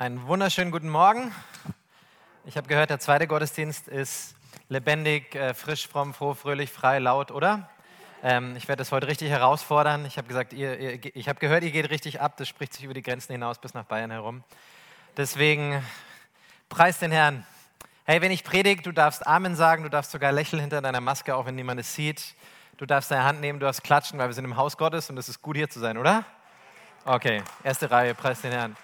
Einen 0.00 0.26
wunderschönen 0.26 0.70
guten 0.70 0.88
Morgen. 0.88 1.30
Ich 2.46 2.56
habe 2.56 2.66
gehört, 2.66 2.88
der 2.88 3.00
zweite 3.00 3.26
Gottesdienst 3.26 3.86
ist 3.86 4.34
lebendig, 4.70 5.34
äh, 5.34 5.52
frisch, 5.52 5.86
fromm, 5.86 6.14
froh, 6.14 6.32
fröhlich, 6.32 6.70
frei, 6.72 6.98
laut, 7.00 7.30
oder? 7.30 7.68
Ähm, 8.22 8.56
ich 8.56 8.66
werde 8.66 8.78
das 8.78 8.92
heute 8.92 9.08
richtig 9.08 9.28
herausfordern. 9.28 10.06
Ich 10.06 10.16
habe 10.16 10.26
gesagt, 10.26 10.54
ihr, 10.54 10.80
ihr, 10.80 11.14
ich 11.14 11.28
habe 11.28 11.38
gehört, 11.38 11.64
ihr 11.64 11.70
geht 11.70 11.90
richtig 11.90 12.18
ab. 12.18 12.38
Das 12.38 12.48
spricht 12.48 12.72
sich 12.72 12.84
über 12.84 12.94
die 12.94 13.02
Grenzen 13.02 13.32
hinaus 13.32 13.58
bis 13.58 13.74
nach 13.74 13.84
Bayern 13.84 14.10
herum. 14.10 14.42
Deswegen 15.18 15.84
preis 16.70 16.98
den 16.98 17.12
Herrn. 17.12 17.46
Hey, 18.06 18.22
wenn 18.22 18.32
ich 18.32 18.42
predige, 18.42 18.80
du 18.80 18.92
darfst 18.92 19.26
Amen 19.26 19.54
sagen, 19.54 19.82
du 19.82 19.90
darfst 19.90 20.12
sogar 20.12 20.32
lächeln 20.32 20.60
hinter 20.60 20.80
deiner 20.80 21.02
Maske, 21.02 21.36
auch 21.36 21.44
wenn 21.44 21.56
niemand 21.56 21.78
es 21.78 21.94
sieht. 21.94 22.36
Du 22.78 22.86
darfst 22.86 23.10
deine 23.10 23.24
Hand 23.24 23.42
nehmen, 23.42 23.60
du 23.60 23.66
darfst 23.66 23.84
klatschen, 23.84 24.18
weil 24.18 24.28
wir 24.28 24.34
sind 24.34 24.46
im 24.46 24.56
Haus 24.56 24.78
Gottes 24.78 25.10
und 25.10 25.18
es 25.18 25.28
ist 25.28 25.42
gut 25.42 25.58
hier 25.58 25.68
zu 25.68 25.78
sein, 25.78 25.98
oder? 25.98 26.24
Okay, 27.04 27.42
erste 27.62 27.90
Reihe, 27.90 28.14
preis 28.14 28.40
den 28.40 28.52
Herrn. 28.52 28.78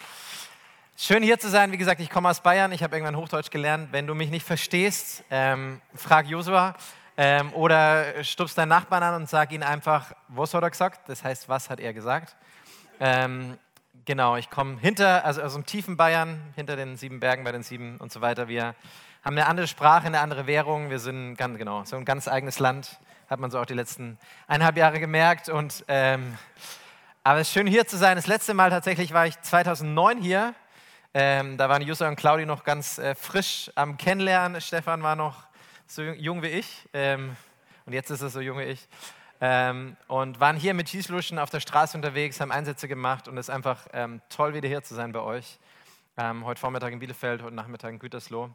Schön 0.98 1.22
hier 1.22 1.38
zu 1.38 1.50
sein. 1.50 1.72
Wie 1.72 1.76
gesagt, 1.76 2.00
ich 2.00 2.08
komme 2.08 2.30
aus 2.30 2.40
Bayern. 2.40 2.72
Ich 2.72 2.82
habe 2.82 2.96
irgendwann 2.96 3.18
Hochdeutsch 3.18 3.50
gelernt. 3.50 3.88
Wenn 3.92 4.06
du 4.06 4.14
mich 4.14 4.30
nicht 4.30 4.46
verstehst, 4.46 5.22
ähm, 5.30 5.82
frag 5.94 6.26
Josua 6.26 6.74
ähm, 7.18 7.52
oder 7.52 8.24
stupst 8.24 8.56
deinen 8.56 8.70
Nachbarn 8.70 9.02
an 9.02 9.14
und 9.16 9.28
sag 9.28 9.52
ihn 9.52 9.62
einfach, 9.62 10.14
was 10.28 10.54
hat 10.54 10.62
er 10.62 10.70
gesagt? 10.70 11.06
Das 11.10 11.22
heißt, 11.22 11.50
was 11.50 11.68
hat 11.68 11.80
er 11.80 11.92
gesagt? 11.92 12.34
Ähm, 12.98 13.58
genau, 14.06 14.36
ich 14.36 14.48
komme 14.48 14.78
hinter, 14.80 15.22
also 15.26 15.42
aus 15.42 15.52
dem 15.52 15.66
tiefen 15.66 15.98
Bayern, 15.98 16.40
hinter 16.54 16.76
den 16.76 16.96
sieben 16.96 17.20
Bergen 17.20 17.44
bei 17.44 17.52
den 17.52 17.62
sieben 17.62 17.98
und 17.98 18.10
so 18.10 18.22
weiter. 18.22 18.48
Wir 18.48 18.74
haben 19.22 19.36
eine 19.36 19.48
andere 19.48 19.66
Sprache, 19.66 20.06
eine 20.06 20.20
andere 20.20 20.46
Währung. 20.46 20.88
Wir 20.88 20.98
sind 20.98 21.36
ganz, 21.36 21.58
genau, 21.58 21.84
so 21.84 21.96
ein 21.96 22.06
ganz 22.06 22.26
eigenes 22.26 22.58
Land. 22.58 22.98
Hat 23.28 23.38
man 23.38 23.50
so 23.50 23.60
auch 23.60 23.66
die 23.66 23.74
letzten 23.74 24.16
eineinhalb 24.46 24.78
Jahre 24.78 24.98
gemerkt. 24.98 25.50
Und, 25.50 25.84
ähm, 25.88 26.38
aber 27.22 27.40
es 27.40 27.48
ist 27.48 27.52
schön 27.52 27.66
hier 27.66 27.86
zu 27.86 27.98
sein. 27.98 28.16
Das 28.16 28.28
letzte 28.28 28.54
Mal 28.54 28.70
tatsächlich 28.70 29.12
war 29.12 29.26
ich 29.26 29.38
2009 29.42 30.22
hier 30.22 30.54
ähm, 31.18 31.56
da 31.56 31.70
waren 31.70 31.80
Jussa 31.80 32.06
und 32.08 32.16
Claudi 32.16 32.44
noch 32.44 32.62
ganz 32.62 32.98
äh, 32.98 33.14
frisch 33.14 33.70
am 33.74 33.96
Kennenlernen. 33.96 34.60
Stefan 34.60 35.02
war 35.02 35.16
noch 35.16 35.44
so 35.86 36.02
jung 36.02 36.42
wie 36.42 36.48
ich 36.48 36.86
ähm, 36.92 37.34
und 37.86 37.94
jetzt 37.94 38.10
ist 38.10 38.20
er 38.20 38.28
so 38.28 38.42
jung 38.42 38.58
wie 38.58 38.64
ich. 38.64 38.86
Ähm, 39.40 39.96
und 40.08 40.40
waren 40.40 40.56
hier 40.56 40.74
mit 40.74 40.90
Schießluschen 40.90 41.38
auf 41.38 41.48
der 41.48 41.60
Straße 41.60 41.96
unterwegs, 41.96 42.38
haben 42.38 42.52
Einsätze 42.52 42.86
gemacht 42.86 43.28
und 43.28 43.38
es 43.38 43.48
ist 43.48 43.54
einfach 43.54 43.88
ähm, 43.94 44.20
toll, 44.28 44.52
wieder 44.52 44.68
hier 44.68 44.82
zu 44.82 44.94
sein 44.94 45.12
bei 45.12 45.20
euch. 45.20 45.58
Ähm, 46.18 46.44
heute 46.44 46.60
Vormittag 46.60 46.92
in 46.92 46.98
Bielefeld, 46.98 47.42
heute 47.42 47.54
Nachmittag 47.54 47.92
in 47.92 47.98
Gütersloh. 47.98 48.50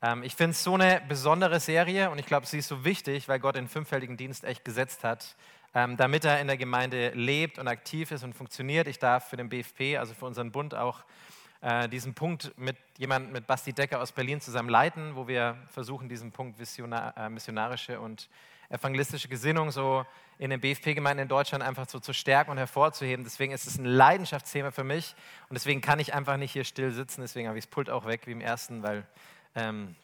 Ähm, 0.00 0.22
ich 0.22 0.36
finde 0.36 0.52
es 0.52 0.62
so 0.62 0.74
eine 0.74 1.02
besondere 1.08 1.58
Serie 1.58 2.10
und 2.10 2.20
ich 2.20 2.26
glaube, 2.26 2.46
sie 2.46 2.58
ist 2.58 2.68
so 2.68 2.84
wichtig, 2.84 3.28
weil 3.28 3.40
Gott 3.40 3.56
den 3.56 3.66
fünffältigen 3.66 4.16
Dienst 4.16 4.44
echt 4.44 4.64
gesetzt 4.64 5.02
hat, 5.02 5.34
damit 5.72 6.24
er 6.24 6.40
in 6.40 6.46
der 6.46 6.56
Gemeinde 6.56 7.10
lebt 7.14 7.58
und 7.58 7.66
aktiv 7.66 8.12
ist 8.12 8.22
und 8.22 8.34
funktioniert. 8.34 8.86
Ich 8.86 9.00
darf 9.00 9.30
für 9.30 9.36
den 9.36 9.48
BFP, 9.48 9.98
also 9.98 10.14
für 10.14 10.26
unseren 10.26 10.52
Bund, 10.52 10.76
auch 10.76 11.02
äh, 11.64 11.88
diesen 11.88 12.12
Punkt 12.12 12.52
mit 12.58 12.76
jemandem, 12.98 13.32
mit 13.32 13.46
Basti 13.46 13.72
Decker 13.72 14.02
aus 14.02 14.12
Berlin 14.12 14.38
zusammen 14.38 14.68
leiten, 14.68 15.16
wo 15.16 15.26
wir 15.26 15.56
versuchen, 15.68 16.10
diesen 16.10 16.30
Punkt 16.30 16.58
Visionar, 16.58 17.16
äh, 17.16 17.30
missionarische 17.30 18.00
und 18.00 18.28
evangelistische 18.68 19.28
Gesinnung 19.28 19.70
so 19.70 20.04
in 20.36 20.50
den 20.50 20.60
BFP-Gemeinden 20.60 21.22
in 21.22 21.28
Deutschland 21.28 21.64
einfach 21.64 21.88
so 21.88 22.00
zu 22.00 22.12
stärken 22.12 22.50
und 22.50 22.58
hervorzuheben. 22.58 23.24
Deswegen 23.24 23.54
ist 23.54 23.66
es 23.66 23.78
ein 23.78 23.86
Leidenschaftsthema 23.86 24.72
für 24.72 24.84
mich 24.84 25.14
und 25.48 25.54
deswegen 25.54 25.80
kann 25.80 26.00
ich 26.00 26.12
einfach 26.12 26.36
nicht 26.36 26.52
hier 26.52 26.64
still 26.64 26.90
sitzen. 26.90 27.22
Deswegen 27.22 27.48
habe 27.48 27.56
ich 27.56 27.64
das 27.64 27.70
Pult 27.70 27.88
auch 27.88 28.04
weg 28.04 28.26
wie 28.26 28.32
im 28.32 28.42
ersten, 28.42 28.82
weil, 28.82 29.06
ähm, 29.54 29.96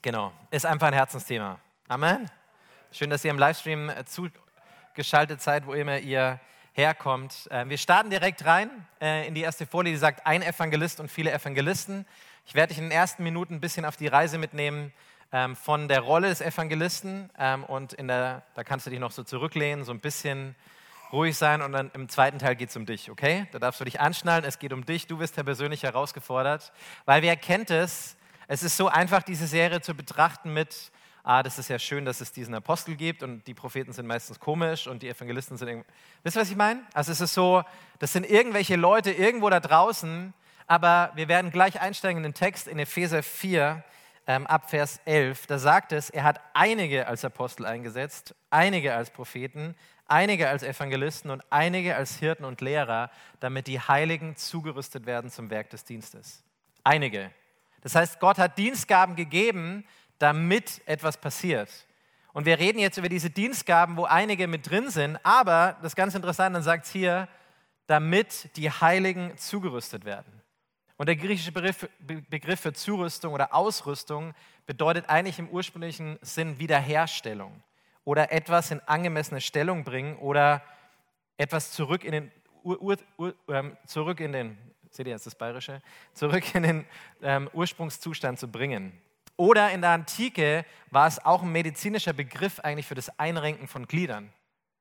genau, 0.00 0.32
ist 0.50 0.64
einfach 0.64 0.86
ein 0.86 0.94
Herzensthema. 0.94 1.58
Amen. 1.88 2.30
Schön, 2.92 3.10
dass 3.10 3.22
ihr 3.26 3.30
im 3.30 3.38
Livestream 3.38 3.90
äh, 3.90 4.06
zugeschaltet 4.06 5.42
seid, 5.42 5.66
wo 5.66 5.74
immer 5.74 5.98
ihr 5.98 6.40
herkommt. 6.78 7.48
Äh, 7.50 7.68
wir 7.68 7.76
starten 7.76 8.08
direkt 8.08 8.46
rein 8.46 8.70
äh, 9.02 9.26
in 9.26 9.34
die 9.34 9.42
erste 9.42 9.66
Folie, 9.66 9.92
die 9.92 9.98
sagt, 9.98 10.24
ein 10.26 10.42
Evangelist 10.42 11.00
und 11.00 11.10
viele 11.10 11.32
Evangelisten. 11.32 12.06
Ich 12.46 12.54
werde 12.54 12.68
dich 12.68 12.78
in 12.78 12.84
den 12.84 12.92
ersten 12.92 13.24
Minuten 13.24 13.54
ein 13.54 13.60
bisschen 13.60 13.84
auf 13.84 13.96
die 13.96 14.06
Reise 14.06 14.38
mitnehmen 14.38 14.92
ähm, 15.32 15.56
von 15.56 15.88
der 15.88 16.00
Rolle 16.00 16.28
des 16.28 16.40
Evangelisten 16.40 17.30
ähm, 17.36 17.64
und 17.64 17.94
in 17.94 18.06
der, 18.06 18.42
da 18.54 18.62
kannst 18.62 18.86
du 18.86 18.90
dich 18.90 19.00
noch 19.00 19.10
so 19.10 19.24
zurücklehnen, 19.24 19.84
so 19.84 19.92
ein 19.92 19.98
bisschen 19.98 20.54
ruhig 21.12 21.36
sein 21.36 21.62
und 21.62 21.72
dann 21.72 21.90
im 21.94 22.08
zweiten 22.08 22.38
Teil 22.38 22.54
geht 22.54 22.68
es 22.70 22.76
um 22.76 22.86
dich, 22.86 23.10
okay? 23.10 23.48
Da 23.50 23.58
darfst 23.58 23.80
du 23.80 23.84
dich 23.84 24.00
anschnallen, 24.00 24.44
es 24.44 24.60
geht 24.60 24.72
um 24.72 24.86
dich, 24.86 25.08
du 25.08 25.18
wirst 25.18 25.36
ja 25.36 25.42
persönlich 25.42 25.82
herausgefordert, 25.82 26.72
weil 27.06 27.22
wer 27.22 27.36
kennt 27.36 27.70
es? 27.70 28.16
Es 28.46 28.62
ist 28.62 28.76
so 28.76 28.88
einfach, 28.88 29.22
diese 29.22 29.48
Serie 29.48 29.80
zu 29.80 29.94
betrachten 29.94 30.54
mit, 30.54 30.92
ah, 31.22 31.42
das 31.42 31.58
ist 31.58 31.68
ja 31.68 31.78
schön, 31.78 32.04
dass 32.04 32.20
es 32.20 32.32
diesen 32.32 32.54
Apostel 32.54 32.96
gibt 32.96 33.22
und 33.22 33.46
die 33.46 33.54
Propheten 33.54 33.92
sind 33.92 34.06
meistens 34.06 34.40
komisch 34.40 34.86
und 34.86 35.02
die 35.02 35.08
Evangelisten 35.08 35.56
sind 35.56 35.68
irgendwie. 35.68 35.88
Wisst 36.22 36.36
ihr, 36.36 36.40
was 36.40 36.50
ich 36.50 36.56
meine? 36.56 36.82
Also 36.94 37.12
es 37.12 37.20
ist 37.20 37.34
so, 37.34 37.62
das 37.98 38.12
sind 38.12 38.28
irgendwelche 38.28 38.76
Leute 38.76 39.10
irgendwo 39.10 39.50
da 39.50 39.60
draußen, 39.60 40.32
aber 40.66 41.12
wir 41.14 41.28
werden 41.28 41.50
gleich 41.50 41.80
einsteigen 41.80 42.18
in 42.18 42.22
den 42.22 42.34
Text 42.34 42.68
in 42.68 42.78
Epheser 42.78 43.22
4 43.22 43.82
ähm, 44.26 44.46
ab 44.46 44.70
Vers 44.70 45.00
11. 45.06 45.46
Da 45.46 45.58
sagt 45.58 45.92
es, 45.92 46.10
er 46.10 46.24
hat 46.24 46.40
einige 46.54 47.06
als 47.06 47.24
Apostel 47.24 47.66
eingesetzt, 47.66 48.34
einige 48.50 48.94
als 48.94 49.10
Propheten, 49.10 49.74
einige 50.06 50.48
als 50.48 50.62
Evangelisten 50.62 51.30
und 51.30 51.42
einige 51.50 51.96
als 51.96 52.18
Hirten 52.18 52.44
und 52.44 52.60
Lehrer, 52.60 53.10
damit 53.40 53.66
die 53.66 53.80
Heiligen 53.80 54.36
zugerüstet 54.36 55.06
werden 55.06 55.30
zum 55.30 55.50
Werk 55.50 55.70
des 55.70 55.84
Dienstes. 55.84 56.44
Einige. 56.84 57.30
Das 57.82 57.94
heißt, 57.94 58.20
Gott 58.20 58.38
hat 58.38 58.58
Dienstgaben 58.58 59.16
gegeben, 59.16 59.84
damit 60.18 60.82
etwas 60.86 61.16
passiert. 61.16 61.70
Und 62.32 62.46
wir 62.46 62.58
reden 62.58 62.78
jetzt 62.78 62.98
über 62.98 63.08
diese 63.08 63.30
Dienstgaben, 63.30 63.96
wo 63.96 64.04
einige 64.04 64.46
mit 64.46 64.68
drin 64.70 64.90
sind, 64.90 65.18
aber 65.24 65.76
das 65.82 65.96
ganz 65.96 66.14
interessant, 66.14 66.54
dann 66.54 66.62
sagt 66.62 66.86
es 66.86 66.92
hier, 66.92 67.28
damit 67.86 68.56
die 68.56 68.70
Heiligen 68.70 69.36
zugerüstet 69.36 70.04
werden. 70.04 70.32
Und 70.96 71.06
der 71.06 71.16
griechische 71.16 71.52
Begriff, 71.52 71.88
Begriff 71.98 72.60
für 72.60 72.72
Zurüstung 72.72 73.32
oder 73.32 73.54
Ausrüstung 73.54 74.34
bedeutet 74.66 75.08
eigentlich 75.08 75.38
im 75.38 75.48
ursprünglichen 75.48 76.18
Sinn 76.22 76.58
Wiederherstellung 76.58 77.62
oder 78.04 78.32
etwas 78.32 78.70
in 78.70 78.80
angemessene 78.80 79.40
Stellung 79.40 79.84
bringen 79.84 80.16
oder 80.16 80.62
etwas 81.36 81.70
zurück 81.70 82.04
in 82.04 82.12
den, 82.12 82.32
Ur, 82.62 82.82
Ur, 82.82 82.96
Ur, 83.16 83.34
ähm, 83.48 83.76
zurück 83.86 84.20
in 84.20 84.32
den 84.32 84.58
seht 84.90 85.06
ihr 85.06 85.12
jetzt 85.12 85.26
das 85.26 85.34
Bayerische, 85.34 85.82
zurück 86.12 86.54
in 86.54 86.62
den 86.62 86.86
ähm, 87.22 87.48
Ursprungszustand 87.52 88.38
zu 88.38 88.48
bringen. 88.48 88.92
Oder 89.38 89.70
in 89.70 89.82
der 89.82 89.90
Antike 89.90 90.64
war 90.90 91.06
es 91.06 91.24
auch 91.24 91.42
ein 91.42 91.52
medizinischer 91.52 92.12
Begriff 92.12 92.58
eigentlich 92.58 92.86
für 92.86 92.96
das 92.96 93.18
Einrenken 93.20 93.68
von 93.68 93.86
Gliedern. 93.86 94.32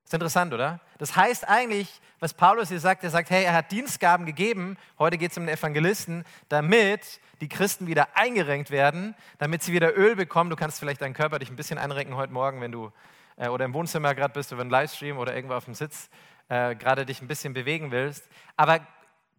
Ist 0.03 0.15
interessant, 0.15 0.51
oder? 0.51 0.79
Das 0.97 1.15
heißt 1.15 1.47
eigentlich, 1.47 2.01
was 2.19 2.33
Paulus 2.33 2.69
hier 2.69 2.79
sagt, 2.79 3.03
er 3.03 3.11
sagt, 3.11 3.29
hey, 3.29 3.43
er 3.43 3.53
hat 3.53 3.71
Dienstgaben 3.71 4.25
gegeben, 4.25 4.77
heute 4.97 5.19
geht 5.19 5.31
es 5.31 5.37
um 5.37 5.45
den 5.45 5.55
Evangelisten, 5.55 6.25
damit 6.49 7.19
die 7.39 7.49
Christen 7.49 7.85
wieder 7.85 8.07
eingerenkt 8.15 8.71
werden, 8.71 9.13
damit 9.37 9.61
sie 9.61 9.73
wieder 9.73 9.95
Öl 9.95 10.15
bekommen. 10.15 10.49
Du 10.49 10.55
kannst 10.55 10.79
vielleicht 10.79 11.01
deinen 11.01 11.13
Körper 11.13 11.37
dich 11.37 11.51
ein 11.51 11.55
bisschen 11.55 11.77
einrenken 11.77 12.15
heute 12.15 12.33
Morgen, 12.33 12.59
wenn 12.59 12.71
du 12.71 12.91
äh, 13.35 13.49
oder 13.49 13.65
im 13.65 13.75
Wohnzimmer 13.75 14.15
gerade 14.15 14.33
bist 14.33 14.51
oder 14.53 14.63
im 14.63 14.71
Livestream 14.71 15.19
oder 15.19 15.35
irgendwo 15.35 15.53
auf 15.53 15.65
dem 15.65 15.75
Sitz 15.75 16.09
äh, 16.49 16.73
gerade 16.73 17.05
dich 17.05 17.21
ein 17.21 17.27
bisschen 17.27 17.53
bewegen 17.53 17.91
willst. 17.91 18.27
Aber 18.55 18.79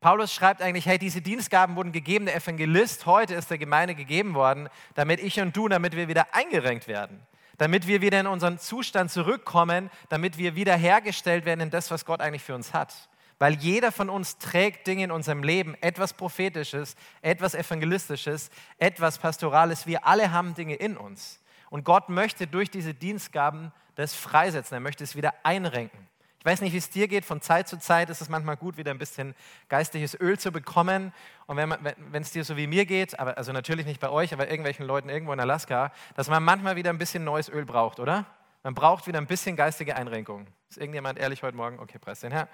Paulus 0.01 0.33
schreibt 0.33 0.63
eigentlich, 0.63 0.87
hey, 0.87 0.99
diese 0.99 1.21
Dienstgaben 1.21 1.75
wurden 1.75 1.91
gegeben, 1.91 2.27
der 2.27 2.37
Evangelist 2.37 3.07
heute 3.07 3.35
ist 3.35 3.51
der 3.51 3.59
Gemeinde 3.59 3.97
gegeben 3.97 4.35
worden, 4.35 4.69
damit 4.95 5.21
ich 5.21 5.41
und 5.41 5.57
du, 5.57 5.69
damit 5.69 5.97
wir 5.97 6.07
wieder 6.07 6.35
eingerenkt 6.35 6.87
werden, 6.87 7.21
damit 7.57 7.89
wir 7.89 8.01
wieder 8.01 8.21
in 8.21 8.29
unseren 8.29 8.59
Zustand 8.59 9.11
zurückkommen, 9.11 9.91
damit 10.09 10.39
wir 10.39 10.55
wiederhergestellt 10.55 11.45
werden 11.45 11.61
in 11.61 11.71
das, 11.71 11.91
was 11.91 12.05
Gott 12.05 12.21
eigentlich 12.21 12.45
für 12.45 12.55
uns 12.55 12.73
hat. 12.73 12.95
Weil 13.41 13.55
jeder 13.55 13.91
von 13.91 14.09
uns 14.09 14.39
trägt 14.39 14.87
Dinge 14.87 15.05
in 15.05 15.11
unserem 15.11 15.43
Leben, 15.43 15.77
etwas 15.81 16.13
Prophetisches, 16.13 16.97
etwas 17.23 17.55
Evangelistisches, 17.55 18.51
etwas 18.79 19.19
Pastorales. 19.19 19.87
Wir 19.87 20.07
alle 20.07 20.33
haben 20.33 20.55
Dinge 20.55 20.75
in 20.75 20.97
uns. 20.97 21.41
Und 21.71 21.85
Gott 21.85 22.09
möchte 22.09 22.47
durch 22.47 22.71
diese 22.71 22.95
Dienstgaben 22.95 23.73
das 23.95 24.15
freisetzen. 24.15 24.75
Er 24.75 24.81
möchte 24.81 25.05
es 25.05 25.17
wieder 25.17 25.35
einrenken. 25.43 26.09
Weiß 26.49 26.63
nicht, 26.63 26.73
wie 26.73 26.79
es 26.79 26.89
dir 26.89 27.09
geht. 27.09 27.27
Von 27.27 27.43
Zeit 27.43 27.69
zu 27.69 27.79
Zeit 27.79 28.09
ist 28.09 28.23
es 28.23 28.31
manchmal 28.31 28.57
gut, 28.57 28.79
wieder 28.79 28.91
ein 28.91 28.97
bisschen 28.97 29.35
geistliches 29.69 30.19
Öl 30.19 30.39
zu 30.39 30.51
bekommen. 30.51 31.13
Und 31.47 31.59
wenn 31.59 32.23
es 32.23 32.31
dir 32.31 32.43
so 32.43 32.57
wie 32.57 32.67
mir 32.67 32.87
geht, 32.87 33.21
aber, 33.21 33.37
also 33.37 33.53
natürlich 33.53 33.85
nicht 33.85 34.01
bei 34.01 34.09
euch, 34.09 34.33
aber 34.33 34.49
irgendwelchen 34.49 34.87
Leuten 34.87 35.11
irgendwo 35.11 35.35
in 35.35 35.41
Alaska, 35.41 35.93
dass 36.15 36.31
man 36.31 36.43
manchmal 36.43 36.75
wieder 36.75 36.89
ein 36.89 36.97
bisschen 36.97 37.23
neues 37.23 37.51
Öl 37.51 37.67
braucht, 37.67 38.01
oder? 38.01 38.25
Man 38.63 38.73
braucht 38.73 39.07
wieder 39.07 39.19
ein 39.19 39.27
bisschen 39.27 39.57
geistige 39.57 39.95
Einrenkung. 39.95 40.47
Ist 40.71 40.79
irgendjemand 40.79 41.19
ehrlich 41.19 41.43
heute 41.43 41.55
Morgen? 41.55 41.81
Okay, 41.81 41.99
preis 41.99 42.21
den 42.21 42.33
Herr. 42.33 42.49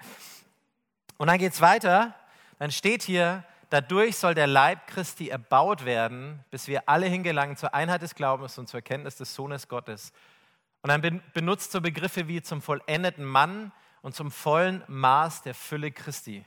Und 1.15 1.27
dann 1.27 1.37
geht 1.37 1.53
es 1.53 1.61
weiter. 1.61 2.13
Dann 2.59 2.71
steht 2.71 3.01
hier, 3.01 3.45
dadurch 3.69 4.17
soll 4.17 4.35
der 4.35 4.47
Leib 4.47 4.87
Christi 4.87 5.29
erbaut 5.29 5.85
werden, 5.85 6.43
bis 6.51 6.67
wir 6.67 6.89
alle 6.89 7.05
hingelangen 7.05 7.55
zur 7.55 7.73
Einheit 7.73 8.01
des 8.01 8.13
Glaubens 8.13 8.57
und 8.57 8.67
zur 8.67 8.79
Erkenntnis 8.79 9.15
des 9.15 9.33
Sohnes 9.33 9.69
Gottes 9.69 10.11
und 10.85 10.89
dann 10.89 11.21
benutzt 11.33 11.71
so 11.71 11.81
Begriffe 11.81 12.27
wie 12.27 12.43
zum 12.43 12.61
vollendeten 12.61 13.25
Mann 13.25 13.71
und 14.05 14.13
zum 14.13 14.29
vollen 14.29 14.83
Maß 14.87 15.41
der 15.41 15.55
Fülle 15.55 15.91
Christi. 15.91 16.45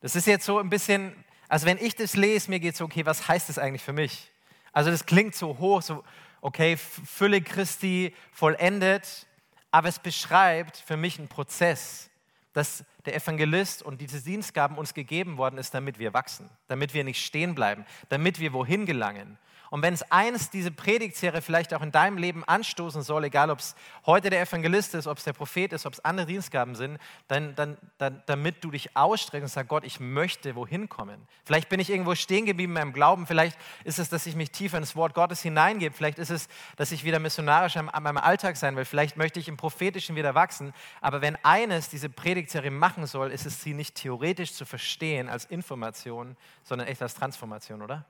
Das 0.00 0.16
ist 0.16 0.26
jetzt 0.26 0.44
so 0.44 0.58
ein 0.58 0.68
bisschen, 0.68 1.14
also 1.48 1.64
wenn 1.64 1.78
ich 1.78 1.94
das 1.94 2.16
lese, 2.16 2.50
mir 2.50 2.58
geht 2.58 2.72
es 2.72 2.78
so, 2.78 2.84
okay, 2.86 3.06
was 3.06 3.28
heißt 3.28 3.48
das 3.48 3.56
eigentlich 3.56 3.84
für 3.84 3.92
mich? 3.92 4.32
Also 4.72 4.90
das 4.90 5.06
klingt 5.06 5.36
so 5.36 5.58
hoch, 5.58 5.80
so, 5.80 6.02
okay, 6.40 6.76
Fülle 6.76 7.40
Christi 7.40 8.12
vollendet, 8.32 9.28
aber 9.70 9.90
es 9.90 10.00
beschreibt 10.00 10.76
für 10.76 10.96
mich 10.96 11.20
einen 11.20 11.28
Prozess, 11.28 12.10
dass, 12.52 12.84
der 13.04 13.14
Evangelist 13.14 13.84
und 13.84 14.00
diese 14.00 14.20
Dienstgaben 14.20 14.76
uns 14.76 14.92
gegeben 14.92 15.36
worden 15.36 15.58
ist, 15.58 15.74
damit 15.74 16.00
wir 16.00 16.12
wachsen, 16.12 16.50
damit 16.66 16.94
wir 16.94 17.04
nicht 17.04 17.24
stehen 17.24 17.54
bleiben, 17.54 17.86
damit 18.08 18.40
wir 18.40 18.52
wohin 18.52 18.86
gelangen. 18.86 19.38
Und 19.72 19.80
wenn 19.80 19.94
es 19.94 20.02
eins 20.12 20.50
diese 20.50 20.70
Predigtserie 20.70 21.40
vielleicht 21.40 21.72
auch 21.72 21.80
in 21.80 21.92
deinem 21.92 22.18
Leben 22.18 22.44
anstoßen 22.44 23.00
soll, 23.00 23.24
egal 23.24 23.48
ob 23.48 23.58
es 23.58 23.74
heute 24.04 24.28
der 24.28 24.42
Evangelist 24.42 24.94
ist, 24.94 25.06
ob 25.06 25.16
es 25.16 25.24
der 25.24 25.32
Prophet 25.32 25.72
ist, 25.72 25.86
ob 25.86 25.94
es 25.94 26.04
andere 26.04 26.26
Dienstgaben 26.26 26.74
sind, 26.74 26.98
dann, 27.28 27.54
dann, 27.54 27.78
dann, 27.96 28.22
damit 28.26 28.62
du 28.62 28.70
dich 28.70 28.94
ausstreckst 28.98 29.44
und 29.44 29.48
sagst, 29.48 29.70
Gott, 29.70 29.84
ich 29.84 29.98
möchte 29.98 30.56
wohin 30.56 30.90
kommen. 30.90 31.26
Vielleicht 31.46 31.70
bin 31.70 31.80
ich 31.80 31.88
irgendwo 31.88 32.14
stehen 32.14 32.44
geblieben 32.44 32.72
in 32.72 32.80
meinem 32.82 32.92
Glauben, 32.92 33.26
vielleicht 33.26 33.56
ist 33.84 33.98
es, 33.98 34.10
dass 34.10 34.26
ich 34.26 34.36
mich 34.36 34.50
tiefer 34.50 34.76
ins 34.76 34.94
Wort 34.94 35.14
Gottes 35.14 35.40
hineingebe, 35.40 35.96
vielleicht 35.96 36.18
ist 36.18 36.30
es, 36.30 36.48
dass 36.76 36.92
ich 36.92 37.02
wieder 37.02 37.18
missionarisch 37.18 37.78
an 37.78 38.02
meinem 38.02 38.18
Alltag 38.18 38.58
sein 38.58 38.76
will, 38.76 38.84
vielleicht 38.84 39.16
möchte 39.16 39.40
ich 39.40 39.48
im 39.48 39.56
Prophetischen 39.56 40.16
wieder 40.16 40.34
wachsen. 40.34 40.74
Aber 41.00 41.22
wenn 41.22 41.38
eines 41.44 41.88
diese 41.88 42.10
Predigtserie 42.10 42.70
machen 42.70 43.06
soll, 43.06 43.30
ist 43.30 43.46
es 43.46 43.62
sie 43.62 43.72
nicht 43.72 43.94
theoretisch 43.94 44.52
zu 44.52 44.66
verstehen 44.66 45.30
als 45.30 45.46
Information, 45.46 46.36
sondern 46.62 46.88
echt 46.88 47.00
als 47.00 47.14
Transformation, 47.14 47.80
oder? 47.80 48.04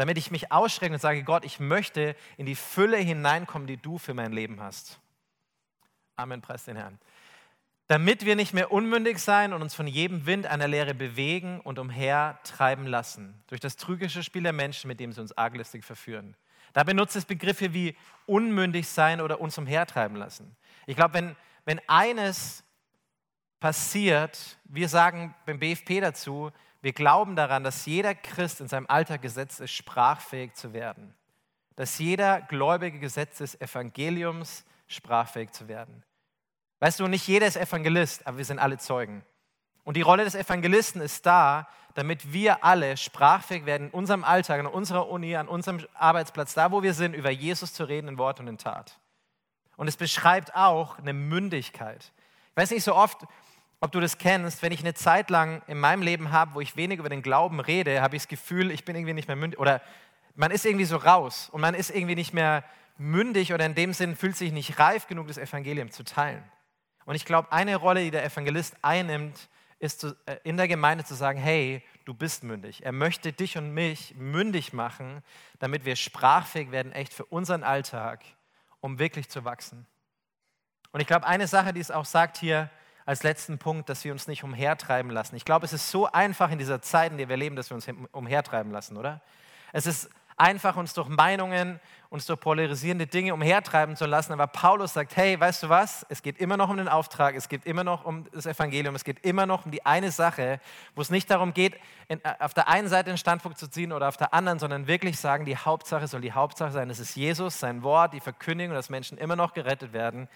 Damit 0.00 0.16
ich 0.16 0.30
mich 0.30 0.50
ausschrecke 0.50 0.94
und 0.94 1.00
sage, 1.00 1.22
Gott, 1.24 1.44
ich 1.44 1.60
möchte 1.60 2.16
in 2.38 2.46
die 2.46 2.54
Fülle 2.54 2.96
hineinkommen, 2.96 3.68
die 3.68 3.76
du 3.76 3.98
für 3.98 4.14
mein 4.14 4.32
Leben 4.32 4.60
hast. 4.60 4.98
Amen, 6.16 6.40
preis 6.40 6.64
den 6.64 6.76
Herrn. 6.76 6.98
Damit 7.86 8.24
wir 8.24 8.34
nicht 8.34 8.54
mehr 8.54 8.72
unmündig 8.72 9.18
sein 9.18 9.52
und 9.52 9.60
uns 9.60 9.74
von 9.74 9.86
jedem 9.86 10.24
Wind 10.24 10.46
einer 10.46 10.68
Lehre 10.68 10.94
bewegen 10.94 11.60
und 11.60 11.78
umhertreiben 11.78 12.86
lassen, 12.86 13.42
durch 13.48 13.60
das 13.60 13.76
trügische 13.76 14.22
Spiel 14.22 14.42
der 14.42 14.54
Menschen, 14.54 14.88
mit 14.88 15.00
dem 15.00 15.12
sie 15.12 15.20
uns 15.20 15.36
arglistig 15.36 15.84
verführen. 15.84 16.34
Da 16.72 16.82
benutzt 16.82 17.16
es 17.16 17.26
Begriffe 17.26 17.74
wie 17.74 17.94
unmündig 18.24 18.88
sein 18.88 19.20
oder 19.20 19.38
uns 19.38 19.58
umhertreiben 19.58 20.16
lassen. 20.16 20.56
Ich 20.86 20.96
glaube, 20.96 21.12
wenn, 21.12 21.36
wenn 21.66 21.80
eines 21.88 22.64
passiert, 23.58 24.58
wir 24.64 24.88
sagen 24.88 25.34
beim 25.44 25.58
BFP 25.58 26.00
dazu, 26.00 26.52
wir 26.82 26.92
glauben 26.92 27.36
daran, 27.36 27.62
dass 27.62 27.86
jeder 27.86 28.14
Christ 28.14 28.60
in 28.60 28.68
seinem 28.68 28.86
Alltag 28.88 29.22
gesetzt 29.22 29.60
ist, 29.60 29.72
sprachfähig 29.72 30.54
zu 30.54 30.72
werden. 30.72 31.14
Dass 31.76 31.98
jeder 31.98 32.40
Gläubige 32.42 32.98
gesetzt 32.98 33.40
ist, 33.40 33.60
Evangeliums 33.60 34.64
sprachfähig 34.86 35.52
zu 35.52 35.68
werden. 35.68 36.02
Weißt 36.80 36.98
du, 36.98 37.06
nicht 37.06 37.26
jeder 37.28 37.46
ist 37.46 37.56
Evangelist, 37.56 38.26
aber 38.26 38.38
wir 38.38 38.44
sind 38.44 38.58
alle 38.58 38.78
Zeugen. 38.78 39.22
Und 39.84 39.96
die 39.96 40.02
Rolle 40.02 40.24
des 40.24 40.34
Evangelisten 40.34 41.00
ist 41.00 41.26
da, 41.26 41.68
damit 41.94 42.32
wir 42.32 42.64
alle 42.64 42.96
sprachfähig 42.96 43.66
werden 43.66 43.88
in 43.88 43.92
unserem 43.92 44.24
Alltag, 44.24 44.60
in 44.60 44.66
unserer 44.66 45.08
Uni, 45.08 45.36
an 45.36 45.48
unserem 45.48 45.84
Arbeitsplatz, 45.94 46.54
da 46.54 46.70
wo 46.70 46.82
wir 46.82 46.94
sind, 46.94 47.14
über 47.14 47.30
Jesus 47.30 47.74
zu 47.74 47.84
reden 47.84 48.08
in 48.08 48.18
Wort 48.18 48.40
und 48.40 48.48
in 48.48 48.58
Tat. 48.58 48.98
Und 49.76 49.88
es 49.88 49.96
beschreibt 49.96 50.54
auch 50.54 50.98
eine 50.98 51.12
Mündigkeit. 51.12 52.12
Ich 52.50 52.56
weiß 52.56 52.70
nicht 52.70 52.84
so 52.84 52.94
oft, 52.94 53.22
ob 53.80 53.92
du 53.92 54.00
das 54.00 54.18
kennst, 54.18 54.62
wenn 54.62 54.72
ich 54.72 54.80
eine 54.80 54.94
Zeit 54.94 55.30
lang 55.30 55.62
in 55.66 55.80
meinem 55.80 56.02
Leben 56.02 56.30
habe, 56.30 56.54
wo 56.54 56.60
ich 56.60 56.76
wenig 56.76 56.98
über 56.98 57.08
den 57.08 57.22
Glauben 57.22 57.60
rede, 57.60 58.02
habe 58.02 58.16
ich 58.16 58.22
das 58.22 58.28
Gefühl, 58.28 58.70
ich 58.70 58.84
bin 58.84 58.94
irgendwie 58.94 59.14
nicht 59.14 59.26
mehr 59.26 59.36
mündig 59.36 59.58
oder 59.58 59.80
man 60.34 60.50
ist 60.50 60.66
irgendwie 60.66 60.84
so 60.84 60.96
raus 60.96 61.48
und 61.50 61.60
man 61.60 61.74
ist 61.74 61.90
irgendwie 61.90 62.14
nicht 62.14 62.34
mehr 62.34 62.62
mündig 62.98 63.54
oder 63.54 63.64
in 63.64 63.74
dem 63.74 63.94
Sinn 63.94 64.16
fühlt 64.16 64.36
sich 64.36 64.52
nicht 64.52 64.78
reif 64.78 65.06
genug, 65.06 65.28
das 65.28 65.38
Evangelium 65.38 65.90
zu 65.90 66.04
teilen. 66.04 66.44
Und 67.06 67.14
ich 67.14 67.24
glaube, 67.24 67.50
eine 67.50 67.76
Rolle, 67.76 68.02
die 68.02 68.10
der 68.10 68.24
Evangelist 68.24 68.76
einnimmt, 68.82 69.48
ist 69.78 70.04
äh, 70.04 70.36
in 70.44 70.58
der 70.58 70.68
Gemeinde 70.68 71.04
zu 71.04 71.14
sagen, 71.14 71.38
hey, 71.38 71.82
du 72.04 72.12
bist 72.12 72.44
mündig. 72.44 72.84
Er 72.84 72.92
möchte 72.92 73.32
dich 73.32 73.56
und 73.56 73.72
mich 73.72 74.14
mündig 74.16 74.74
machen, 74.74 75.22
damit 75.58 75.86
wir 75.86 75.96
sprachfähig 75.96 76.70
werden, 76.70 76.92
echt 76.92 77.14
für 77.14 77.24
unseren 77.24 77.64
Alltag, 77.64 78.22
um 78.80 78.98
wirklich 78.98 79.30
zu 79.30 79.44
wachsen. 79.44 79.86
Und 80.92 81.00
ich 81.00 81.06
glaube, 81.06 81.26
eine 81.26 81.46
Sache, 81.46 81.72
die 81.72 81.80
es 81.80 81.90
auch 81.90 82.04
sagt 82.04 82.36
hier, 82.36 82.70
als 83.10 83.24
letzten 83.24 83.58
Punkt, 83.58 83.88
dass 83.88 84.04
wir 84.04 84.12
uns 84.12 84.28
nicht 84.28 84.44
umhertreiben 84.44 85.10
lassen. 85.10 85.34
Ich 85.34 85.44
glaube, 85.44 85.66
es 85.66 85.72
ist 85.72 85.90
so 85.90 86.06
einfach 86.06 86.52
in 86.52 86.58
dieser 86.58 86.80
Zeit, 86.80 87.10
in 87.10 87.18
der 87.18 87.28
wir 87.28 87.36
leben, 87.36 87.56
dass 87.56 87.68
wir 87.68 87.74
uns 87.74 87.88
umhertreiben 88.12 88.70
lassen, 88.70 88.96
oder? 88.96 89.20
Es 89.72 89.86
ist 89.86 90.08
einfach, 90.36 90.76
uns 90.76 90.94
durch 90.94 91.08
Meinungen, 91.08 91.80
uns 92.08 92.26
durch 92.26 92.38
polarisierende 92.38 93.08
Dinge 93.08 93.34
umhertreiben 93.34 93.96
zu 93.96 94.06
lassen. 94.06 94.32
Aber 94.32 94.46
Paulus 94.46 94.92
sagt, 94.92 95.16
hey, 95.16 95.40
weißt 95.40 95.64
du 95.64 95.68
was? 95.68 96.06
Es 96.08 96.22
geht 96.22 96.38
immer 96.38 96.56
noch 96.56 96.68
um 96.68 96.76
den 96.76 96.86
Auftrag, 96.86 97.34
es 97.34 97.48
geht 97.48 97.66
immer 97.66 97.82
noch 97.82 98.04
um 98.04 98.26
das 98.30 98.46
Evangelium, 98.46 98.94
es 98.94 99.02
geht 99.02 99.18
immer 99.26 99.44
noch 99.44 99.64
um 99.64 99.72
die 99.72 99.84
eine 99.84 100.12
Sache, 100.12 100.60
wo 100.94 101.02
es 101.02 101.10
nicht 101.10 101.28
darum 101.32 101.52
geht, 101.52 101.80
in, 102.06 102.20
auf 102.38 102.54
der 102.54 102.68
einen 102.68 102.86
Seite 102.86 103.08
einen 103.10 103.18
Standpunkt 103.18 103.58
zu 103.58 103.66
ziehen 103.66 103.90
oder 103.90 104.06
auf 104.06 104.18
der 104.18 104.32
anderen, 104.32 104.60
sondern 104.60 104.86
wirklich 104.86 105.18
sagen, 105.18 105.46
die 105.46 105.56
Hauptsache 105.56 106.06
soll 106.06 106.20
die 106.20 106.32
Hauptsache 106.32 106.70
sein. 106.70 106.88
Es 106.90 107.00
ist 107.00 107.16
Jesus, 107.16 107.58
sein 107.58 107.82
Wort, 107.82 108.14
die 108.14 108.20
Verkündigung, 108.20 108.72
dass 108.72 108.88
Menschen 108.88 109.18
immer 109.18 109.34
noch 109.34 109.52
gerettet 109.52 109.92
werden. 109.92 110.28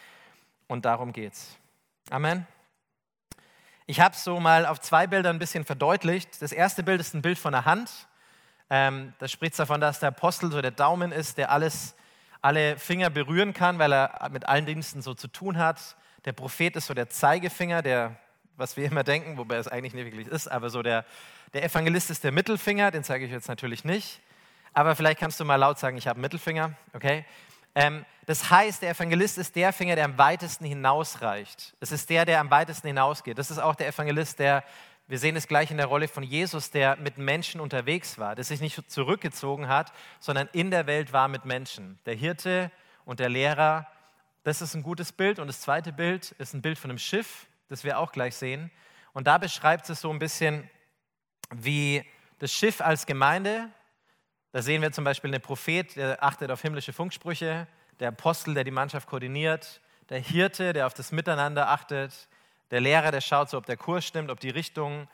Und 0.67 0.85
darum 0.85 1.12
geht's. 1.12 1.56
Amen. 2.11 2.49
Ich 3.86 4.00
habe 4.00 4.14
es 4.14 4.25
so 4.25 4.40
mal 4.40 4.64
auf 4.64 4.81
zwei 4.81 5.06
Bildern 5.06 5.36
ein 5.36 5.38
bisschen 5.38 5.66
verdeutlicht. 5.66 6.40
Das 6.40 6.52
erste 6.52 6.82
Bild 6.82 7.02
ist 7.02 7.12
ein 7.12 7.20
Bild 7.20 7.38
von 7.38 7.52
der 7.52 7.66
Hand. 7.66 7.90
Ähm, 8.70 9.12
das 9.19 9.31
spricht 9.31 9.58
davon, 9.58 9.78
dass 9.78 10.00
der 10.00 10.08
Apostel 10.08 10.50
so 10.50 10.62
der 10.62 10.70
Daumen 10.70 11.12
ist, 11.12 11.36
der 11.36 11.50
alles, 11.50 11.94
alle 12.40 12.78
Finger 12.78 13.10
berühren 13.10 13.52
kann, 13.52 13.78
weil 13.78 13.92
er 13.92 14.31
mit 14.32 14.48
allen 14.48 14.64
Diensten 14.64 15.02
so 15.02 15.12
zu 15.12 15.28
tun 15.28 15.58
hat. 15.58 15.96
Der 16.25 16.32
Prophet 16.32 16.76
ist 16.76 16.86
so 16.86 16.94
der 16.94 17.10
Zeigefinger, 17.10 17.82
der, 17.82 18.16
was 18.56 18.78
wir 18.78 18.86
immer 18.86 19.04
denken, 19.04 19.36
wobei 19.36 19.56
es 19.56 19.69
eigentlich 19.69 19.92
nicht 19.92 20.06
wirklich 20.06 20.28
ist, 20.28 20.48
aber 20.48 20.70
so 20.70 20.82
der, 20.82 21.04
der 21.52 21.62
Evangelist 21.62 22.08
ist 22.08 22.25
der 22.25 22.32
Mittelfinger, 22.32 22.90
den 22.90 23.04
zeige 23.04 23.26
ich 23.26 23.31
jetzt 23.31 23.48
natürlich 23.48 23.84
nicht. 23.84 24.22
Aber 24.72 24.96
vielleicht 24.96 25.20
kannst 25.20 25.38
du 25.40 25.44
mal 25.44 25.56
laut 25.56 25.78
sagen, 25.78 25.98
ich 25.98 26.08
habe 26.08 26.19
Mittelfinger, 26.20 26.72
okay? 26.94 27.26
Ähm, 27.75 28.05
das 28.26 28.50
heißt, 28.50 28.82
der 28.82 28.91
Evangelist 28.91 29.37
ist 29.38 29.56
der 29.56 29.73
Finger, 29.73 29.97
der 29.97 30.05
am 30.05 30.17
weitesten 30.17 30.65
hinausreicht. 30.65 31.75
Es 31.81 31.93
ist 31.93 32.09
der, 32.09 32.25
der 32.25 32.41
am 32.41 32.50
weitesten 32.50 32.87
hinausgeht. 32.87 33.38
Das 33.38 33.50
ist 33.50 33.59
auch 33.59 33.75
der 33.75 33.88
Evangelist, 33.88 34.38
der, 34.38 34.65
wir 35.06 35.19
sehen 35.19 35.37
es 35.37 35.49
gleich 35.49 35.71
in 35.71 35.76
der 35.76 35.87
Rolle 35.87 36.09
von 36.09 36.23
Jesus, 36.23 36.71
der 36.71 36.97
mit 36.97 37.19
Menschen 37.19 37.61
unterwegs 37.61 38.17
war, 38.17 38.35
der 38.35 38.44
sich 38.44 38.61
nicht 38.61 38.91
zurückgezogen 38.91 39.69
hat, 39.69 39.93
sondern 40.21 40.49
in 40.53 40.71
der 40.71 40.87
Welt 40.87 41.12
war 41.12 41.29
mit 41.29 41.44
Menschen. 41.44 41.99
Der 42.06 42.15
Hirte 42.15 42.71
und 43.05 43.21
der 43.21 43.29
Lehrer, 43.29 43.87
das 44.44 44.62
ist 44.62 44.75
ein 44.75 44.82
gutes 44.82 45.12
Bild. 45.12 45.38
Und 45.38 45.49
das 45.49 45.61
zweite 45.61 45.93
Bild 45.93 46.32
ist 46.32 46.55
ein 46.55 46.62
Bild 46.62 46.79
von 46.79 46.91
einem 46.91 46.99
Schiff, 46.99 47.47
das 47.69 47.85
wir 47.85 47.99
auch 47.99 48.12
gleich 48.12 48.37
sehen. 48.37 48.70
Und 49.12 49.27
da 49.27 49.38
beschreibt 49.38 49.88
es 49.91 50.00
so 50.00 50.11
ein 50.11 50.19
bisschen, 50.19 50.69
wie 51.50 52.05
das 52.38 52.53
Schiff 52.53 52.81
als 52.81 53.06
Gemeinde 53.06 53.69
da 54.55 54.62
sehen 54.62 54.83
wir 54.83 54.93
zum 54.93 55.03
Beispiel 55.03 55.35
einen 55.35 55.43
Prophet, 55.43 55.97
der 55.97 56.23
achtet 56.23 56.49
auf 56.53 56.62
himmlische 56.62 56.93
Funksprüche, 56.93 57.67
der 57.99 58.09
Apostel, 58.11 58.55
der 58.55 58.62
die 58.62 58.71
Mannschaft 58.71 59.09
koordiniert, 59.09 59.81
der 60.11 60.21
Hirte, 60.21 60.73
der 60.73 60.87
auf 60.87 60.95
das 60.95 61.11
Miteinander 61.11 61.71
achtet, 61.71 62.29
der 62.71 62.81
Lehrer, 62.81 63.11
der 63.11 63.21
schaut 63.21 63.51
so, 63.51 63.59
ob 63.59 63.67
der 63.67 63.77
Kurs 63.77 64.05
stimmt, 64.06 64.31
ob 64.31 64.39
die 64.39 64.51
Richtung, 64.51 65.09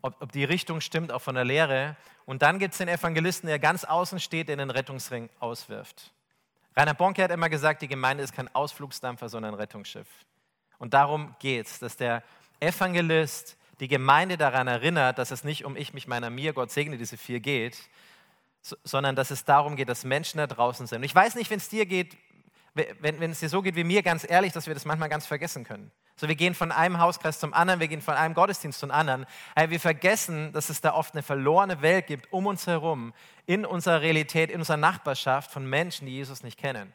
ob, 0.00 0.16
ob 0.22 0.32
die 0.32 0.44
Richtung 0.44 0.80
stimmt, 0.80 1.12
auch 1.12 1.20
von 1.20 1.34
der 1.34 1.44
Lehre. 1.44 1.94
Und 2.24 2.40
dann 2.40 2.58
gibt 2.58 2.72
es 2.72 2.78
den 2.78 2.88
Evangelisten, 2.88 3.48
der 3.48 3.58
ganz 3.58 3.84
außen 3.84 4.18
steht, 4.18 4.48
der 4.48 4.56
den 4.56 4.70
Rettungsring 4.70 5.28
auswirft. 5.40 6.10
Rainer 6.74 6.94
Bonke 6.94 7.22
hat 7.22 7.30
immer 7.30 7.50
gesagt, 7.50 7.82
die 7.82 7.88
Gemeinde 7.88 8.24
ist 8.24 8.32
kein 8.32 8.48
Ausflugsdampfer, 8.54 9.28
sondern 9.28 9.52
ein 9.52 9.60
Rettungsschiff. 9.60 10.08
Und 10.78 10.94
darum 10.94 11.36
geht 11.38 11.66
es, 11.66 11.78
dass 11.80 11.98
der 11.98 12.22
Evangelist 12.60 13.58
die 13.78 13.88
Gemeinde 13.88 14.38
daran 14.38 14.68
erinnert, 14.68 15.18
dass 15.18 15.32
es 15.32 15.44
nicht 15.44 15.66
um 15.66 15.76
ich, 15.76 15.92
mich, 15.92 16.06
meiner, 16.06 16.30
mir, 16.30 16.54
Gott 16.54 16.70
segne 16.70 16.96
diese 16.96 17.18
vier 17.18 17.40
geht, 17.40 17.76
sondern 18.84 19.16
dass 19.16 19.30
es 19.30 19.44
darum 19.44 19.76
geht, 19.76 19.88
dass 19.88 20.04
Menschen 20.04 20.38
da 20.38 20.46
draußen 20.46 20.86
sind. 20.86 20.98
Und 20.98 21.04
ich 21.04 21.14
weiß 21.14 21.34
nicht, 21.34 21.50
wenn 21.50 21.58
es 21.58 21.68
dir 21.68 21.86
geht, 21.86 22.16
wenn, 22.74 23.20
wenn 23.20 23.30
es 23.30 23.40
dir 23.40 23.48
so 23.48 23.62
geht 23.62 23.74
wie 23.74 23.84
mir, 23.84 24.02
ganz 24.02 24.28
ehrlich, 24.28 24.52
dass 24.52 24.66
wir 24.66 24.74
das 24.74 24.84
manchmal 24.84 25.08
ganz 25.08 25.26
vergessen 25.26 25.64
können. 25.64 25.90
So, 26.16 26.28
wir 26.28 26.34
gehen 26.34 26.54
von 26.54 26.72
einem 26.72 26.98
Hauskreis 26.98 27.38
zum 27.38 27.52
anderen, 27.52 27.80
wir 27.80 27.88
gehen 27.88 28.00
von 28.00 28.14
einem 28.14 28.34
Gottesdienst 28.34 28.80
zum 28.80 28.90
anderen. 28.90 29.26
Aber 29.54 29.70
wir 29.70 29.80
vergessen, 29.80 30.52
dass 30.52 30.70
es 30.70 30.80
da 30.80 30.94
oft 30.94 31.14
eine 31.14 31.22
verlorene 31.22 31.82
Welt 31.82 32.06
gibt 32.06 32.32
um 32.32 32.46
uns 32.46 32.66
herum, 32.66 33.12
in 33.46 33.66
unserer 33.66 34.00
Realität, 34.00 34.50
in 34.50 34.60
unserer 34.60 34.78
Nachbarschaft 34.78 35.50
von 35.50 35.68
Menschen, 35.68 36.06
die 36.06 36.12
Jesus 36.12 36.42
nicht 36.42 36.58
kennen. 36.58 36.92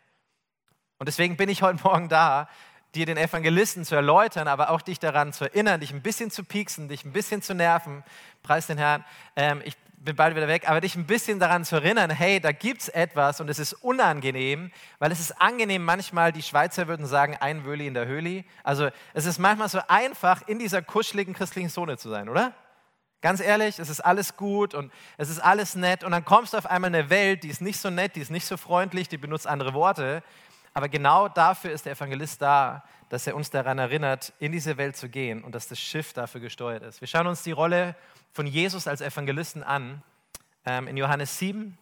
Und 0.98 1.08
deswegen 1.08 1.38
bin 1.38 1.50
ich 1.50 1.62
heute 1.62 1.82
Morgen 1.84 2.10
da, 2.10 2.48
dir 2.94 3.06
den 3.06 3.18
Evangelisten 3.18 3.86
zu 3.86 3.96
erläutern, 3.96 4.48
aber 4.48 4.70
auch 4.70 4.82
dich 4.82 5.00
daran 5.00 5.34
zu 5.34 5.46
erinnern, 5.46 5.80
dich 5.80 5.94
ein 5.94 6.02
bisschen 6.02 6.30
zu 6.30 6.44
pieksen, 6.44 6.90
dich 6.90 7.06
ein 7.06 7.14
bisschen 7.14 7.42
zu 7.42 7.56
nerven. 7.56 8.04
Preis 8.44 8.68
den 8.68 8.78
Herrn. 8.78 9.06
Ähm, 9.36 9.62
ich 9.64 9.78
bin 10.04 10.16
bald 10.16 10.36
wieder 10.36 10.48
weg, 10.48 10.68
aber 10.68 10.82
dich 10.82 10.96
ein 10.96 11.06
bisschen 11.06 11.40
daran 11.40 11.64
zu 11.64 11.76
erinnern, 11.76 12.10
hey, 12.10 12.40
da 12.40 12.52
gibt 12.52 12.82
es 12.82 12.90
etwas 12.90 13.40
und 13.40 13.50
es 13.50 13.60
ist 13.60 13.74
unangenehm, 13.74 14.72
weil 14.98 15.12
es 15.12 15.20
ist 15.20 15.40
angenehm 15.40 15.84
manchmal, 15.84 16.32
die 16.32 16.42
Schweizer 16.42 16.88
würden 16.88 17.06
sagen, 17.06 17.38
ein 17.40 17.66
Wöli 17.66 17.86
in 17.86 17.94
der 17.94 18.08
Höhli. 18.08 18.44
Also 18.64 18.90
es 19.14 19.26
ist 19.26 19.38
manchmal 19.38 19.70
so 19.70 19.80
einfach, 19.88 20.48
in 20.48 20.58
dieser 20.58 20.82
kuscheligen 20.82 21.36
christlichen 21.36 21.70
Zone 21.70 21.98
zu 21.98 22.10
sein, 22.10 22.30
oder? 22.30 22.54
Ganz 23.22 23.40
ehrlich, 23.40 23.78
es 23.78 23.90
ist 23.90 24.00
alles 24.00 24.36
gut 24.36 24.74
und 24.74 24.92
es 25.18 25.30
ist 25.30 25.40
alles 25.40 25.76
nett 25.76 26.04
und 26.04 26.12
dann 26.12 26.26
kommst 26.26 26.54
du 26.54 26.58
auf 26.58 26.66
einmal 26.66 26.90
in 26.90 26.96
eine 26.96 27.10
Welt, 27.12 27.44
die 27.44 27.50
ist 27.50 27.62
nicht 27.62 27.80
so 27.80 27.92
nett, 27.92 28.16
die 28.16 28.22
ist 28.22 28.32
nicht 28.32 28.48
so 28.48 28.58
freundlich, 28.58 29.08
die 29.08 29.18
benutzt 29.18 29.46
andere 29.46 29.76
Worte, 29.76 30.24
aber 30.74 30.90
genau 30.90 31.28
dafür 31.28 31.72
ist 31.72 31.86
der 31.86 31.94
Evangelist 31.94 32.42
da, 32.42 32.84
dass 33.10 33.28
er 33.28 33.36
uns 33.36 33.52
daran 33.52 33.78
erinnert, 33.78 34.34
in 34.40 34.52
diese 34.52 34.78
Welt 34.78 34.96
zu 34.96 35.10
gehen 35.10 35.44
und 35.44 35.54
dass 35.54 35.68
das 35.68 35.80
Schiff 35.80 36.14
dafür 36.14 36.42
gesteuert 36.42 36.82
ist. 36.82 37.02
Wir 37.02 37.08
schauen 37.08 37.28
uns 37.28 37.44
die 37.44 37.52
Rolle 37.52 37.96
von 38.32 38.48
Jesus 38.48 38.88
als 38.88 39.02
Evangelisten 39.02 39.64
an, 39.64 40.04
ähm, 40.66 40.88
in 40.88 40.98
Johannes 40.98 41.38
7. 41.38 41.78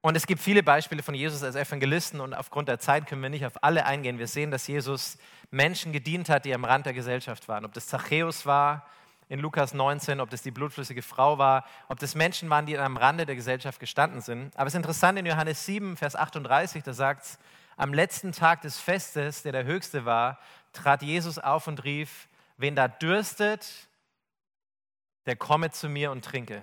Und 0.00 0.16
es 0.16 0.26
gibt 0.26 0.40
viele 0.40 0.62
Beispiele 0.62 1.02
von 1.02 1.14
Jesus 1.14 1.42
als 1.42 1.56
Evangelisten 1.56 2.20
und 2.20 2.34
aufgrund 2.34 2.68
der 2.68 2.78
Zeit 2.78 3.06
können 3.06 3.22
wir 3.22 3.30
nicht 3.30 3.44
auf 3.44 3.62
alle 3.64 3.86
eingehen. 3.86 4.18
Wir 4.18 4.28
sehen, 4.28 4.50
dass 4.50 4.66
Jesus 4.66 5.18
Menschen 5.50 5.92
gedient 5.92 6.28
hat, 6.28 6.44
die 6.44 6.54
am 6.54 6.64
Rand 6.64 6.86
der 6.86 6.92
Gesellschaft 6.92 7.48
waren. 7.48 7.64
Ob 7.64 7.72
das 7.72 7.88
Zachäus 7.88 8.46
war 8.46 8.86
in 9.28 9.40
Lukas 9.40 9.74
19, 9.74 10.20
ob 10.20 10.30
das 10.30 10.42
die 10.42 10.52
blutflüssige 10.52 11.02
Frau 11.02 11.38
war, 11.38 11.64
ob 11.88 11.98
das 11.98 12.14
Menschen 12.14 12.48
waren, 12.50 12.66
die 12.66 12.78
am 12.78 12.96
Rande 12.96 13.26
der 13.26 13.34
Gesellschaft 13.34 13.80
gestanden 13.80 14.20
sind. 14.20 14.56
Aber 14.56 14.68
es 14.68 14.74
ist 14.74 14.78
interessant 14.78 15.18
in 15.18 15.26
Johannes 15.26 15.66
7, 15.66 15.96
Vers 15.96 16.14
38, 16.14 16.84
da 16.84 16.92
sagt 16.92 17.24
es, 17.24 17.38
am 17.76 17.92
letzten 17.92 18.32
Tag 18.32 18.62
des 18.62 18.78
Festes, 18.78 19.42
der 19.42 19.52
der 19.52 19.64
höchste 19.64 20.04
war, 20.04 20.38
trat 20.72 21.02
Jesus 21.02 21.38
auf 21.38 21.66
und 21.66 21.84
rief, 21.84 22.28
wen 22.56 22.76
da 22.76 22.88
dürstet, 22.88 23.88
der 25.26 25.36
komme 25.36 25.70
zu 25.70 25.88
mir 25.88 26.10
und 26.10 26.24
trinke. 26.24 26.62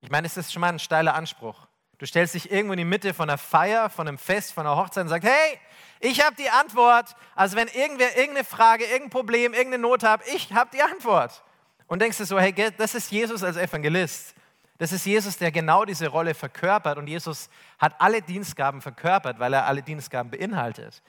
Ich 0.00 0.10
meine, 0.10 0.26
es 0.26 0.36
ist 0.36 0.52
schon 0.52 0.60
mal 0.60 0.68
ein 0.68 0.78
steiler 0.78 1.14
Anspruch. 1.14 1.66
Du 1.98 2.06
stellst 2.06 2.34
dich 2.34 2.50
irgendwo 2.50 2.72
in 2.72 2.78
die 2.78 2.84
Mitte 2.84 3.14
von 3.14 3.30
einer 3.30 3.38
Feier, 3.38 3.88
von 3.88 4.08
einem 4.08 4.18
Fest, 4.18 4.52
von 4.52 4.66
einer 4.66 4.76
Hochzeit 4.76 5.04
und 5.04 5.08
sagst, 5.08 5.28
hey, 5.28 5.58
ich 6.00 6.24
habe 6.24 6.34
die 6.34 6.50
Antwort. 6.50 7.14
Also 7.36 7.56
wenn 7.56 7.68
irgendwer 7.68 8.16
irgendeine 8.16 8.44
Frage, 8.44 8.84
irgendein 8.84 9.10
Problem, 9.10 9.54
irgendeine 9.54 9.82
Not 9.82 10.02
hat, 10.02 10.20
ich 10.34 10.52
habe 10.52 10.70
die 10.72 10.82
Antwort. 10.82 11.44
Und 11.86 12.02
denkst 12.02 12.18
du 12.18 12.24
so, 12.24 12.40
hey, 12.40 12.52
das 12.76 12.96
ist 12.96 13.12
Jesus 13.12 13.44
als 13.44 13.56
Evangelist. 13.56 14.34
Das 14.78 14.90
ist 14.90 15.06
Jesus, 15.06 15.36
der 15.36 15.52
genau 15.52 15.84
diese 15.84 16.08
Rolle 16.08 16.34
verkörpert. 16.34 16.98
Und 16.98 17.06
Jesus 17.06 17.48
hat 17.78 17.94
alle 18.00 18.20
Dienstgaben 18.20 18.80
verkörpert, 18.80 19.38
weil 19.38 19.52
er 19.52 19.66
alle 19.66 19.82
Dienstgaben 19.82 20.28
beinhaltet. 20.30 21.02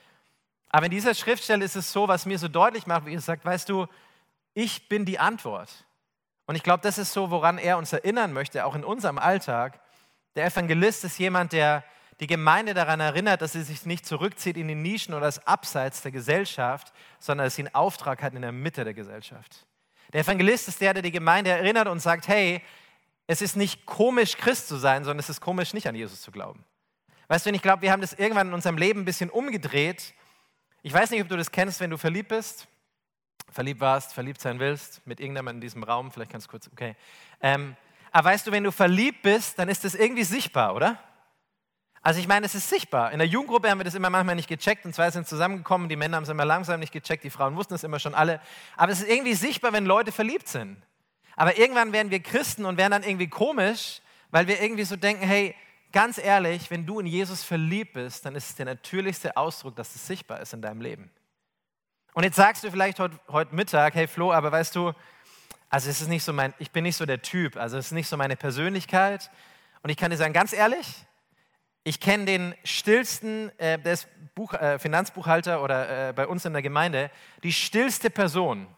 Aber 0.68 0.86
in 0.86 0.92
dieser 0.92 1.14
Schriftstelle 1.14 1.64
ist 1.64 1.74
es 1.74 1.92
so, 1.92 2.06
was 2.06 2.24
mir 2.24 2.38
so 2.38 2.46
deutlich 2.46 2.86
macht, 2.86 3.06
wie 3.06 3.14
er 3.14 3.20
sagt, 3.20 3.44
weißt 3.44 3.68
du, 3.68 3.88
ich 4.54 4.88
bin 4.88 5.04
die 5.04 5.18
Antwort. 5.18 5.70
Und 6.46 6.56
ich 6.56 6.62
glaube, 6.62 6.82
das 6.82 6.98
ist 6.98 7.12
so, 7.12 7.30
woran 7.30 7.58
er 7.58 7.78
uns 7.78 7.92
erinnern 7.92 8.32
möchte, 8.32 8.64
auch 8.64 8.74
in 8.74 8.84
unserem 8.84 9.18
Alltag, 9.18 9.80
der 10.36 10.46
Evangelist 10.46 11.04
ist 11.04 11.18
jemand, 11.18 11.52
der 11.52 11.84
die 12.20 12.26
Gemeinde 12.26 12.74
daran 12.74 13.00
erinnert, 13.00 13.42
dass 13.42 13.52
sie 13.52 13.62
sich 13.62 13.86
nicht 13.86 14.06
zurückzieht 14.06 14.56
in 14.56 14.68
die 14.68 14.74
Nischen 14.74 15.14
oder 15.14 15.26
das 15.26 15.46
Abseits 15.46 16.02
der 16.02 16.12
Gesellschaft, 16.12 16.92
sondern 17.18 17.46
dass 17.46 17.56
sie 17.56 17.62
einen 17.62 17.74
Auftrag 17.74 18.22
hat 18.22 18.34
in 18.34 18.42
der 18.42 18.52
Mitte 18.52 18.84
der 18.84 18.94
Gesellschaft. 18.94 19.66
Der 20.12 20.20
Evangelist 20.20 20.68
ist 20.68 20.80
der, 20.80 20.94
der 20.94 21.02
die 21.02 21.10
Gemeinde 21.10 21.50
erinnert 21.50 21.88
und 21.88 22.00
sagt, 22.00 22.28
hey, 22.28 22.62
es 23.26 23.42
ist 23.42 23.56
nicht 23.56 23.86
komisch, 23.86 24.36
Christ 24.36 24.68
zu 24.68 24.76
sein, 24.76 25.02
sondern 25.02 25.18
es 25.20 25.28
ist 25.28 25.40
komisch, 25.40 25.72
nicht 25.72 25.88
an 25.88 25.94
Jesus 25.94 26.20
zu 26.20 26.30
glauben. 26.30 26.64
Weißt 27.28 27.46
du, 27.46 27.50
ich 27.50 27.62
glaube, 27.62 27.82
wir 27.82 27.90
haben 27.90 28.02
das 28.02 28.12
irgendwann 28.12 28.48
in 28.48 28.54
unserem 28.54 28.76
Leben 28.76 29.00
ein 29.00 29.04
bisschen 29.06 29.30
umgedreht. 29.30 30.14
Ich 30.82 30.92
weiß 30.92 31.10
nicht, 31.10 31.22
ob 31.22 31.28
du 31.28 31.36
das 31.36 31.50
kennst, 31.50 31.80
wenn 31.80 31.90
du 31.90 31.96
verliebt 31.96 32.28
bist, 32.28 32.68
verliebt 33.50 33.80
warst, 33.80 34.12
verliebt 34.12 34.40
sein 34.40 34.58
willst, 34.58 35.06
mit 35.06 35.20
irgendjemandem 35.20 35.58
in 35.58 35.60
diesem 35.60 35.82
Raum, 35.82 36.10
vielleicht 36.10 36.32
ganz 36.32 36.48
kurz, 36.48 36.68
okay. 36.72 36.96
Ähm, 37.40 37.76
aber 38.10 38.30
weißt 38.30 38.46
du, 38.46 38.52
wenn 38.52 38.64
du 38.64 38.72
verliebt 38.72 39.22
bist, 39.22 39.58
dann 39.58 39.68
ist 39.68 39.84
das 39.84 39.94
irgendwie 39.94 40.24
sichtbar, 40.24 40.74
oder? 40.74 40.98
Also 42.02 42.20
ich 42.20 42.28
meine, 42.28 42.44
es 42.44 42.54
ist 42.54 42.68
sichtbar. 42.68 43.12
In 43.12 43.18
der 43.18 43.26
Jugendgruppe 43.26 43.70
haben 43.70 43.78
wir 43.78 43.84
das 43.84 43.94
immer 43.94 44.10
manchmal 44.10 44.36
nicht 44.36 44.48
gecheckt 44.48 44.84
und 44.84 44.94
zwei 44.94 45.10
sind 45.10 45.26
zusammengekommen, 45.26 45.88
die 45.88 45.96
Männer 45.96 46.18
haben 46.18 46.24
es 46.24 46.28
immer 46.28 46.44
langsam 46.44 46.78
nicht 46.78 46.92
gecheckt, 46.92 47.24
die 47.24 47.30
Frauen 47.30 47.56
wussten 47.56 47.74
es 47.74 47.82
immer 47.82 47.98
schon 47.98 48.14
alle. 48.14 48.40
Aber 48.76 48.92
es 48.92 49.00
ist 49.00 49.08
irgendwie 49.08 49.34
sichtbar, 49.34 49.72
wenn 49.72 49.86
Leute 49.86 50.12
verliebt 50.12 50.46
sind. 50.46 50.76
Aber 51.34 51.56
irgendwann 51.56 51.92
werden 51.92 52.10
wir 52.10 52.20
Christen 52.20 52.66
und 52.66 52.76
werden 52.76 52.92
dann 52.92 53.02
irgendwie 53.04 53.28
komisch, 53.28 54.00
weil 54.30 54.46
wir 54.46 54.60
irgendwie 54.60 54.84
so 54.84 54.96
denken, 54.96 55.26
hey, 55.26 55.54
ganz 55.92 56.18
ehrlich, 56.18 56.70
wenn 56.70 56.84
du 56.84 57.00
in 57.00 57.06
Jesus 57.06 57.42
verliebt 57.42 57.94
bist, 57.94 58.26
dann 58.26 58.34
ist 58.34 58.50
es 58.50 58.54
der 58.54 58.66
natürlichste 58.66 59.36
Ausdruck, 59.36 59.74
dass 59.76 59.94
es 59.94 60.06
sichtbar 60.06 60.40
ist 60.40 60.52
in 60.52 60.60
deinem 60.60 60.82
Leben. 60.82 61.10
Und 62.14 62.22
jetzt 62.22 62.36
sagst 62.36 62.62
du 62.62 62.70
vielleicht 62.70 63.00
heute, 63.00 63.18
heute 63.28 63.52
Mittag, 63.52 63.96
hey 63.96 64.06
Flo, 64.06 64.32
aber 64.32 64.52
weißt 64.52 64.76
du, 64.76 64.92
also 65.68 65.90
es 65.90 66.00
ist 66.00 66.06
nicht 66.06 66.22
so 66.22 66.32
mein, 66.32 66.54
ich 66.60 66.70
bin 66.70 66.84
nicht 66.84 66.94
so 66.94 67.06
der 67.06 67.22
Typ, 67.22 67.56
also 67.56 67.76
es 67.76 67.86
ist 67.86 67.92
nicht 67.92 68.06
so 68.06 68.16
meine 68.16 68.36
Persönlichkeit. 68.36 69.32
Und 69.82 69.90
ich 69.90 69.96
kann 69.96 70.12
dir 70.12 70.16
sagen, 70.16 70.32
ganz 70.32 70.52
ehrlich, 70.52 70.86
ich 71.82 71.98
kenne 71.98 72.24
den 72.24 72.54
stillsten, 72.62 73.50
äh, 73.58 73.80
der 73.80 73.94
ist 73.94 74.06
Buch, 74.36 74.54
äh, 74.54 74.78
Finanzbuchhalter 74.78 75.60
oder 75.60 76.10
äh, 76.10 76.12
bei 76.12 76.28
uns 76.28 76.44
in 76.44 76.52
der 76.52 76.62
Gemeinde, 76.62 77.10
die 77.42 77.52
stillste 77.52 78.10
Person. 78.10 78.68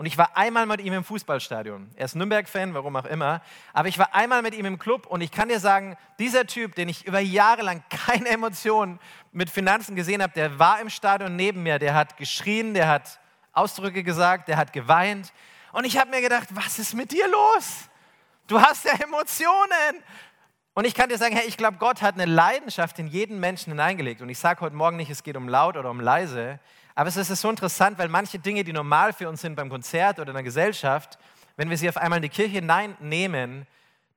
Und 0.00 0.06
ich 0.06 0.16
war 0.16 0.34
einmal 0.34 0.64
mit 0.64 0.80
ihm 0.80 0.94
im 0.94 1.04
Fußballstadion. 1.04 1.90
Er 1.94 2.06
ist 2.06 2.16
Nürnberg-Fan, 2.16 2.72
warum 2.72 2.96
auch 2.96 3.04
immer. 3.04 3.42
Aber 3.74 3.86
ich 3.86 3.98
war 3.98 4.14
einmal 4.14 4.40
mit 4.40 4.54
ihm 4.54 4.64
im 4.64 4.78
Club 4.78 5.04
und 5.04 5.20
ich 5.20 5.30
kann 5.30 5.50
dir 5.50 5.60
sagen, 5.60 5.94
dieser 6.18 6.46
Typ, 6.46 6.74
den 6.74 6.88
ich 6.88 7.06
über 7.06 7.20
Jahre 7.20 7.60
lang 7.60 7.84
keine 7.90 8.30
Emotionen 8.30 8.98
mit 9.30 9.50
Finanzen 9.50 9.96
gesehen 9.96 10.22
habe, 10.22 10.32
der 10.32 10.58
war 10.58 10.80
im 10.80 10.88
Stadion 10.88 11.36
neben 11.36 11.62
mir. 11.62 11.78
Der 11.78 11.92
hat 11.92 12.16
geschrien, 12.16 12.72
der 12.72 12.88
hat 12.88 13.20
Ausdrücke 13.52 14.02
gesagt, 14.02 14.48
der 14.48 14.56
hat 14.56 14.72
geweint. 14.72 15.34
Und 15.72 15.84
ich 15.84 15.98
habe 15.98 16.08
mir 16.08 16.22
gedacht, 16.22 16.48
was 16.52 16.78
ist 16.78 16.94
mit 16.94 17.12
dir 17.12 17.28
los? 17.28 17.90
Du 18.46 18.58
hast 18.58 18.86
ja 18.86 18.92
Emotionen. 18.92 20.02
Und 20.72 20.86
ich 20.86 20.94
kann 20.94 21.10
dir 21.10 21.18
sagen, 21.18 21.36
hey, 21.36 21.46
ich 21.46 21.58
glaube, 21.58 21.76
Gott 21.76 22.00
hat 22.00 22.14
eine 22.14 22.24
Leidenschaft 22.24 22.98
in 22.98 23.06
jeden 23.06 23.38
Menschen 23.38 23.70
hineingelegt. 23.72 24.22
Und 24.22 24.30
ich 24.30 24.38
sage 24.38 24.62
heute 24.62 24.76
Morgen 24.76 24.96
nicht, 24.96 25.10
es 25.10 25.22
geht 25.22 25.36
um 25.36 25.46
laut 25.46 25.76
oder 25.76 25.90
um 25.90 26.00
leise. 26.00 26.58
Aber 26.94 27.08
es 27.08 27.16
ist 27.16 27.28
so 27.28 27.48
interessant, 27.48 27.98
weil 27.98 28.08
manche 28.08 28.38
Dinge, 28.38 28.64
die 28.64 28.72
normal 28.72 29.12
für 29.12 29.28
uns 29.28 29.40
sind 29.40 29.54
beim 29.54 29.70
Konzert 29.70 30.18
oder 30.18 30.30
in 30.30 30.34
der 30.34 30.42
Gesellschaft, 30.42 31.18
wenn 31.56 31.70
wir 31.70 31.76
sie 31.76 31.88
auf 31.88 31.96
einmal 31.96 32.18
in 32.18 32.22
die 32.22 32.28
Kirche 32.28 32.54
hineinnehmen, 32.54 33.66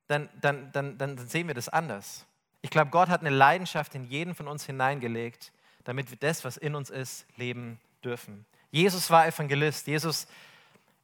dann, 0.06 0.28
dann, 0.40 0.70
dann, 0.72 0.98
dann 0.98 1.18
sehen 1.18 1.46
wir 1.46 1.54
das 1.54 1.68
anders. 1.68 2.26
Ich 2.62 2.70
glaube, 2.70 2.90
Gott 2.90 3.08
hat 3.08 3.20
eine 3.20 3.30
Leidenschaft 3.30 3.94
in 3.94 4.04
jeden 4.04 4.34
von 4.34 4.48
uns 4.48 4.64
hineingelegt, 4.64 5.52
damit 5.84 6.10
wir 6.10 6.16
das, 6.18 6.44
was 6.44 6.56
in 6.56 6.74
uns 6.74 6.90
ist, 6.90 7.26
leben 7.36 7.78
dürfen. 8.02 8.46
Jesus 8.70 9.10
war 9.10 9.26
Evangelist. 9.26 9.86
Jesus 9.86 10.26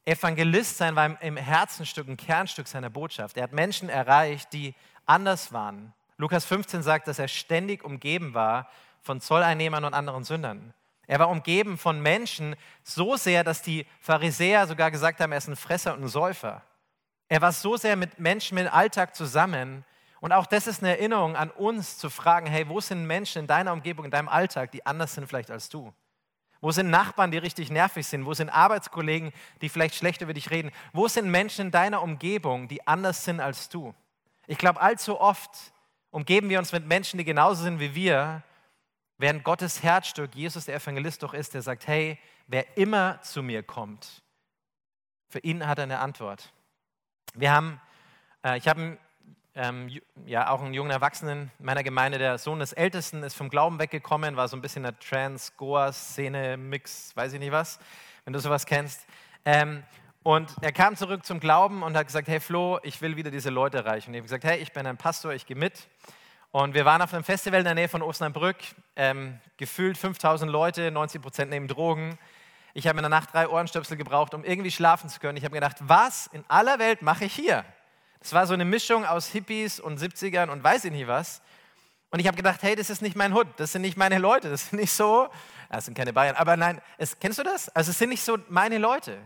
Evangelist 0.05 0.77
sein 0.77 0.95
war 0.95 1.21
im 1.21 1.37
Herzenstück, 1.37 2.07
ein 2.07 2.17
Kernstück 2.17 2.67
seiner 2.67 2.89
Botschaft. 2.89 3.37
Er 3.37 3.43
hat 3.43 3.53
Menschen 3.53 3.89
erreicht, 3.89 4.51
die 4.53 4.73
anders 5.05 5.53
waren. 5.53 5.93
Lukas 6.17 6.45
15 6.45 6.81
sagt, 6.83 7.07
dass 7.07 7.19
er 7.19 7.27
ständig 7.27 7.83
umgeben 7.83 8.33
war 8.33 8.67
von 9.01 9.21
Zolleinnehmern 9.21 9.85
und 9.85 9.93
anderen 9.93 10.23
Sündern. 10.23 10.73
Er 11.11 11.19
war 11.19 11.27
umgeben 11.27 11.77
von 11.77 11.99
Menschen 11.99 12.55
so 12.83 13.17
sehr, 13.17 13.43
dass 13.43 13.61
die 13.61 13.85
Pharisäer 13.99 14.65
sogar 14.65 14.91
gesagt 14.91 15.19
haben, 15.19 15.33
er 15.33 15.39
ist 15.39 15.49
ein 15.49 15.57
Fresser 15.57 15.93
und 15.93 16.03
ein 16.03 16.07
Säufer. 16.07 16.61
Er 17.27 17.41
war 17.41 17.51
so 17.51 17.75
sehr 17.75 17.97
mit 17.97 18.17
Menschen 18.17 18.57
im 18.57 18.69
Alltag 18.69 19.13
zusammen. 19.13 19.83
Und 20.21 20.31
auch 20.31 20.45
das 20.45 20.67
ist 20.67 20.81
eine 20.81 20.97
Erinnerung 20.97 21.35
an 21.35 21.51
uns 21.51 21.97
zu 21.97 22.09
fragen, 22.09 22.47
hey, 22.47 22.69
wo 22.69 22.79
sind 22.79 23.05
Menschen 23.05 23.39
in 23.41 23.47
deiner 23.47 23.73
Umgebung, 23.73 24.05
in 24.05 24.11
deinem 24.11 24.29
Alltag, 24.29 24.71
die 24.71 24.85
anders 24.85 25.13
sind 25.13 25.27
vielleicht 25.27 25.51
als 25.51 25.67
du? 25.67 25.91
Wo 26.61 26.71
sind 26.71 26.89
Nachbarn, 26.89 27.29
die 27.31 27.39
richtig 27.39 27.71
nervig 27.71 28.07
sind? 28.07 28.25
Wo 28.25 28.33
sind 28.33 28.47
Arbeitskollegen, 28.47 29.33
die 29.59 29.67
vielleicht 29.67 29.95
schlecht 29.95 30.21
über 30.21 30.33
dich 30.33 30.49
reden? 30.49 30.71
Wo 30.93 31.09
sind 31.09 31.29
Menschen 31.29 31.65
in 31.65 31.71
deiner 31.71 32.03
Umgebung, 32.03 32.69
die 32.69 32.87
anders 32.87 33.25
sind 33.25 33.41
als 33.41 33.67
du? 33.67 33.93
Ich 34.47 34.57
glaube, 34.57 34.79
allzu 34.79 35.19
oft 35.19 35.73
umgeben 36.09 36.49
wir 36.49 36.59
uns 36.59 36.71
mit 36.71 36.87
Menschen, 36.87 37.17
die 37.17 37.25
genauso 37.25 37.63
sind 37.63 37.81
wie 37.81 37.95
wir, 37.95 38.43
während 39.21 39.43
Gottes 39.43 39.83
Herzstück, 39.83 40.35
Jesus 40.35 40.65
der 40.65 40.75
Evangelist 40.75 41.23
doch 41.23 41.33
ist, 41.33 41.53
der 41.53 41.61
sagt, 41.61 41.87
hey, 41.87 42.17
wer 42.47 42.75
immer 42.75 43.21
zu 43.21 43.43
mir 43.43 43.61
kommt, 43.61 44.23
für 45.29 45.37
ihn 45.39 45.67
hat 45.67 45.77
er 45.77 45.83
eine 45.83 45.99
Antwort. 45.99 46.51
Wir 47.35 47.51
haben, 47.51 47.79
äh, 48.43 48.57
ich 48.57 48.67
habe 48.67 48.97
ähm, 49.53 49.91
ja, 50.25 50.49
auch 50.49 50.61
einen 50.61 50.73
jungen 50.73 50.89
Erwachsenen 50.91 51.51
in 51.59 51.65
meiner 51.65 51.83
Gemeinde, 51.83 52.17
der 52.17 52.39
Sohn 52.39 52.59
des 52.59 52.71
Ältesten, 52.73 53.23
ist 53.23 53.35
vom 53.35 53.49
Glauben 53.49 53.79
weggekommen, 53.79 54.35
war 54.37 54.47
so 54.47 54.57
ein 54.57 54.61
bisschen 54.61 54.85
eine 54.85 54.97
Trans-Goa-Szene-Mix, 54.97 57.15
weiß 57.15 57.33
ich 57.33 57.39
nicht 57.39 57.51
was, 57.51 57.77
wenn 58.25 58.33
du 58.33 58.39
sowas 58.39 58.65
kennst. 58.65 59.05
Ähm, 59.45 59.83
und 60.23 60.51
er 60.61 60.71
kam 60.71 60.95
zurück 60.95 61.25
zum 61.25 61.39
Glauben 61.39 61.83
und 61.83 61.95
hat 61.95 62.07
gesagt, 62.07 62.27
hey 62.27 62.39
Flo, 62.39 62.79
ich 62.83 62.99
will 63.01 63.17
wieder 63.17 63.29
diese 63.29 63.51
Leute 63.51 63.77
erreichen. 63.77 64.09
Und 64.09 64.15
ich 64.15 64.19
habe 64.19 64.25
gesagt, 64.25 64.43
hey, 64.43 64.57
ich 64.59 64.73
bin 64.73 64.87
ein 64.87 64.97
Pastor, 64.97 65.33
ich 65.33 65.45
gehe 65.45 65.57
mit. 65.57 65.87
Und 66.51 66.73
wir 66.73 66.83
waren 66.83 67.01
auf 67.01 67.13
einem 67.13 67.23
Festival 67.23 67.59
in 67.59 67.65
der 67.65 67.75
Nähe 67.75 67.87
von 67.87 68.01
Osnabrück, 68.01 68.57
ähm, 68.97 69.39
gefühlt 69.55 69.97
5000 69.97 70.51
Leute, 70.51 70.91
90 70.91 71.21
Prozent 71.21 71.49
nehmen 71.49 71.69
Drogen. 71.69 72.17
Ich 72.73 72.87
habe 72.87 72.99
in 72.99 73.03
der 73.03 73.09
Nacht 73.09 73.33
drei 73.33 73.47
Ohrenstöpsel 73.47 73.95
gebraucht, 73.95 74.33
um 74.33 74.43
irgendwie 74.43 74.71
schlafen 74.71 75.09
zu 75.09 75.21
können. 75.21 75.37
Ich 75.37 75.45
habe 75.45 75.53
gedacht, 75.53 75.77
was 75.79 76.27
in 76.27 76.43
aller 76.49 76.77
Welt 76.77 77.01
mache 77.01 77.23
ich 77.25 77.33
hier? 77.33 77.63
Es 78.19 78.33
war 78.33 78.45
so 78.47 78.53
eine 78.53 78.65
Mischung 78.65 79.05
aus 79.05 79.27
Hippies 79.27 79.79
und 79.79 79.97
70ern 79.97 80.49
und 80.49 80.61
weiß 80.61 80.83
ich 80.85 80.91
nicht 80.91 81.07
was. 81.07 81.41
Und 82.09 82.19
ich 82.19 82.27
habe 82.27 82.35
gedacht, 82.35 82.61
hey, 82.63 82.75
das 82.75 82.89
ist 82.89 83.01
nicht 83.01 83.15
mein 83.15 83.33
Hut, 83.33 83.47
das 83.55 83.71
sind 83.71 83.81
nicht 83.81 83.95
meine 83.95 84.17
Leute, 84.17 84.49
das 84.49 84.69
sind 84.69 84.79
nicht 84.79 84.91
so, 84.91 85.29
das 85.69 85.85
sind 85.85 85.95
keine 85.95 86.11
Bayern, 86.11 86.35
aber 86.35 86.57
nein, 86.57 86.81
es, 86.97 87.17
kennst 87.17 87.39
du 87.39 87.43
das? 87.43 87.69
Also 87.69 87.91
es 87.91 87.97
sind 87.97 88.09
nicht 88.09 88.23
so 88.23 88.37
meine 88.49 88.77
Leute. 88.77 89.17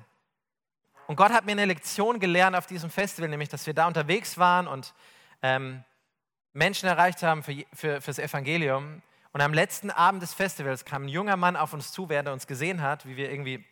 Und 1.07 1.15
Gott 1.15 1.31
hat 1.31 1.45
mir 1.45 1.53
eine 1.53 1.65
Lektion 1.65 2.19
gelernt 2.19 2.55
auf 2.55 2.67
diesem 2.67 2.91
Festival, 2.91 3.29
nämlich, 3.29 3.49
dass 3.49 3.65
wir 3.65 3.73
da 3.73 3.87
unterwegs 3.87 4.37
waren 4.37 4.67
und 4.67 4.93
ähm, 5.41 5.83
Menschen 6.55 6.87
erreicht 6.87 7.21
haben 7.21 7.43
für, 7.43 7.63
für, 7.73 8.01
fürs 8.01 8.17
Evangelium. 8.17 9.01
Und 9.33 9.41
am 9.41 9.53
letzten 9.53 9.91
Abend 9.91 10.23
des 10.23 10.33
Festivals 10.33 10.85
kam 10.85 11.03
ein 11.03 11.09
junger 11.09 11.35
Mann 11.35 11.57
auf 11.57 11.73
uns 11.73 11.91
zu, 11.91 12.07
während 12.07 12.29
er 12.29 12.33
uns 12.33 12.47
gesehen 12.47 12.81
hat, 12.81 13.05
wie 13.05 13.17
wir 13.17 13.29
irgendwie 13.29 13.63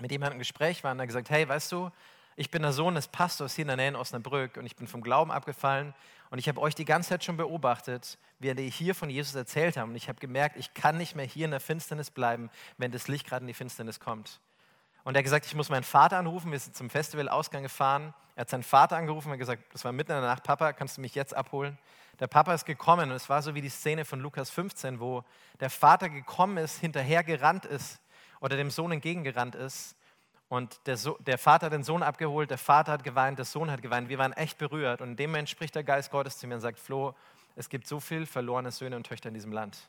mit 0.00 0.10
jemandem 0.10 0.36
im 0.36 0.38
Gespräch 0.38 0.82
waren. 0.82 0.96
Und 0.96 1.00
er 1.00 1.06
gesagt, 1.06 1.28
hey, 1.28 1.46
weißt 1.46 1.70
du, 1.72 1.90
ich 2.34 2.50
bin 2.50 2.62
der 2.62 2.72
Sohn 2.72 2.94
des 2.94 3.08
Pastors 3.08 3.54
hier 3.54 3.62
in 3.64 3.68
der 3.68 3.76
Nähe 3.76 3.88
in 3.88 3.96
Osnabrück 3.96 4.56
und 4.56 4.64
ich 4.64 4.76
bin 4.76 4.86
vom 4.86 5.02
Glauben 5.02 5.30
abgefallen 5.30 5.94
und 6.30 6.38
ich 6.38 6.48
habe 6.48 6.60
euch 6.60 6.74
die 6.74 6.84
ganze 6.84 7.10
Zeit 7.10 7.24
schon 7.24 7.36
beobachtet, 7.36 8.18
wie 8.38 8.48
ihr 8.48 8.54
hier 8.54 8.94
von 8.94 9.08
Jesus 9.08 9.34
erzählt 9.34 9.76
habt 9.76 9.88
und 9.88 9.96
ich 9.96 10.08
habe 10.08 10.18
gemerkt, 10.18 10.56
ich 10.56 10.74
kann 10.74 10.98
nicht 10.98 11.16
mehr 11.16 11.24
hier 11.24 11.46
in 11.46 11.50
der 11.50 11.60
Finsternis 11.60 12.10
bleiben, 12.10 12.50
wenn 12.76 12.92
das 12.92 13.08
Licht 13.08 13.26
gerade 13.26 13.42
in 13.42 13.46
die 13.46 13.54
Finsternis 13.54 14.00
kommt. 14.00 14.40
Und 15.06 15.14
er 15.14 15.20
hat 15.20 15.24
gesagt, 15.24 15.46
ich 15.46 15.54
muss 15.54 15.68
meinen 15.68 15.84
Vater 15.84 16.18
anrufen. 16.18 16.50
Wir 16.50 16.58
sind 16.58 16.74
zum 16.74 16.90
Festivalausgang 16.90 17.62
gefahren. 17.62 18.12
Er 18.34 18.40
hat 18.40 18.50
seinen 18.50 18.64
Vater 18.64 18.96
angerufen 18.96 19.30
und 19.30 19.38
gesagt, 19.38 19.62
das 19.72 19.84
war 19.84 19.92
mitten 19.92 20.10
in 20.10 20.20
der 20.20 20.28
Nacht, 20.28 20.42
Papa, 20.42 20.72
kannst 20.72 20.96
du 20.96 21.00
mich 21.00 21.14
jetzt 21.14 21.32
abholen? 21.32 21.78
Der 22.18 22.26
Papa 22.26 22.52
ist 22.52 22.64
gekommen 22.64 23.10
und 23.10 23.14
es 23.14 23.28
war 23.28 23.40
so 23.40 23.54
wie 23.54 23.60
die 23.60 23.68
Szene 23.68 24.04
von 24.04 24.18
Lukas 24.18 24.50
15, 24.50 24.98
wo 24.98 25.22
der 25.60 25.70
Vater 25.70 26.08
gekommen 26.08 26.56
ist, 26.56 26.80
hinterher 26.80 27.22
gerannt 27.22 27.66
ist 27.66 28.00
oder 28.40 28.56
dem 28.56 28.68
Sohn 28.68 28.90
entgegengerannt 28.90 29.54
ist. 29.54 29.94
Und 30.48 30.84
der, 30.88 30.96
so 30.96 31.16
der 31.20 31.38
Vater 31.38 31.66
hat 31.66 31.72
den 31.72 31.84
Sohn 31.84 32.02
abgeholt, 32.02 32.50
der 32.50 32.58
Vater 32.58 32.90
hat 32.90 33.04
geweint, 33.04 33.38
der 33.38 33.44
Sohn 33.44 33.70
hat 33.70 33.82
geweint. 33.82 34.08
Wir 34.08 34.18
waren 34.18 34.32
echt 34.32 34.58
berührt. 34.58 35.00
Und 35.00 35.10
in 35.10 35.16
dem 35.16 35.30
Moment 35.30 35.48
spricht 35.48 35.76
der 35.76 35.84
Geist 35.84 36.10
Gottes 36.10 36.36
zu 36.38 36.48
mir 36.48 36.56
und 36.56 36.62
sagt, 36.62 36.80
Flo, 36.80 37.14
es 37.54 37.68
gibt 37.68 37.86
so 37.86 38.00
viele 38.00 38.26
verlorene 38.26 38.72
Söhne 38.72 38.96
und 38.96 39.06
Töchter 39.06 39.28
in 39.28 39.34
diesem 39.34 39.52
Land. 39.52 39.88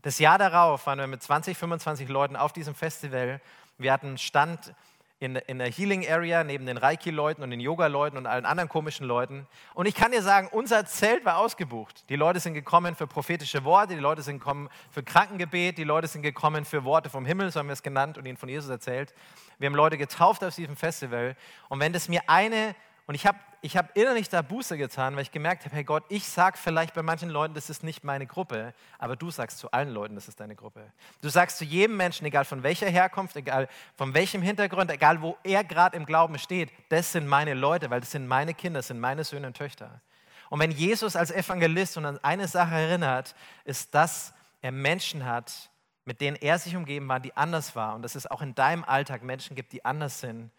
Das 0.00 0.18
Jahr 0.18 0.38
darauf 0.38 0.86
waren 0.86 1.00
wir 1.00 1.06
mit 1.06 1.22
20, 1.22 1.58
25 1.58 2.08
Leuten 2.08 2.34
auf 2.34 2.54
diesem 2.54 2.74
Festival. 2.74 3.42
Wir 3.78 3.92
hatten 3.92 4.18
Stand 4.18 4.74
in, 5.20 5.36
in 5.36 5.58
der 5.58 5.70
Healing 5.70 6.08
Area 6.08 6.44
neben 6.44 6.66
den 6.66 6.76
Reiki-Leuten 6.76 7.42
und 7.42 7.50
den 7.50 7.60
Yoga-Leuten 7.60 8.16
und 8.16 8.26
allen 8.26 8.44
anderen 8.44 8.68
komischen 8.68 9.06
Leuten. 9.06 9.46
Und 9.74 9.86
ich 9.86 9.94
kann 9.94 10.12
dir 10.12 10.22
sagen, 10.22 10.48
unser 10.52 10.84
Zelt 10.86 11.24
war 11.24 11.38
ausgebucht. 11.38 12.08
Die 12.08 12.16
Leute 12.16 12.38
sind 12.38 12.54
gekommen 12.54 12.94
für 12.94 13.06
prophetische 13.06 13.64
Worte, 13.64 13.94
die 13.94 14.00
Leute 14.00 14.22
sind 14.22 14.38
gekommen 14.38 14.68
für 14.90 15.02
Krankengebet, 15.02 15.78
die 15.78 15.84
Leute 15.84 16.06
sind 16.06 16.22
gekommen 16.22 16.64
für 16.64 16.84
Worte 16.84 17.10
vom 17.10 17.26
Himmel, 17.26 17.50
so 17.50 17.58
haben 17.58 17.66
wir 17.66 17.72
es 17.72 17.82
genannt 17.82 18.16
und 18.16 18.26
ihnen 18.26 18.36
von 18.36 18.48
Jesus 18.48 18.70
erzählt. 18.70 19.12
Wir 19.58 19.66
haben 19.66 19.74
Leute 19.74 19.98
getauft 19.98 20.44
auf 20.44 20.54
diesem 20.54 20.76
Festival. 20.76 21.36
Und 21.68 21.80
wenn 21.80 21.92
das 21.92 22.08
mir 22.08 22.22
eine 22.28 22.76
und 23.08 23.14
ich 23.14 23.26
habe 23.26 23.38
ich 23.62 23.76
hab 23.76 23.96
innerlich 23.96 24.28
da 24.28 24.42
Buße 24.42 24.76
getan, 24.76 25.16
weil 25.16 25.22
ich 25.22 25.32
gemerkt 25.32 25.64
habe, 25.64 25.74
hey 25.74 25.82
Gott, 25.82 26.04
ich 26.10 26.28
sage 26.28 26.58
vielleicht 26.58 26.92
bei 26.92 27.02
manchen 27.02 27.30
Leuten, 27.30 27.54
das 27.54 27.70
ist 27.70 27.82
nicht 27.82 28.04
meine 28.04 28.26
Gruppe, 28.26 28.74
aber 28.98 29.16
du 29.16 29.30
sagst 29.30 29.58
zu 29.58 29.70
allen 29.70 29.88
Leuten, 29.88 30.14
das 30.14 30.28
ist 30.28 30.38
deine 30.38 30.54
Gruppe. 30.54 30.92
Du 31.22 31.30
sagst 31.30 31.56
zu 31.56 31.64
jedem 31.64 31.96
Menschen, 31.96 32.26
egal 32.26 32.44
von 32.44 32.62
welcher 32.62 32.88
Herkunft, 32.88 33.34
egal 33.34 33.66
von 33.96 34.12
welchem 34.12 34.42
Hintergrund, 34.42 34.90
egal 34.90 35.22
wo 35.22 35.38
er 35.42 35.64
gerade 35.64 35.96
im 35.96 36.04
Glauben 36.04 36.38
steht, 36.38 36.70
das 36.90 37.10
sind 37.10 37.26
meine 37.26 37.54
Leute, 37.54 37.88
weil 37.88 38.00
das 38.00 38.10
sind 38.10 38.28
meine 38.28 38.52
Kinder, 38.52 38.80
das 38.80 38.88
sind 38.88 39.00
meine 39.00 39.24
Söhne 39.24 39.46
und 39.46 39.56
Töchter. 39.56 40.02
Und 40.50 40.60
wenn 40.60 40.70
Jesus 40.70 41.16
als 41.16 41.30
Evangelist 41.30 41.96
uns 41.96 42.06
an 42.06 42.18
eine 42.22 42.46
Sache 42.46 42.74
erinnert, 42.74 43.34
ist, 43.64 43.94
dass 43.94 44.34
er 44.60 44.70
Menschen 44.70 45.24
hat, 45.24 45.70
mit 46.04 46.20
denen 46.20 46.36
er 46.36 46.58
sich 46.58 46.76
umgeben 46.76 47.08
war, 47.08 47.20
die 47.20 47.34
anders 47.36 47.74
war. 47.74 47.94
Und 47.94 48.02
dass 48.02 48.14
es 48.14 48.26
auch 48.26 48.42
in 48.42 48.54
deinem 48.54 48.84
Alltag 48.84 49.22
Menschen 49.22 49.56
gibt, 49.56 49.72
die 49.72 49.84
anders 49.84 50.20
sind 50.20 50.50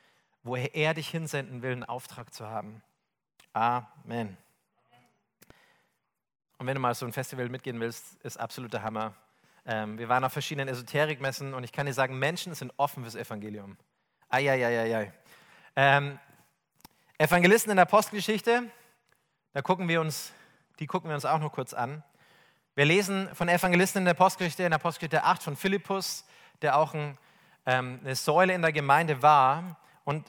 wo 0.43 0.55
er 0.55 0.93
dich 0.93 1.09
hinsenden 1.09 1.61
will, 1.61 1.71
einen 1.71 1.83
Auftrag 1.83 2.33
zu 2.33 2.47
haben. 2.47 2.81
Amen. 3.53 4.37
Und 6.57 6.67
wenn 6.67 6.75
du 6.75 6.81
mal 6.81 6.93
so 6.93 7.05
ein 7.05 7.13
Festival 7.13 7.49
mitgehen 7.49 7.79
willst, 7.79 8.15
ist 8.23 8.37
absoluter 8.37 8.83
Hammer. 8.83 9.13
Ähm, 9.65 9.97
wir 9.97 10.09
waren 10.09 10.23
auf 10.23 10.33
verschiedenen 10.33 10.67
Esoterikmessen 10.67 11.53
und 11.53 11.63
ich 11.63 11.71
kann 11.71 11.85
dir 11.85 11.93
sagen, 11.93 12.19
Menschen 12.19 12.53
sind 12.53 12.73
offen 12.77 13.03
fürs 13.03 13.15
Evangelium. 13.15 13.77
Eieieiei. 14.29 15.13
Ähm, 15.75 16.19
Evangelisten 17.17 17.71
in 17.71 17.77
der 17.77 17.85
Postgeschichte, 17.85 18.63
da 19.53 19.61
gucken 19.61 19.87
wir 19.87 20.01
uns, 20.01 20.33
die 20.79 20.87
gucken 20.87 21.09
wir 21.09 21.15
uns 21.15 21.25
auch 21.25 21.39
noch 21.39 21.51
kurz 21.51 21.73
an. 21.73 22.03
Wir 22.75 22.85
lesen 22.85 23.33
von 23.33 23.49
Evangelisten 23.49 24.01
in 24.01 24.05
der 24.05 24.13
Postgeschichte, 24.13 24.63
in 24.63 24.71
der 24.71 24.77
Postgeschichte 24.77 25.23
8 25.23 25.43
von 25.43 25.55
Philippus, 25.55 26.25
der 26.61 26.77
auch 26.77 26.93
ein, 26.93 27.17
ähm, 27.65 27.99
eine 28.03 28.15
Säule 28.15 28.53
in 28.53 28.61
der 28.61 28.71
Gemeinde 28.71 29.21
war. 29.21 29.78
Und 30.09 30.25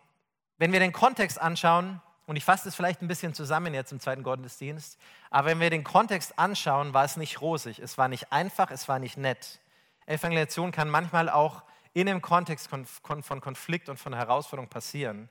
wenn 0.58 0.72
wir 0.72 0.80
den 0.80 0.92
Kontext 0.92 1.40
anschauen, 1.40 2.02
und 2.26 2.36
ich 2.36 2.44
fasse 2.44 2.64
das 2.66 2.74
vielleicht 2.74 3.00
ein 3.00 3.08
bisschen 3.08 3.32
zusammen 3.32 3.72
jetzt 3.72 3.92
im 3.92 3.98
zweiten 3.98 4.22
Gottesdienst, 4.22 4.98
aber 5.30 5.48
wenn 5.48 5.60
wir 5.60 5.70
den 5.70 5.84
Kontext 5.84 6.38
anschauen, 6.38 6.92
war 6.92 7.06
es 7.06 7.16
nicht 7.16 7.40
rosig, 7.40 7.78
es 7.78 7.96
war 7.96 8.08
nicht 8.08 8.30
einfach, 8.30 8.70
es 8.70 8.88
war 8.88 8.98
nicht 8.98 9.16
nett. 9.16 9.58
Evangelisation 10.04 10.70
kann 10.70 10.90
manchmal 10.90 11.30
auch 11.30 11.62
in 11.94 12.06
dem 12.06 12.20
Kontext 12.20 12.68
von 12.68 13.40
Konflikt 13.40 13.88
und 13.88 13.96
von 13.96 14.12
Herausforderung 14.12 14.68
passieren. 14.68 15.30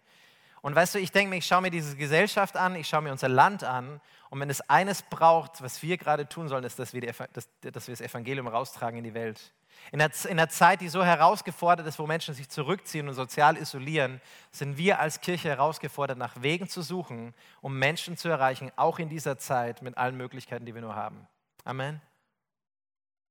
Und 0.64 0.74
weißt 0.74 0.96
du, 0.96 1.00
ich 1.00 1.12
denke 1.12 1.30
mir, 1.30 1.38
ich 1.38 1.46
schaue 1.46 1.62
mir 1.62 1.70
diese 1.70 1.96
Gesellschaft 1.96 2.58
an, 2.58 2.76
ich 2.76 2.88
schaue 2.88 3.04
mir 3.04 3.12
unser 3.12 3.30
Land 3.30 3.64
an. 3.64 4.02
Und 4.32 4.40
wenn 4.40 4.50
es 4.50 4.62
eines 4.68 5.04
braucht, 5.04 5.62
was 5.62 5.84
wir 5.84 6.00
gerade 6.00 6.28
tun 6.28 6.48
sollen, 6.48 6.64
ist, 6.64 6.80
dass 6.80 6.94
wir, 6.94 7.02
die, 7.02 7.12
dass, 7.34 7.48
dass 7.62 7.88
wir 7.88 7.94
das 7.94 8.02
Evangelium 8.02 8.48
raustragen 8.48 8.98
in 8.98 9.04
die 9.04 9.14
Welt. 9.14 9.54
In 9.92 10.00
der, 10.00 10.12
in 10.28 10.38
der 10.38 10.50
Zeit, 10.50 10.82
die 10.82 10.90
so 10.90 11.04
herausgefordert 11.04 11.88
ist, 11.88 12.00
wo 12.00 12.06
Menschen 12.06 12.34
sich 12.34 12.50
zurückziehen 12.50 13.08
und 13.08 13.16
sozial 13.16 13.58
isolieren, 13.58 14.22
sind 14.52 14.78
wir 14.78 15.00
als 15.00 15.22
Kirche 15.22 15.50
herausgefordert, 15.50 16.18
nach 16.18 16.42
Wegen 16.42 16.68
zu 16.68 16.82
suchen, 16.82 17.34
um 17.62 17.78
Menschen 17.78 18.18
zu 18.18 18.30
erreichen, 18.30 18.72
auch 18.76 19.00
in 19.00 19.10
dieser 19.10 19.38
Zeit 19.38 19.82
mit 19.82 19.98
allen 19.98 20.16
Möglichkeiten, 20.16 20.66
die 20.66 20.76
wir 20.76 20.82
nur 20.82 20.96
haben. 20.96 21.28
Amen. 21.64 22.02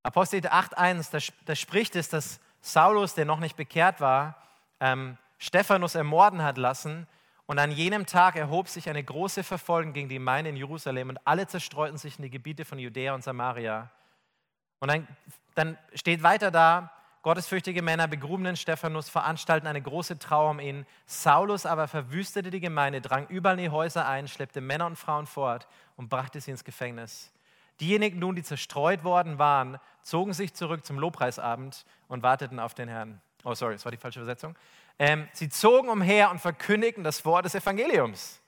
Apostel 0.03 0.39
8.1, 0.39 1.11
da, 1.11 1.19
da 1.45 1.55
spricht 1.55 1.95
es, 1.95 2.09
dass 2.09 2.39
Saulus, 2.61 3.15
der 3.15 3.25
noch 3.25 3.39
nicht 3.39 3.55
bekehrt 3.55 4.01
war, 4.01 4.35
ähm, 4.79 5.17
Stephanus 5.37 5.95
ermorden 5.95 6.43
hat 6.43 6.57
lassen. 6.57 7.07
Und 7.45 7.57
an 7.57 7.71
jenem 7.71 8.05
Tag 8.05 8.35
erhob 8.35 8.67
sich 8.67 8.89
eine 8.89 9.03
große 9.03 9.43
Verfolgung 9.43 9.93
gegen 9.93 10.09
die 10.09 10.15
Gemeinde 10.15 10.51
in 10.51 10.55
Jerusalem 10.55 11.09
und 11.09 11.19
alle 11.25 11.47
zerstreuten 11.47 11.97
sich 11.97 12.17
in 12.17 12.23
die 12.23 12.29
Gebiete 12.29 12.63
von 12.63 12.77
Judäa 12.77 13.15
und 13.15 13.23
Samaria. 13.23 13.89
Und 14.79 14.89
dann, 14.89 15.07
dann 15.55 15.77
steht 15.93 16.23
weiter 16.23 16.51
da, 16.51 16.91
gottesfürchtige 17.21 17.81
Männer 17.81 18.07
begruben 18.07 18.43
den 18.45 18.55
Stephanus, 18.55 19.09
veranstalten 19.09 19.67
eine 19.67 19.81
große 19.81 20.19
Trauer 20.19 20.51
um 20.51 20.59
ihn. 20.59 20.85
Saulus 21.05 21.65
aber 21.65 21.87
verwüstete 21.87 22.49
die 22.49 22.59
Gemeinde, 22.59 23.01
drang 23.01 23.27
überall 23.27 23.57
in 23.57 23.65
die 23.65 23.69
Häuser 23.69 24.07
ein, 24.07 24.27
schleppte 24.27 24.61
Männer 24.61 24.85
und 24.85 24.95
Frauen 24.95 25.25
fort 25.25 25.67
und 25.97 26.09
brachte 26.09 26.39
sie 26.39 26.51
ins 26.51 26.63
Gefängnis. 26.63 27.31
Diejenigen 27.79 28.19
nun, 28.19 28.35
die 28.35 28.43
zerstreut 28.43 29.03
worden 29.03 29.37
waren, 29.37 29.79
zogen 30.01 30.33
sich 30.33 30.53
zurück 30.53 30.85
zum 30.85 30.99
Lobpreisabend 30.99 31.85
und 32.07 32.23
warteten 32.23 32.59
auf 32.59 32.73
den 32.73 32.89
Herrn. 32.89 33.21
Oh, 33.43 33.53
sorry, 33.53 33.73
das 33.73 33.85
war 33.85 33.91
die 33.91 33.97
falsche 33.97 34.19
Übersetzung. 34.19 34.55
Ähm, 34.97 35.29
sie 35.31 35.47
zogen 35.47 35.87
umher 35.87 36.29
und 36.29 36.39
verkündigten 36.39 37.05
das 37.05 37.23
Wort 37.23 37.45
des 37.45 37.55
Evangeliums. 37.55 38.41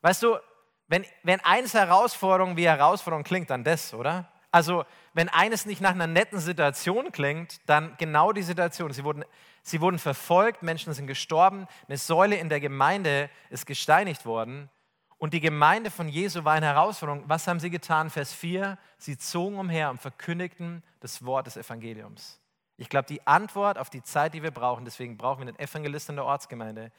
Weißt 0.00 0.22
du, 0.22 0.38
wenn, 0.86 1.04
wenn 1.24 1.40
eins 1.40 1.74
Herausforderung 1.74 2.56
wie 2.56 2.68
Herausforderung 2.68 3.24
klingt, 3.24 3.50
dann 3.50 3.64
das, 3.64 3.92
oder? 3.92 4.28
Also, 4.56 4.86
wenn 5.12 5.28
eines 5.28 5.66
nicht 5.66 5.82
nach 5.82 5.90
einer 5.90 6.06
netten 6.06 6.38
Situation 6.38 7.12
klingt, 7.12 7.60
dann 7.66 7.94
genau 7.98 8.32
die 8.32 8.40
Situation. 8.40 8.90
Sie 8.90 9.04
wurden, 9.04 9.22
sie 9.62 9.82
wurden 9.82 9.98
verfolgt, 9.98 10.62
Menschen 10.62 10.94
sind 10.94 11.06
gestorben, 11.06 11.66
eine 11.86 11.98
Säule 11.98 12.36
in 12.36 12.48
der 12.48 12.58
Gemeinde 12.58 13.28
ist 13.50 13.66
gesteinigt 13.66 14.24
worden. 14.24 14.70
Und 15.18 15.34
die 15.34 15.40
Gemeinde 15.40 15.90
von 15.90 16.08
Jesu 16.08 16.44
war 16.44 16.54
eine 16.54 16.64
Herausforderung. 16.64 17.24
Was 17.26 17.46
haben 17.46 17.60
sie 17.60 17.68
getan? 17.68 18.08
Vers 18.08 18.32
4, 18.32 18.78
sie 18.96 19.18
zogen 19.18 19.58
umher 19.58 19.90
und 19.90 20.00
verkündigten 20.00 20.82
das 21.00 21.22
Wort 21.22 21.46
des 21.48 21.58
Evangeliums. 21.58 22.40
Ich 22.78 22.88
glaube, 22.88 23.08
die 23.08 23.26
Antwort 23.26 23.76
auf 23.76 23.90
die 23.90 24.02
Zeit, 24.02 24.32
die 24.32 24.42
wir 24.42 24.52
brauchen, 24.52 24.86
deswegen 24.86 25.18
brauchen 25.18 25.40
wir 25.40 25.48
einen 25.48 25.58
Evangelisten 25.58 26.14
in 26.14 26.16
der 26.16 26.24
Ortsgemeinde, 26.24 26.92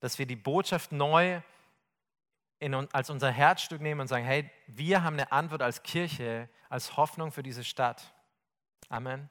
dass 0.00 0.18
wir 0.18 0.26
die 0.26 0.36
Botschaft 0.36 0.92
neu 0.92 1.40
in, 2.62 2.74
als 2.92 3.10
unser 3.10 3.30
Herzstück 3.30 3.80
nehmen 3.80 4.00
und 4.00 4.06
sagen, 4.06 4.24
hey, 4.24 4.48
wir 4.68 5.02
haben 5.02 5.14
eine 5.14 5.32
Antwort 5.32 5.62
als 5.62 5.82
Kirche, 5.82 6.48
als 6.68 6.96
Hoffnung 6.96 7.32
für 7.32 7.42
diese 7.42 7.64
Stadt. 7.64 8.14
Amen. 8.88 9.28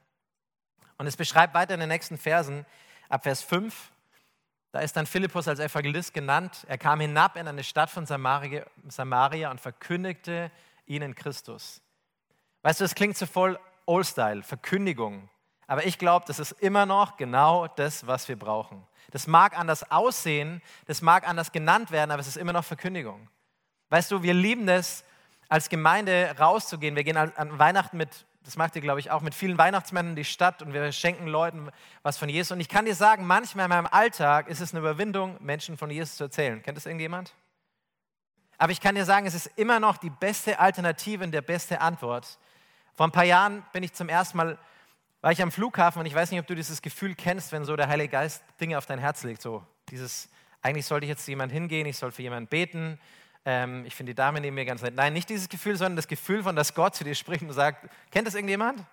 Und 0.98 1.06
es 1.06 1.16
beschreibt 1.16 1.54
weiter 1.54 1.74
in 1.74 1.80
den 1.80 1.88
nächsten 1.88 2.18
Versen, 2.18 2.66
ab 3.08 3.24
Vers 3.24 3.42
5, 3.42 3.92
da 4.72 4.80
ist 4.80 4.96
dann 4.96 5.06
Philippus 5.06 5.48
als 5.48 5.58
Evangelist 5.58 6.14
genannt. 6.14 6.64
Er 6.66 6.78
kam 6.78 7.00
hinab 7.00 7.36
in 7.36 7.46
eine 7.46 7.62
Stadt 7.62 7.90
von 7.90 8.06
Samaria, 8.06 8.64
Samaria 8.88 9.50
und 9.50 9.60
verkündigte 9.60 10.50
ihnen 10.86 11.14
Christus. 11.14 11.82
Weißt 12.62 12.80
du, 12.80 12.84
es 12.84 12.94
klingt 12.94 13.16
so 13.16 13.26
voll 13.26 13.58
Old-Style, 13.84 14.42
Verkündigung. 14.42 15.28
Aber 15.72 15.86
ich 15.86 15.96
glaube, 15.96 16.26
das 16.28 16.38
ist 16.38 16.52
immer 16.60 16.84
noch 16.84 17.16
genau 17.16 17.66
das, 17.66 18.06
was 18.06 18.28
wir 18.28 18.38
brauchen. 18.38 18.86
Das 19.10 19.26
mag 19.26 19.58
anders 19.58 19.90
aussehen, 19.90 20.60
das 20.84 21.00
mag 21.00 21.26
anders 21.26 21.50
genannt 21.50 21.90
werden, 21.90 22.10
aber 22.10 22.20
es 22.20 22.26
ist 22.26 22.36
immer 22.36 22.52
noch 22.52 22.66
Verkündigung. 22.66 23.30
Weißt 23.88 24.10
du, 24.10 24.22
wir 24.22 24.34
lieben 24.34 24.68
es, 24.68 25.02
als 25.48 25.70
Gemeinde 25.70 26.36
rauszugehen. 26.38 26.94
Wir 26.94 27.04
gehen 27.04 27.16
an 27.16 27.58
Weihnachten 27.58 27.96
mit, 27.96 28.26
das 28.42 28.58
macht 28.58 28.76
ihr, 28.76 28.82
glaube 28.82 29.00
ich, 29.00 29.10
auch 29.10 29.22
mit 29.22 29.34
vielen 29.34 29.56
Weihnachtsmännern 29.56 30.10
in 30.10 30.16
die 30.16 30.26
Stadt 30.26 30.60
und 30.60 30.74
wir 30.74 30.92
schenken 30.92 31.26
Leuten 31.26 31.70
was 32.02 32.18
von 32.18 32.28
Jesus. 32.28 32.50
Und 32.50 32.60
ich 32.60 32.68
kann 32.68 32.84
dir 32.84 32.94
sagen, 32.94 33.26
manchmal 33.26 33.64
in 33.64 33.70
meinem 33.70 33.88
Alltag 33.90 34.48
ist 34.48 34.60
es 34.60 34.74
eine 34.74 34.80
Überwindung, 34.80 35.38
Menschen 35.40 35.78
von 35.78 35.88
Jesus 35.88 36.16
zu 36.16 36.24
erzählen. 36.24 36.62
Kennt 36.62 36.76
das 36.76 36.84
irgendjemand? 36.84 37.32
Aber 38.58 38.72
ich 38.72 38.80
kann 38.82 38.94
dir 38.94 39.06
sagen, 39.06 39.24
es 39.24 39.32
ist 39.32 39.46
immer 39.56 39.80
noch 39.80 39.96
die 39.96 40.10
beste 40.10 40.58
Alternative 40.58 41.24
und 41.24 41.32
der 41.32 41.40
beste 41.40 41.80
Antwort. 41.80 42.38
Vor 42.92 43.06
ein 43.06 43.12
paar 43.12 43.24
Jahren 43.24 43.64
bin 43.72 43.82
ich 43.82 43.94
zum 43.94 44.10
ersten 44.10 44.36
Mal 44.36 44.58
war 45.22 45.30
ich 45.30 45.40
am 45.40 45.52
Flughafen 45.52 46.00
und 46.00 46.06
ich 46.06 46.14
weiß 46.14 46.30
nicht, 46.32 46.40
ob 46.40 46.46
du 46.46 46.54
dieses 46.54 46.82
Gefühl 46.82 47.14
kennst, 47.14 47.52
wenn 47.52 47.64
so 47.64 47.76
der 47.76 47.88
Heilige 47.88 48.10
Geist 48.10 48.42
Dinge 48.60 48.76
auf 48.76 48.86
dein 48.86 48.98
Herz 48.98 49.22
legt. 49.22 49.40
So 49.40 49.64
dieses, 49.88 50.28
eigentlich 50.60 50.84
sollte 50.84 51.06
ich 51.06 51.10
jetzt 51.10 51.24
zu 51.24 51.30
jemandem 51.30 51.54
hingehen, 51.54 51.86
ich 51.86 51.96
soll 51.96 52.10
für 52.10 52.22
jemanden 52.22 52.48
beten. 52.48 52.98
Ähm, 53.44 53.84
ich 53.86 53.94
finde 53.94 54.10
die 54.10 54.16
Dame 54.16 54.40
neben 54.40 54.54
mir 54.54 54.64
ganz 54.64 54.82
nett. 54.82 54.94
Nein, 54.96 55.12
nicht 55.12 55.28
dieses 55.28 55.48
Gefühl, 55.48 55.76
sondern 55.76 55.96
das 55.96 56.08
Gefühl 56.08 56.42
von, 56.42 56.56
dass 56.56 56.74
Gott 56.74 56.96
zu 56.96 57.04
dir 57.04 57.14
spricht 57.14 57.42
und 57.42 57.52
sagt, 57.52 57.88
kennt 58.10 58.26
das 58.26 58.34
irgendjemand? 58.34 58.84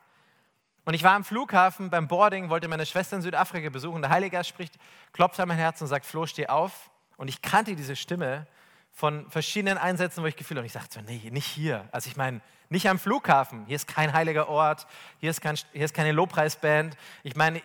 Und 0.86 0.94
ich 0.94 1.04
war 1.04 1.14
am 1.14 1.24
Flughafen 1.24 1.90
beim 1.90 2.08
Boarding, 2.08 2.50
wollte 2.50 2.68
meine 2.68 2.86
Schwester 2.86 3.16
in 3.16 3.22
Südafrika 3.24 3.70
besuchen. 3.70 4.02
Der 4.02 4.12
Heilige 4.12 4.38
Geist 4.38 4.50
spricht, 4.50 4.76
klopft 5.14 5.40
an 5.40 5.48
mein 5.48 5.58
Herz 5.58 5.82
und 5.82 5.88
sagt, 5.88 6.06
Flo, 6.06 6.26
steh 6.28 6.48
auf. 6.48 6.92
Und 7.18 7.28
ich 7.28 7.42
kannte 7.42 7.76
diese 7.76 7.96
Stimme 7.96 8.48
von 8.92 9.30
verschiedenen 9.30 9.78
Einsätzen, 9.78 10.24
wo 10.24 10.28
ich 10.28 10.36
Gefühl 10.36 10.58
habe, 10.58 10.62
und 10.62 10.66
ich 10.66 10.74
sagte 10.74 10.96
so, 10.96 11.02
nee, 11.02 11.30
nicht 11.32 11.46
hier. 11.46 11.88
Also 11.92 12.10
ich 12.10 12.18
meine, 12.18 12.42
nicht 12.70 12.88
am 12.88 13.00
Flughafen. 13.00 13.66
Hier 13.66 13.76
ist 13.76 13.88
kein 13.88 14.14
heiliger 14.14 14.50
Ort, 14.50 14.88
hier 15.20 15.30
ist, 15.30 15.42
kein, 15.42 15.56
hier 15.74 15.86
ist 15.86 15.94
keine 15.94 16.12
Lobpreisband. 16.12 16.96
Ich 17.24 17.36
meine, 17.36 17.62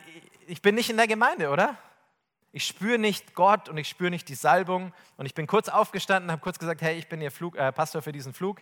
ich 0.46 0.62
bin 0.62 0.74
nicht 0.74 0.90
in 0.90 0.96
der 0.96 1.06
Gemeinde, 1.06 1.50
oder? 1.50 1.76
Ich 2.52 2.66
spüre 2.66 2.98
nicht 2.98 3.34
Gott 3.34 3.68
und 3.68 3.76
ich 3.78 3.88
spüre 3.88 4.10
nicht 4.10 4.28
die 4.28 4.34
Salbung. 4.34 4.92
Und 5.16 5.26
ich 5.26 5.34
bin 5.34 5.46
kurz 5.46 5.68
aufgestanden, 5.68 6.30
habe 6.30 6.40
kurz 6.40 6.58
gesagt, 6.58 6.82
hey, 6.82 6.96
ich 6.96 7.08
bin 7.08 7.20
Ihr 7.20 7.32
Flug, 7.32 7.56
äh, 7.56 7.72
Pastor 7.72 8.00
für 8.00 8.12
diesen 8.12 8.32
Flug. 8.32 8.60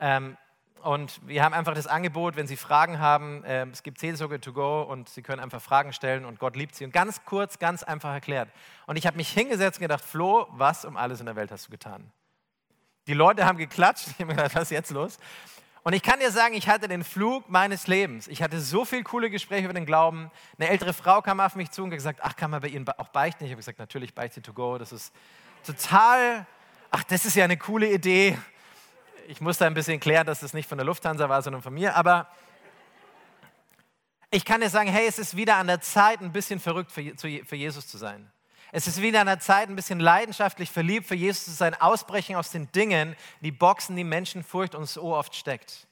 Ähm, 0.00 0.36
und 0.82 1.20
wir 1.26 1.42
haben 1.42 1.54
einfach 1.54 1.74
das 1.74 1.86
Angebot, 1.86 2.36
wenn 2.36 2.46
Sie 2.46 2.56
Fragen 2.56 2.98
haben, 2.98 3.42
äh, 3.44 3.66
es 3.66 3.82
gibt 3.82 3.98
Seelsorge 3.98 4.40
to 4.40 4.52
go 4.52 4.82
und 4.82 5.08
Sie 5.08 5.22
können 5.22 5.40
einfach 5.40 5.60
Fragen 5.60 5.92
stellen 5.92 6.24
und 6.24 6.38
Gott 6.38 6.56
liebt 6.56 6.74
Sie. 6.74 6.84
Und 6.84 6.92
ganz 6.92 7.24
kurz, 7.24 7.58
ganz 7.58 7.82
einfach 7.82 8.12
erklärt. 8.12 8.48
Und 8.86 8.96
ich 8.96 9.06
habe 9.06 9.16
mich 9.16 9.28
hingesetzt 9.28 9.78
und 9.78 9.82
gedacht, 9.82 10.04
Flo, 10.04 10.46
was 10.50 10.84
um 10.84 10.96
alles 10.96 11.20
in 11.20 11.26
der 11.26 11.36
Welt 11.36 11.50
hast 11.50 11.66
du 11.66 11.70
getan? 11.70 12.12
Die 13.06 13.14
Leute 13.14 13.46
haben 13.46 13.58
geklatscht. 13.58 14.06
Ich 14.10 14.14
habe 14.14 14.26
mir 14.26 14.36
gedacht, 14.36 14.54
was 14.54 14.64
ist 14.64 14.70
jetzt 14.70 14.90
los? 14.90 15.18
Und 15.82 15.92
ich 15.92 16.02
kann 16.02 16.18
dir 16.18 16.32
sagen, 16.32 16.54
ich 16.54 16.68
hatte 16.68 16.88
den 16.88 17.04
Flug 17.04 17.48
meines 17.48 17.86
Lebens. 17.86 18.26
Ich 18.26 18.42
hatte 18.42 18.60
so 18.60 18.84
viele 18.84 19.04
coole 19.04 19.30
Gespräche 19.30 19.66
über 19.66 19.74
den 19.74 19.86
Glauben. 19.86 20.30
Eine 20.58 20.68
ältere 20.68 20.92
Frau 20.92 21.22
kam 21.22 21.38
auf 21.38 21.54
mich 21.54 21.70
zu 21.70 21.84
und 21.84 21.90
hat 21.90 21.98
gesagt, 21.98 22.20
ach, 22.22 22.34
kann 22.34 22.50
man 22.50 22.60
bei 22.60 22.68
Ihnen 22.68 22.88
auch 22.88 23.08
beichten? 23.08 23.44
Ich 23.44 23.50
habe 23.50 23.58
gesagt, 23.58 23.78
natürlich 23.78 24.14
beichte 24.14 24.42
to 24.42 24.52
go. 24.52 24.78
Das 24.78 24.90
ist 24.90 25.14
total, 25.64 26.44
ach, 26.90 27.04
das 27.04 27.24
ist 27.24 27.36
ja 27.36 27.44
eine 27.44 27.56
coole 27.56 27.88
Idee 27.88 28.36
ich 29.28 29.40
musste 29.40 29.66
ein 29.66 29.74
bisschen 29.74 30.00
klären, 30.00 30.26
dass 30.26 30.42
es 30.42 30.54
nicht 30.54 30.68
von 30.68 30.78
der 30.78 30.84
Lufthansa 30.84 31.28
war, 31.28 31.42
sondern 31.42 31.62
von 31.62 31.74
mir. 31.74 31.96
Aber 31.96 32.28
ich 34.30 34.44
kann 34.44 34.60
dir 34.60 34.70
sagen, 34.70 34.90
hey, 34.90 35.06
es 35.06 35.18
ist 35.18 35.36
wieder 35.36 35.56
an 35.56 35.66
der 35.66 35.80
Zeit, 35.80 36.20
ein 36.20 36.32
bisschen 36.32 36.60
verrückt 36.60 36.92
für, 36.92 37.14
für 37.16 37.56
Jesus 37.56 37.86
zu 37.86 37.98
sein. 37.98 38.30
Es 38.72 38.86
ist 38.86 39.00
wieder 39.00 39.20
an 39.20 39.26
der 39.26 39.38
Zeit, 39.38 39.68
ein 39.68 39.76
bisschen 39.76 40.00
leidenschaftlich 40.00 40.70
verliebt 40.70 41.06
für 41.06 41.14
Jesus 41.14 41.44
zu 41.44 41.52
sein, 41.52 41.74
ausbrechen 41.74 42.36
aus 42.36 42.50
den 42.50 42.70
Dingen, 42.72 43.16
die 43.40 43.52
Boxen, 43.52 43.96
die 43.96 44.04
Menschenfurcht 44.04 44.74
uns 44.74 44.94
so 44.94 45.14
oft 45.14 45.34
steckt. 45.34 45.86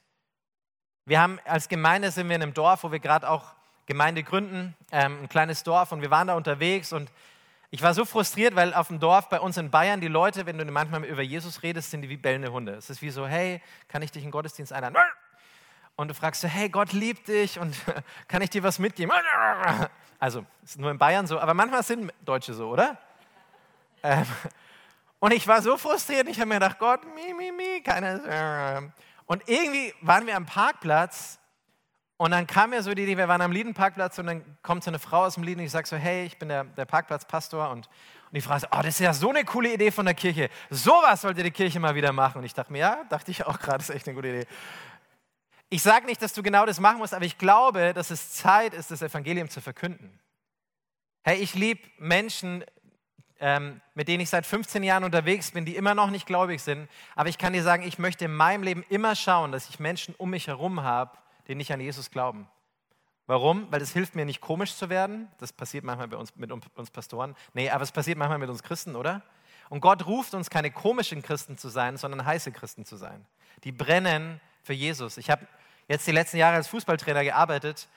Wir 1.05 1.21
haben 1.21 1.39
als 1.45 1.69
Gemeinde 1.69 2.11
sind 2.11 2.27
wir 2.27 2.35
in 2.35 2.43
einem 2.43 2.53
Dorf, 2.53 2.83
wo 2.83 2.91
wir 2.91 2.99
gerade 2.99 3.29
auch 3.29 3.53
Gemeinde 3.85 4.23
gründen, 4.23 4.75
ähm, 4.91 5.19
ein 5.23 5.29
kleines 5.29 5.63
Dorf 5.63 5.91
und 5.91 6.01
wir 6.01 6.11
waren 6.11 6.27
da 6.27 6.35
unterwegs 6.35 6.91
und 6.91 7.11
ich 7.71 7.81
war 7.81 7.93
so 7.93 8.05
frustriert, 8.05 8.55
weil 8.55 8.73
auf 8.73 8.87
dem 8.87 8.99
Dorf 8.99 9.29
bei 9.29 9.39
uns 9.39 9.57
in 9.57 9.69
Bayern 9.71 9.99
die 10.01 10.07
Leute, 10.07 10.45
wenn 10.45 10.57
du 10.57 10.65
manchmal 10.65 11.03
über 11.03 11.21
Jesus 11.21 11.63
redest, 11.63 11.91
sind 11.91 12.01
die 12.01 12.09
wie 12.09 12.17
bellende 12.17 12.51
Hunde. 12.51 12.73
Es 12.73 12.89
ist 12.89 13.01
wie 13.01 13.09
so, 13.09 13.27
hey, 13.27 13.61
kann 13.87 14.01
ich 14.01 14.11
dich 14.11 14.23
in 14.23 14.31
Gottesdienst 14.31 14.71
einladen? 14.71 14.95
Und 15.95 16.09
du 16.09 16.13
fragst 16.13 16.41
so, 16.41 16.47
hey, 16.47 16.69
Gott 16.69 16.93
liebt 16.93 17.27
dich 17.27 17.59
und 17.59 17.75
kann 18.27 18.41
ich 18.41 18.49
dir 18.49 18.63
was 18.63 18.79
mitgeben? 18.79 19.13
Also, 20.19 20.45
ist 20.63 20.79
nur 20.79 20.91
in 20.91 20.97
Bayern 20.97 21.27
so, 21.27 21.39
aber 21.39 21.53
manchmal 21.53 21.83
sind 21.83 22.11
Deutsche 22.23 22.53
so, 22.53 22.69
oder? 22.69 22.97
Ähm, 24.03 24.25
und 25.19 25.33
ich 25.33 25.47
war 25.47 25.61
so 25.61 25.77
frustriert, 25.77 26.27
ich 26.27 26.39
habe 26.39 26.47
mir 26.47 26.55
gedacht, 26.55 26.77
Gott, 26.79 27.01
mi, 27.15 27.33
mi, 27.33 27.51
mi, 27.51 27.81
keine. 27.81 28.91
Und 29.25 29.47
irgendwie 29.47 29.93
waren 30.01 30.27
wir 30.27 30.35
am 30.35 30.45
Parkplatz 30.45 31.39
und 32.17 32.31
dann 32.31 32.47
kam 32.47 32.69
mir 32.69 32.81
so 32.81 32.93
die 32.93 33.03
Idee, 33.03 33.17
wir 33.17 33.27
waren 33.27 33.41
am 33.41 33.51
Liedenparkplatz 33.51 34.17
und 34.19 34.27
dann 34.27 34.57
kommt 34.61 34.83
so 34.83 34.89
eine 34.89 34.99
Frau 34.99 35.25
aus 35.25 35.33
dem 35.33 35.43
Lieden 35.43 35.59
und 35.59 35.65
ich 35.65 35.71
sage 35.71 35.87
so, 35.87 35.97
hey, 35.97 36.25
ich 36.25 36.37
bin 36.37 36.47
der, 36.47 36.63
der 36.63 36.85
Parkplatzpastor 36.85 37.69
und, 37.69 37.87
und 37.87 38.33
die 38.33 38.39
Frau 38.39 38.57
so, 38.57 38.67
oh, 38.71 38.77
das 38.77 38.87
ist 38.87 38.99
ja 38.99 39.13
so 39.13 39.29
eine 39.29 39.43
coole 39.43 39.73
Idee 39.73 39.91
von 39.91 40.05
der 40.05 40.13
Kirche. 40.15 40.49
Sowas 40.69 41.21
sollte 41.21 41.43
die 41.43 41.51
Kirche 41.51 41.79
mal 41.81 41.93
wieder 41.93 42.13
machen. 42.13 42.37
Und 42.37 42.45
ich 42.45 42.53
dachte 42.53 42.71
mir, 42.71 42.79
ja, 42.79 43.03
dachte 43.09 43.31
ich 43.31 43.45
auch 43.45 43.59
gerade, 43.59 43.79
das 43.79 43.89
ist 43.89 43.95
echt 43.95 44.07
eine 44.07 44.15
gute 44.15 44.29
Idee. 44.29 44.47
Ich 45.69 45.81
sage 45.81 46.05
nicht, 46.05 46.21
dass 46.21 46.31
du 46.31 46.41
genau 46.41 46.65
das 46.65 46.79
machen 46.79 46.99
musst, 46.99 47.13
aber 47.13 47.25
ich 47.25 47.37
glaube, 47.37 47.93
dass 47.93 48.11
es 48.11 48.31
Zeit 48.31 48.73
ist, 48.73 48.91
das 48.91 49.01
Evangelium 49.01 49.49
zu 49.49 49.59
verkünden. 49.59 50.17
Hey, 51.23 51.39
ich 51.39 51.53
liebe 51.53 51.81
Menschen, 51.97 52.63
ähm, 53.41 53.81
mit 53.93 54.07
denen 54.07 54.21
ich 54.21 54.29
seit 54.29 54.45
15 54.45 54.83
Jahren 54.83 55.03
unterwegs 55.03 55.51
bin, 55.51 55.65
die 55.65 55.75
immer 55.75 55.95
noch 55.95 56.11
nicht 56.11 56.27
gläubig 56.27 56.61
sind. 56.61 56.87
Aber 57.15 57.27
ich 57.27 57.37
kann 57.37 57.51
dir 57.51 57.63
sagen, 57.63 57.83
ich 57.83 57.99
möchte 57.99 58.23
in 58.25 58.33
meinem 58.33 58.63
Leben 58.63 58.85
immer 58.87 59.15
schauen, 59.15 59.51
dass 59.51 59.67
ich 59.67 59.79
Menschen 59.79 60.15
um 60.15 60.29
mich 60.29 60.47
herum 60.47 60.81
habe, 60.81 61.17
die 61.47 61.55
nicht 61.55 61.71
an 61.71 61.79
Jesus 61.79 62.11
glauben. 62.11 62.47
Warum? 63.27 63.71
Weil 63.71 63.81
es 63.81 63.91
hilft 63.91 64.15
mir 64.15 64.25
nicht 64.25 64.41
komisch 64.41 64.75
zu 64.75 64.89
werden. 64.89 65.27
Das 65.39 65.51
passiert 65.51 65.83
manchmal 65.83 66.07
bei 66.07 66.17
uns, 66.17 66.35
mit 66.35 66.51
uns 66.51 66.91
Pastoren. 66.91 67.35
Nee, 67.53 67.69
aber 67.69 67.83
es 67.83 67.91
passiert 67.91 68.17
manchmal 68.17 68.37
mit 68.37 68.49
uns 68.49 68.61
Christen, 68.61 68.95
oder? 68.95 69.23
Und 69.69 69.81
Gott 69.81 70.05
ruft 70.05 70.35
uns 70.35 70.49
keine 70.49 70.69
komischen 70.69 71.23
Christen 71.23 71.57
zu 71.57 71.69
sein, 71.69 71.97
sondern 71.97 72.25
heiße 72.25 72.51
Christen 72.51 72.85
zu 72.85 72.97
sein. 72.97 73.25
Die 73.63 73.71
brennen 73.71 74.39
für 74.61 74.73
Jesus. 74.73 75.17
Ich 75.17 75.29
habe 75.29 75.47
jetzt 75.87 76.05
die 76.05 76.11
letzten 76.11 76.37
Jahre 76.37 76.55
als 76.55 76.67
Fußballtrainer 76.67 77.23
gearbeitet 77.23 77.87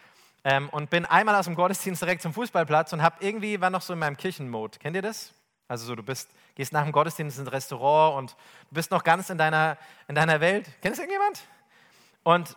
ähm, 0.45 0.71
und 0.71 0.89
bin 0.89 1.05
einmal 1.05 1.35
aus 1.35 1.45
dem 1.45 1.55
Gottesdienst 1.55 2.01
direkt 2.01 2.23
zum 2.23 2.33
Fußballplatz 2.33 2.93
und 2.95 3.03
habe 3.03 3.17
irgendwie 3.21 3.61
war 3.61 3.69
noch 3.69 3.83
so 3.83 3.93
in 3.93 3.99
meinem 3.99 4.17
Kirchenmode. 4.17 4.79
Kennt 4.79 4.97
ihr 4.97 5.03
das? 5.03 5.35
Also 5.67 5.85
so, 5.85 5.95
du 5.95 6.03
bist, 6.03 6.31
gehst 6.55 6.73
nach 6.73 6.85
dem 6.85 6.93
Gottesdienst 6.93 7.39
ins 7.39 7.53
Restaurant 7.53 8.17
und 8.17 8.31
du 8.71 8.75
bist 8.75 8.91
noch 8.91 9.05
ganz 9.05 9.29
in 9.29 9.37
deiner, 9.37 9.77
in 10.09 10.15
deiner 10.15 10.41
Welt. 10.41 10.67
Kennt 10.81 10.95
es 10.95 10.99
irgendjemand? 10.99 11.43
Und 12.23 12.57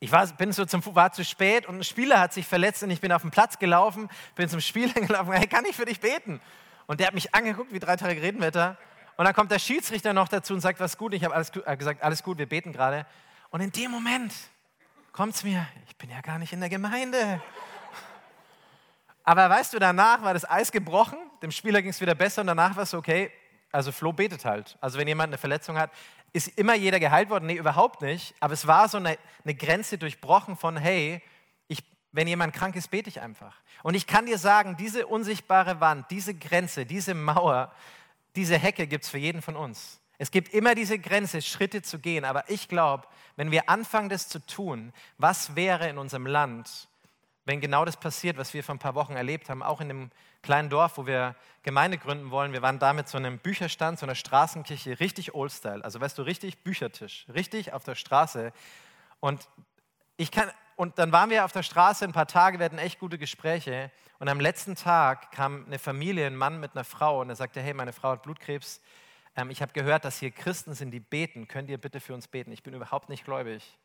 ich 0.00 0.12
war, 0.12 0.26
bin 0.26 0.52
so 0.52 0.64
zum, 0.64 0.84
war 0.94 1.12
zu 1.12 1.24
spät 1.24 1.66
und 1.66 1.78
ein 1.78 1.84
Spieler 1.84 2.20
hat 2.20 2.32
sich 2.32 2.46
verletzt 2.46 2.82
und 2.82 2.90
ich 2.90 3.00
bin 3.00 3.10
auf 3.10 3.22
den 3.22 3.30
Platz 3.30 3.58
gelaufen, 3.58 4.08
bin 4.36 4.48
zum 4.48 4.60
Spieler 4.60 4.92
gelaufen, 4.94 5.32
hey, 5.32 5.46
kann 5.46 5.64
ich 5.64 5.74
für 5.74 5.84
dich 5.84 6.00
beten? 6.00 6.40
Und 6.86 7.00
der 7.00 7.08
hat 7.08 7.14
mich 7.14 7.34
angeguckt 7.34 7.72
wie 7.72 7.80
drei 7.80 7.96
Tage 7.96 8.22
Redenwetter. 8.22 8.76
Und 9.16 9.24
dann 9.24 9.34
kommt 9.34 9.50
der 9.50 9.58
Schiedsrichter 9.58 10.12
noch 10.12 10.28
dazu 10.28 10.54
und 10.54 10.60
sagt, 10.60 10.78
was 10.78 10.96
gut. 10.96 11.12
Ich 11.12 11.24
habe 11.24 11.34
alles, 11.34 11.50
äh, 11.66 11.76
gesagt, 11.76 12.02
alles 12.02 12.22
gut, 12.22 12.38
wir 12.38 12.48
beten 12.48 12.72
gerade. 12.72 13.04
Und 13.50 13.60
in 13.60 13.72
dem 13.72 13.90
Moment 13.90 14.32
kommt 15.12 15.34
es 15.34 15.42
mir, 15.42 15.66
ich 15.88 15.96
bin 15.96 16.08
ja 16.10 16.20
gar 16.20 16.38
nicht 16.38 16.52
in 16.52 16.60
der 16.60 16.68
Gemeinde. 16.68 17.42
Aber 19.24 19.50
weißt 19.50 19.74
du, 19.74 19.78
danach 19.78 20.22
war 20.22 20.32
das 20.32 20.48
Eis 20.48 20.70
gebrochen, 20.70 21.18
dem 21.42 21.50
Spieler 21.50 21.82
ging 21.82 21.90
es 21.90 22.00
wieder 22.00 22.14
besser 22.14 22.40
und 22.40 22.46
danach 22.46 22.76
war 22.76 22.84
es 22.84 22.94
okay. 22.94 23.30
Also 23.70 23.92
Flo 23.92 24.12
betet 24.12 24.44
halt. 24.44 24.78
Also 24.80 24.98
wenn 24.98 25.08
jemand 25.08 25.28
eine 25.30 25.38
Verletzung 25.38 25.76
hat, 25.76 25.90
ist 26.32 26.48
immer 26.58 26.74
jeder 26.74 27.00
geheilt 27.00 27.30
worden? 27.30 27.46
Nee, 27.46 27.56
überhaupt 27.56 28.02
nicht. 28.02 28.34
Aber 28.40 28.54
es 28.54 28.66
war 28.66 28.88
so 28.88 28.98
eine, 28.98 29.18
eine 29.44 29.54
Grenze 29.54 29.98
durchbrochen 29.98 30.56
von, 30.56 30.76
hey, 30.76 31.22
ich, 31.68 31.82
wenn 32.12 32.28
jemand 32.28 32.54
krank 32.54 32.76
ist, 32.76 32.90
bete 32.90 33.08
ich 33.08 33.20
einfach. 33.20 33.56
Und 33.82 33.94
ich 33.94 34.06
kann 34.06 34.26
dir 34.26 34.38
sagen, 34.38 34.76
diese 34.76 35.06
unsichtbare 35.06 35.80
Wand, 35.80 36.10
diese 36.10 36.34
Grenze, 36.34 36.86
diese 36.86 37.14
Mauer, 37.14 37.72
diese 38.36 38.58
Hecke 38.58 38.86
gibt 38.86 39.04
es 39.04 39.10
für 39.10 39.18
jeden 39.18 39.42
von 39.42 39.56
uns. 39.56 40.00
Es 40.18 40.30
gibt 40.30 40.52
immer 40.52 40.74
diese 40.74 40.98
Grenze, 40.98 41.40
Schritte 41.40 41.80
zu 41.82 41.98
gehen. 42.00 42.24
Aber 42.24 42.50
ich 42.50 42.68
glaube, 42.68 43.06
wenn 43.36 43.50
wir 43.50 43.68
anfangen, 43.70 44.08
das 44.08 44.28
zu 44.28 44.44
tun, 44.44 44.92
was 45.16 45.54
wäre 45.54 45.88
in 45.88 45.96
unserem 45.96 46.26
Land, 46.26 46.88
wenn 47.44 47.60
genau 47.60 47.84
das 47.84 47.96
passiert, 47.96 48.36
was 48.36 48.52
wir 48.52 48.62
vor 48.62 48.74
ein 48.74 48.80
paar 48.80 48.94
Wochen 48.94 49.14
erlebt 49.14 49.48
haben, 49.48 49.62
auch 49.62 49.80
in 49.80 49.88
dem 49.88 50.10
kleinen 50.42 50.70
Dorf, 50.70 50.98
wo 50.98 51.06
wir 51.06 51.34
Gemeinde 51.62 51.98
gründen 51.98 52.30
wollen. 52.30 52.52
Wir 52.52 52.62
waren 52.62 52.78
da 52.78 52.92
mit 52.92 53.08
so 53.08 53.18
einem 53.18 53.38
Bücherstand, 53.38 53.98
so 53.98 54.06
einer 54.06 54.14
Straßenkirche, 54.14 55.00
richtig 55.00 55.34
Oldstyle. 55.34 55.84
Also 55.84 56.00
weißt 56.00 56.16
du, 56.18 56.22
richtig 56.22 56.62
Büchertisch, 56.62 57.26
richtig 57.32 57.72
auf 57.72 57.84
der 57.84 57.94
Straße. 57.94 58.52
Und 59.20 59.48
ich 60.16 60.30
kann, 60.30 60.50
und 60.76 60.98
dann 60.98 61.12
waren 61.12 61.30
wir 61.30 61.44
auf 61.44 61.52
der 61.52 61.62
Straße 61.62 62.04
ein 62.04 62.12
paar 62.12 62.26
Tage, 62.26 62.58
wir 62.58 62.64
hatten 62.64 62.78
echt 62.78 62.98
gute 62.98 63.18
Gespräche. 63.18 63.90
Und 64.18 64.28
am 64.28 64.40
letzten 64.40 64.76
Tag 64.76 65.32
kam 65.32 65.66
eine 65.66 65.78
Familie, 65.78 66.26
ein 66.26 66.36
Mann 66.36 66.60
mit 66.60 66.74
einer 66.74 66.84
Frau 66.84 67.20
und 67.20 67.28
er 67.28 67.36
sagte, 67.36 67.60
hey, 67.60 67.74
meine 67.74 67.92
Frau 67.92 68.10
hat 68.10 68.22
Blutkrebs. 68.22 68.80
Ähm, 69.36 69.50
ich 69.50 69.62
habe 69.62 69.72
gehört, 69.72 70.04
dass 70.04 70.18
hier 70.18 70.30
Christen 70.30 70.74
sind, 70.74 70.90
die 70.90 71.00
beten. 71.00 71.48
Könnt 71.48 71.70
ihr 71.70 71.78
bitte 71.78 72.00
für 72.00 72.14
uns 72.14 72.28
beten? 72.28 72.52
Ich 72.52 72.62
bin 72.62 72.74
überhaupt 72.74 73.08
nicht 73.08 73.24
gläubig. 73.24 73.76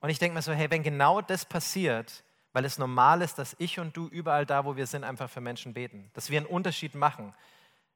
Und 0.00 0.10
ich 0.10 0.18
denke 0.18 0.34
mir 0.34 0.42
so, 0.42 0.52
hey, 0.52 0.70
wenn 0.70 0.82
genau 0.82 1.20
das 1.20 1.44
passiert, 1.44 2.24
weil 2.52 2.64
es 2.64 2.78
normal 2.78 3.22
ist, 3.22 3.38
dass 3.38 3.56
ich 3.58 3.80
und 3.80 3.96
du 3.96 4.08
überall 4.08 4.44
da, 4.46 4.64
wo 4.64 4.76
wir 4.76 4.86
sind, 4.86 5.04
einfach 5.04 5.30
für 5.30 5.40
Menschen 5.40 5.72
beten. 5.72 6.10
Dass 6.14 6.30
wir 6.30 6.38
einen 6.38 6.46
Unterschied 6.46 6.94
machen. 6.94 7.34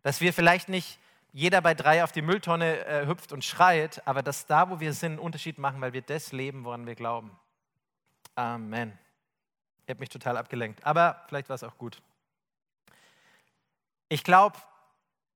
Dass 0.03 0.21
wir 0.21 0.33
vielleicht 0.33 0.69
nicht 0.69 0.99
jeder 1.33 1.61
bei 1.61 1.75
drei 1.75 2.03
auf 2.03 2.12
die 2.12 2.23
Mülltonne 2.23 2.87
äh, 2.87 3.07
hüpft 3.07 3.33
und 3.33 3.45
schreit, 3.45 4.07
aber 4.07 4.23
dass 4.23 4.47
da, 4.47 4.71
wo 4.71 4.81
wir 4.81 4.95
sind, 4.95 5.12
einen 5.12 5.19
Unterschied 5.19 5.59
machen, 5.59 5.81
weil 5.83 5.92
wir 5.92 6.01
das 6.01 6.33
leben, 6.33 6.64
woran 6.64 6.87
wir 6.87 6.95
glauben. 6.95 7.31
Amen. 8.35 8.99
Ihr 9.87 9.92
habt 9.92 10.01
mich 10.01 10.09
total 10.09 10.38
abgelenkt, 10.38 10.85
aber 10.85 11.23
vielleicht 11.29 11.49
war 11.51 11.55
es 11.55 11.62
auch 11.62 11.77
gut. 11.77 12.01
Ich 14.09 14.25
glaube, 14.25 14.57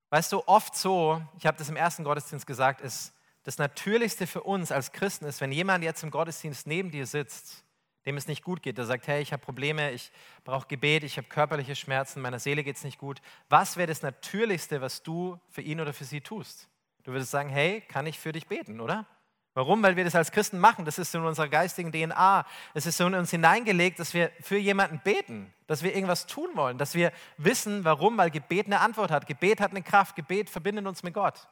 weißt 0.08 0.32
du, 0.32 0.42
oft 0.46 0.74
so, 0.74 1.20
ich 1.38 1.46
habe 1.46 1.58
das 1.58 1.68
im 1.68 1.76
ersten 1.76 2.04
Gottesdienst 2.04 2.46
gesagt, 2.46 2.80
ist 2.80 3.12
das 3.42 3.58
Natürlichste 3.58 4.26
für 4.26 4.42
uns 4.42 4.72
als 4.72 4.92
Christen 4.92 5.26
ist, 5.26 5.40
wenn 5.40 5.52
jemand 5.52 5.84
jetzt 5.84 6.02
im 6.02 6.10
Gottesdienst 6.10 6.66
neben 6.66 6.90
dir 6.90 7.06
sitzt 7.06 7.64
dem 8.06 8.16
es 8.16 8.26
nicht 8.26 8.42
gut 8.42 8.62
geht, 8.62 8.78
der 8.78 8.86
sagt, 8.86 9.06
hey, 9.06 9.20
ich 9.20 9.32
habe 9.32 9.42
Probleme, 9.42 9.90
ich 9.92 10.10
brauche 10.44 10.66
Gebet, 10.66 11.04
ich 11.04 11.16
habe 11.16 11.28
körperliche 11.28 11.76
Schmerzen, 11.76 12.20
meiner 12.22 12.38
Seele 12.38 12.64
geht 12.64 12.76
es 12.76 12.84
nicht 12.84 12.98
gut. 12.98 13.20
Was 13.48 13.76
wäre 13.76 13.88
das 13.88 14.02
Natürlichste, 14.02 14.80
was 14.80 15.02
du 15.02 15.38
für 15.48 15.60
ihn 15.60 15.80
oder 15.80 15.92
für 15.92 16.04
sie 16.04 16.20
tust? 16.20 16.68
Du 17.04 17.12
würdest 17.12 17.30
sagen, 17.30 17.48
hey, 17.48 17.80
kann 17.82 18.06
ich 18.06 18.18
für 18.18 18.32
dich 18.32 18.46
beten, 18.46 18.80
oder? 18.80 19.06
Warum? 19.54 19.82
Weil 19.82 19.96
wir 19.96 20.04
das 20.04 20.14
als 20.14 20.30
Christen 20.30 20.58
machen. 20.58 20.84
Das 20.84 20.98
ist 20.98 21.14
in 21.14 21.22
unserer 21.22 21.48
geistigen 21.48 21.90
DNA. 21.90 22.46
Es 22.72 22.86
ist 22.86 23.00
in 23.00 23.14
uns 23.14 23.30
hineingelegt, 23.30 23.98
dass 23.98 24.14
wir 24.14 24.30
für 24.40 24.56
jemanden 24.56 25.00
beten, 25.00 25.52
dass 25.66 25.82
wir 25.82 25.94
irgendwas 25.94 26.26
tun 26.26 26.50
wollen, 26.54 26.78
dass 26.78 26.94
wir 26.94 27.12
wissen, 27.36 27.84
warum, 27.84 28.16
weil 28.16 28.30
Gebet 28.30 28.66
eine 28.66 28.80
Antwort 28.80 29.10
hat. 29.10 29.26
Gebet 29.26 29.60
hat 29.60 29.72
eine 29.72 29.82
Kraft. 29.82 30.14
Gebet 30.14 30.48
verbindet 30.48 30.86
uns 30.86 31.02
mit 31.02 31.14
Gott. 31.14 31.48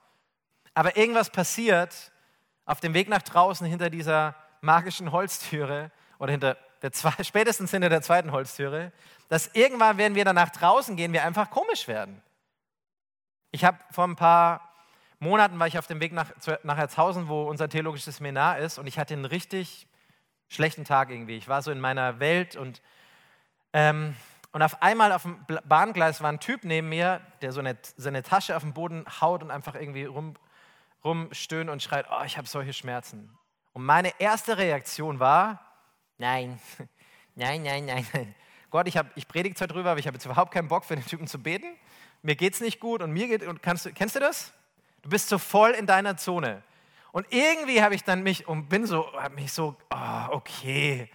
Aber 0.74 0.96
irgendwas 0.96 1.30
passiert 1.30 2.12
auf 2.66 2.78
dem 2.80 2.94
Weg 2.94 3.08
nach 3.08 3.22
draußen 3.22 3.66
hinter 3.66 3.90
dieser 3.90 4.36
magischen 4.60 5.10
Holztüre 5.10 5.90
oder 6.18 6.32
hinter 6.32 6.56
der 6.82 6.92
zwei, 6.92 7.12
spätestens 7.22 7.70
hinter 7.70 7.88
der 7.88 8.02
zweiten 8.02 8.32
Holztüre, 8.32 8.92
dass 9.28 9.48
irgendwann, 9.54 9.98
wenn 9.98 10.14
wir 10.14 10.24
dann 10.24 10.36
nach 10.36 10.50
draußen 10.50 10.96
gehen, 10.96 11.12
wir 11.12 11.24
einfach 11.24 11.50
komisch 11.50 11.88
werden. 11.88 12.22
Ich 13.50 13.64
habe 13.64 13.78
vor 13.90 14.04
ein 14.04 14.16
paar 14.16 14.72
Monaten 15.20 15.58
war 15.58 15.66
ich 15.66 15.78
auf 15.78 15.86
dem 15.86 16.00
Weg 16.00 16.12
nach, 16.12 16.30
nach 16.62 16.76
Herzhausen, 16.76 17.28
wo 17.28 17.42
unser 17.42 17.68
theologisches 17.68 18.16
Seminar 18.18 18.58
ist, 18.58 18.78
und 18.78 18.86
ich 18.86 18.98
hatte 18.98 19.14
einen 19.14 19.24
richtig 19.24 19.88
schlechten 20.48 20.84
Tag 20.84 21.10
irgendwie. 21.10 21.36
Ich 21.36 21.48
war 21.48 21.60
so 21.62 21.70
in 21.70 21.80
meiner 21.80 22.20
Welt 22.20 22.56
und 22.56 22.80
ähm, 23.72 24.14
Und 24.52 24.62
auf 24.62 24.82
einmal 24.82 25.12
auf 25.12 25.22
dem 25.22 25.44
Bahngleis 25.64 26.22
war 26.22 26.32
ein 26.32 26.40
Typ 26.40 26.64
neben 26.64 26.88
mir, 26.88 27.20
der 27.42 27.52
so 27.52 27.60
eine, 27.60 27.76
seine 27.96 28.22
Tasche 28.22 28.56
auf 28.56 28.62
den 28.62 28.72
Boden 28.72 29.04
haut 29.20 29.42
und 29.42 29.50
einfach 29.50 29.74
irgendwie 29.74 30.04
rum, 30.04 30.36
rumstöhnt 31.04 31.68
und 31.68 31.82
schreit, 31.82 32.06
oh, 32.10 32.24
ich 32.24 32.38
habe 32.38 32.48
solche 32.48 32.72
Schmerzen. 32.72 33.36
Und 33.72 33.84
meine 33.84 34.18
erste 34.18 34.56
Reaktion 34.56 35.20
war, 35.20 35.67
nein, 36.18 36.58
nein, 37.36 37.62
nein, 37.62 37.84
nein. 37.86 38.34
Gott, 38.70 38.86
ich, 38.86 39.00
ich 39.14 39.26
predige 39.28 39.54
zwar 39.54 39.68
drüber, 39.68 39.90
aber 39.90 40.00
ich 40.00 40.06
habe 40.06 40.16
jetzt 40.16 40.26
überhaupt 40.26 40.52
keinen 40.52 40.68
Bock 40.68 40.84
für 40.84 40.94
den 40.94 41.06
Typen 41.06 41.26
zu 41.26 41.38
beten. 41.38 41.66
Mir 42.22 42.36
geht 42.36 42.54
es 42.54 42.60
nicht 42.60 42.80
gut 42.80 43.02
und 43.02 43.12
mir 43.12 43.28
geht, 43.28 43.62
kannst, 43.62 43.94
kennst 43.94 44.16
du 44.16 44.20
das? 44.20 44.52
Du 45.02 45.08
bist 45.08 45.28
so 45.28 45.38
voll 45.38 45.70
in 45.70 45.86
deiner 45.86 46.16
Zone. 46.16 46.62
Und 47.12 47.26
irgendwie 47.30 47.82
habe 47.82 47.94
ich 47.94 48.04
dann 48.04 48.22
mich 48.22 48.46
und 48.46 48.68
bin 48.68 48.86
so, 48.86 49.10
habe 49.12 49.34
mich 49.36 49.52
so, 49.52 49.76
oh, 49.90 50.26
okay. 50.30 51.08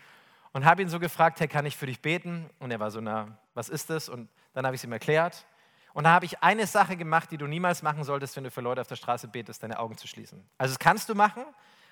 Und 0.53 0.65
habe 0.65 0.81
ihn 0.81 0.89
so 0.89 0.99
gefragt, 0.99 1.39
hey, 1.39 1.47
kann 1.47 1.65
ich 1.65 1.75
für 1.75 1.85
dich 1.85 2.01
beten? 2.01 2.49
Und 2.59 2.71
er 2.71 2.79
war 2.79 2.89
so, 2.89 3.01
na, 3.01 3.37
was 3.53 3.69
ist 3.69 3.89
das? 3.89 4.09
Und 4.09 4.29
dann 4.53 4.65
habe 4.65 4.75
ich 4.75 4.79
es 4.79 4.85
ihm 4.85 4.91
erklärt. 4.91 5.45
Und 5.93 6.05
da 6.05 6.11
habe 6.11 6.25
ich 6.25 6.41
eine 6.41 6.65
Sache 6.65 6.95
gemacht, 6.95 7.29
die 7.31 7.37
du 7.37 7.45
niemals 7.45 7.83
machen 7.83 8.03
solltest, 8.03 8.35
wenn 8.35 8.43
du 8.43 8.51
für 8.51 8.61
Leute 8.61 8.81
auf 8.81 8.87
der 8.87 8.95
Straße 8.95 9.27
betest, 9.27 9.61
deine 9.61 9.77
Augen 9.77 9.97
zu 9.97 10.07
schließen. 10.07 10.43
Also 10.57 10.73
das 10.73 10.79
kannst 10.79 11.07
du 11.09 11.15
machen, 11.15 11.43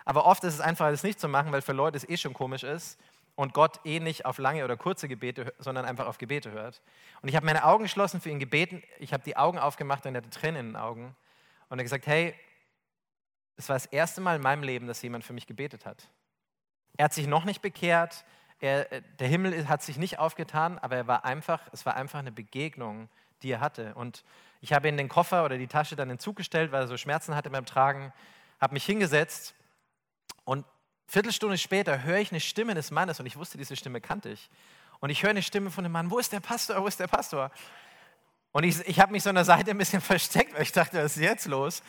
aber 0.06 0.26
oft 0.26 0.44
ist 0.44 0.56
es 0.56 0.62
einfach, 0.62 0.88
es 0.88 1.04
nicht 1.04 1.20
zu 1.20 1.28
machen, 1.28 1.52
weil 1.52 1.62
für 1.62 1.74
Leute 1.74 1.98
es 1.98 2.08
eh 2.08 2.18
schon 2.18 2.34
komisch 2.34 2.64
ist 2.64 3.00
und 3.36 3.54
Gott 3.54 3.80
eh 3.86 4.00
nicht 4.00 4.26
auf 4.26 4.38
lange 4.38 4.64
oder 4.64 4.78
kurze 4.78 5.08
Gebete, 5.08 5.54
sondern 5.60 5.86
einfach 5.86 6.08
auf 6.08 6.18
Gebete 6.18 6.52
hört. 6.52 6.82
Und 7.22 7.30
ich 7.30 7.36
habe 7.36 7.46
meine 7.46 7.64
Augen 7.64 7.84
geschlossen, 7.84 8.22
für 8.22 8.30
ihn 8.30 8.40
gebeten. 8.40 8.84
Ich 9.00 9.14
habe 9.14 9.24
die 9.24 9.38
Augen 9.38 9.58
aufgemacht 9.58 10.06
und 10.06 10.16
er 10.16 10.22
hatte 10.22 10.30
Tränen 10.30 10.60
in 10.60 10.66
den 10.68 10.76
Augen. 10.76 11.16
Und 11.70 11.78
er 11.78 11.84
hat 11.84 11.86
gesagt, 11.86 12.08
hey, 12.08 12.36
es 13.58 13.70
war 13.70 13.76
das 13.76 13.86
erste 13.86 14.22
Mal 14.22 14.38
in 14.38 14.42
meinem 14.42 14.64
Leben, 14.64 14.88
dass 14.88 15.02
jemand 15.02 15.24
für 15.24 15.34
mich 15.34 15.48
gebetet 15.48 15.86
hat. 15.86 16.08
Er 16.98 17.06
hat 17.06 17.14
sich 17.14 17.28
noch 17.28 17.46
nicht 17.46 17.62
bekehrt, 17.62 18.26
er, 18.60 19.02
der 19.02 19.28
Himmel 19.28 19.68
hat 19.68 19.82
sich 19.82 19.98
nicht 19.98 20.20
aufgetan, 20.20 20.78
aber 20.80 20.96
er 20.96 21.08
war 21.08 21.26
einfach, 21.26 21.62
es 21.72 21.86
war 21.86 21.96
einfach 21.96 22.20
eine 22.20 22.32
Begegnung, 22.32 23.10
die 23.42 23.52
er 23.52 23.60
hatte. 23.60 23.96
Und 23.96 24.24
ich 24.62 24.74
habe 24.74 24.88
ihn 24.88 24.98
den 24.98 25.10
Koffer 25.10 25.44
oder 25.46 25.58
die 25.58 25.68
Tasche 25.68 25.96
dann 25.96 26.12
in 26.12 26.20
weil 26.20 26.74
er 26.74 26.88
so 26.88 26.98
Schmerzen 26.98 27.36
hatte 27.36 27.50
beim 27.50 27.66
Tragen, 27.66 28.14
habe 28.60 28.74
mich 28.74 28.86
hingesetzt 28.86 29.56
und 30.44 30.66
Viertelstunde 31.08 31.58
später 31.58 32.04
höre 32.04 32.20
ich 32.20 32.32
eine 32.32 32.40
Stimme 32.40 32.74
des 32.74 32.90
Mannes 32.90 33.20
und 33.20 33.26
ich 33.26 33.36
wusste, 33.36 33.58
diese 33.58 33.76
Stimme 33.76 34.00
kannte 34.00 34.30
ich. 34.30 34.50
Und 35.02 35.10
ich 35.10 35.24
höre 35.24 35.32
eine 35.32 35.42
Stimme 35.42 35.72
von 35.72 35.84
dem 35.84 35.92
Mann, 35.92 36.10
wo 36.10 36.20
ist 36.20 36.32
der 36.32 36.40
Pastor, 36.40 36.82
wo 36.82 36.88
ist 36.88 37.00
der 37.00 37.08
Pastor? 37.08 37.52
Und 38.52 38.64
ich, 38.64 38.80
ich 38.88 39.00
habe 39.00 39.12
mich 39.12 39.24
so 39.24 39.30
an 39.30 39.36
der 39.36 39.46
Seite 39.46 39.72
ein 39.72 39.78
bisschen 39.78 40.02
versteckt, 40.02 40.54
weil 40.54 40.62
ich 40.62 40.72
dachte, 40.72 41.04
was 41.04 41.18
ist 41.18 41.24
jetzt 41.24 41.48
los? 41.48 41.84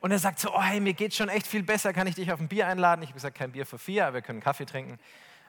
Und 0.00 0.12
er 0.12 0.18
sagt 0.18 0.38
so, 0.38 0.54
oh 0.54 0.62
hey, 0.62 0.78
mir 0.78 0.94
geht 0.94 1.14
schon 1.14 1.28
echt 1.28 1.46
viel 1.46 1.62
besser, 1.62 1.92
kann 1.92 2.06
ich 2.06 2.14
dich 2.14 2.30
auf 2.30 2.40
ein 2.40 2.48
Bier 2.48 2.68
einladen? 2.68 3.02
Ich 3.02 3.08
habe 3.08 3.16
gesagt, 3.16 3.36
kein 3.36 3.50
Bier 3.50 3.66
für 3.66 3.78
vier, 3.78 4.06
aber 4.06 4.14
wir 4.14 4.22
können 4.22 4.40
Kaffee 4.40 4.64
trinken. 4.64 4.98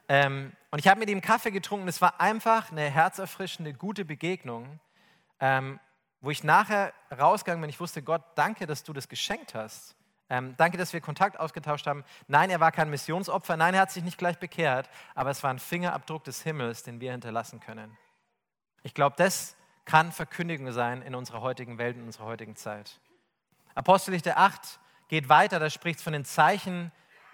Ähm, 0.08 0.54
und 0.72 0.80
ich 0.80 0.88
habe 0.88 1.00
mit 1.00 1.10
ihm 1.10 1.22
Kaffee 1.22 1.52
getrunken. 1.52 1.88
Es 1.88 2.02
war 2.02 2.20
einfach 2.20 2.72
eine 2.72 2.90
herzerfrischende, 2.90 3.74
gute 3.74 4.06
Begegnung, 4.06 4.80
ähm, 5.40 5.80
wo 6.20 6.32
ich 6.32 6.44
nachher 6.44 6.94
rausgegangen 7.12 7.62
bin. 7.62 7.70
Ich 7.70 7.80
wusste, 7.80 8.02
Gott, 8.02 8.24
danke, 8.34 8.66
dass 8.66 8.84
du 8.84 8.92
das 8.92 9.08
geschenkt 9.08 9.54
hast. 9.54 9.96
Ähm, 10.30 10.56
danke, 10.58 10.78
dass 10.78 10.94
wir 10.94 11.02
Kontakt 11.02 11.40
ausgetauscht 11.40 11.88
haben. 11.88 12.04
Nein, 12.28 12.50
er 12.50 12.60
war 12.60 12.72
kein 12.72 12.90
Missionsopfer. 12.90 13.58
Nein, 13.58 13.74
er 13.74 13.82
hat 13.82 13.92
sich 13.92 14.04
nicht 14.04 14.18
gleich 14.18 14.38
bekehrt. 14.38 14.90
Aber 15.16 15.32
es 15.32 15.42
war 15.42 15.50
ein 15.50 15.60
Fingerabdruck 15.60 16.24
des 16.24 16.44
Himmels, 16.44 16.84
den 16.84 17.02
wir 17.02 17.12
hinterlassen 17.12 17.60
können. 17.60 17.98
Ich 18.84 18.94
glaube, 18.94 19.16
das 19.18 19.56
kann 19.86 20.12
Verkündigung 20.12 20.72
sein 20.72 21.02
in 21.02 21.16
unserer 21.16 21.42
heutigen 21.42 21.80
Welt, 21.80 21.98
in 21.98 22.04
unserer 22.04 22.26
heutigen 22.26 22.56
Zeit. 22.56 23.00
Apostelgeschichte 23.74 24.38
8 24.38 24.80
geht 25.08 25.30
weiter, 25.30 25.60
da 25.60 25.70
spricht 25.70 26.00
von 26.00 26.14
den 26.14 26.26
Zeichen, 26.26 26.92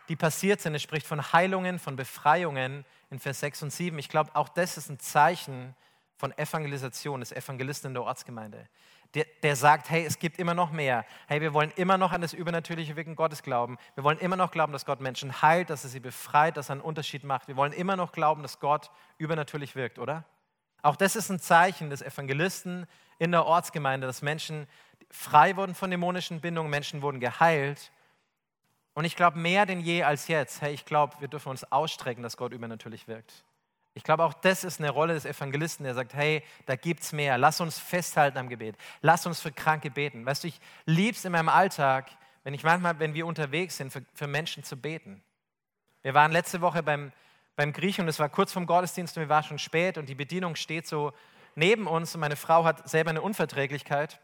die 0.08 0.16
passiert 0.16 0.62
sind. 0.62 0.74
Es 0.76 0.82
spricht 0.82 1.06
von 1.06 1.34
Heilungen, 1.34 1.80
von 1.80 1.96
Befreiungen 1.96 2.86
in 3.10 3.20
Vers 3.20 3.42
6 3.42 3.64
und 3.64 3.72
7. 3.72 4.00
Ich 4.00 4.10
glaube, 4.10 4.32
auch 4.36 4.50
das 4.50 4.78
ist 4.78 4.90
ein 4.90 5.00
Zeichen 5.00 5.76
von 6.18 6.32
Evangelisation, 6.38 7.20
des 7.20 7.32
Evangelisten 7.32 7.90
in 7.90 7.94
der 7.96 8.04
Ortsgemeinde. 8.04 8.68
Der, 9.16 9.26
der, 9.44 9.56
sagt, 9.56 9.90
hey, 9.90 10.06
es 10.06 10.20
gibt 10.20 10.40
immer 10.40 10.54
noch 10.54 10.72
mehr. 10.72 11.06
Hey, 11.28 11.42
wir 11.42 11.54
wollen 11.54 11.72
immer 11.78 11.98
noch 11.98 12.12
an 12.12 12.22
das 12.22 12.34
übernatürliche 12.34 12.96
Wirken 12.96 13.16
Gottes 13.16 13.44
glauben. 13.44 13.78
Wir 13.96 14.04
wollen 14.04 14.18
immer 14.20 14.36
noch 14.36 14.52
glauben, 14.52 14.74
dass 14.74 14.86
Gott 14.86 15.00
Menschen 15.00 15.42
heilt, 15.42 15.70
dass 15.70 15.84
er 15.86 15.90
sie 15.90 16.02
befreit, 16.02 16.58
dass 16.58 16.70
er 16.70 16.74
einen 16.74 16.82
Unterschied 16.82 17.24
macht. 17.24 17.48
Wir 17.48 17.56
wollen 17.56 17.72
immer 17.72 17.96
noch 17.96 18.12
glauben, 18.12 18.42
dass 18.42 18.60
Gott 18.60 18.92
übernatürlich 19.18 19.76
wirkt, 19.76 20.00
oder? 20.00 20.26
Auch 20.82 20.98
das 20.98 21.16
ist 21.16 21.30
ein 21.30 21.40
Zeichen 21.40 21.90
des 21.90 22.02
Evangelisten 22.02 22.86
in 23.18 23.32
der 23.32 23.46
Ortsgemeinde, 23.46 24.06
dass 24.06 24.22
Menschen 24.22 24.68
frei 25.10 25.56
wurden 25.56 25.74
von 25.74 25.90
dämonischen 25.90 26.42
Bindungen, 26.42 26.70
Menschen 26.70 27.02
wurden 27.02 27.20
geheilt. 27.20 27.92
Und 28.94 29.06
ich 29.06 29.16
glaube 29.16 29.40
mehr 29.40 29.66
denn 29.66 29.80
je 29.80 30.04
als 30.04 30.28
jetzt, 30.28 30.62
hey, 30.62 30.74
ich 30.74 30.86
glaube, 30.86 31.16
wir 31.20 31.28
dürfen 31.28 31.50
uns 31.50 31.64
ausstrecken, 31.72 32.22
dass 32.22 32.38
Gott 32.38 32.52
übernatürlich 32.52 33.08
wirkt. 33.08 33.46
Ich 33.96 34.04
glaube, 34.04 34.24
auch 34.24 34.34
das 34.34 34.64
ist 34.64 34.80
eine 34.80 34.92
Rolle 34.92 35.16
des 35.16 35.26
Evangelisten, 35.26 35.86
der 35.86 35.96
sagt, 35.96 36.14
hey, 36.14 36.44
da 36.68 36.76
gibt 36.76 37.02
es 37.02 37.12
mehr. 37.12 37.38
Lass 37.38 37.60
uns 37.60 37.80
festhalten 37.80 38.38
am 38.38 38.50
Gebet. 38.50 38.76
Lass 39.02 39.26
uns 39.26 39.42
für 39.42 39.52
Kranke 39.52 39.90
beten. 39.90 40.26
Weißt 40.26 40.44
du, 40.44 40.50
ich 40.50 40.60
liebe 40.86 41.18
es 41.18 41.26
in 41.26 41.32
meinem 41.32 41.50
Alltag, 41.50 42.12
wenn 42.44 42.54
ich 42.54 42.64
manchmal, 42.64 43.00
wenn 43.00 43.16
wir 43.16 43.26
unterwegs 43.26 43.78
sind, 43.78 43.92
für, 43.92 44.04
für 44.14 44.28
Menschen 44.28 44.64
zu 44.64 44.78
beten. 44.78 45.24
Wir 46.04 46.14
waren 46.14 46.32
letzte 46.32 46.62
Woche 46.62 46.84
beim 46.84 47.12
beim 47.56 47.74
Griechen 47.74 48.04
und 48.04 48.10
es 48.10 48.20
war 48.20 48.30
kurz 48.30 48.52
vom 48.52 48.66
Gottesdienst 48.66 49.18
und 49.18 49.24
wir 49.24 49.30
waren 49.30 49.44
schon 49.44 49.60
spät 49.60 49.98
und 49.98 50.10
die 50.10 50.16
Bedienung 50.16 50.56
steht 50.56 50.88
so 50.88 51.14
neben 51.56 51.88
uns 51.88 52.14
und 52.14 52.22
meine 52.22 52.36
Frau 52.36 52.66
hat 52.66 52.88
selber 52.90 53.12
eine 53.12 53.22
Unverträglichkeit. 53.22 54.20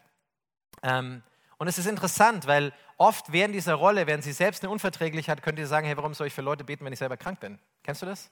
Ähm, 0.83 1.23
und 1.57 1.67
es 1.67 1.77
ist 1.77 1.85
interessant, 1.85 2.47
weil 2.47 2.73
oft 2.97 3.31
während 3.31 3.55
dieser 3.55 3.75
Rolle, 3.75 4.07
während 4.07 4.23
sie 4.23 4.33
selbst 4.33 4.63
eine 4.63 4.71
Unverträglichkeit 4.71 5.37
hat, 5.37 5.43
könnt 5.43 5.59
ihr 5.59 5.67
sagen, 5.67 5.85
hey, 5.85 5.95
warum 5.95 6.13
soll 6.13 6.27
ich 6.27 6.33
für 6.33 6.41
Leute 6.41 6.63
beten, 6.63 6.83
wenn 6.83 6.93
ich 6.93 6.99
selber 6.99 7.17
krank 7.17 7.39
bin? 7.39 7.59
Kennst 7.83 8.01
du 8.01 8.05
das? 8.05 8.31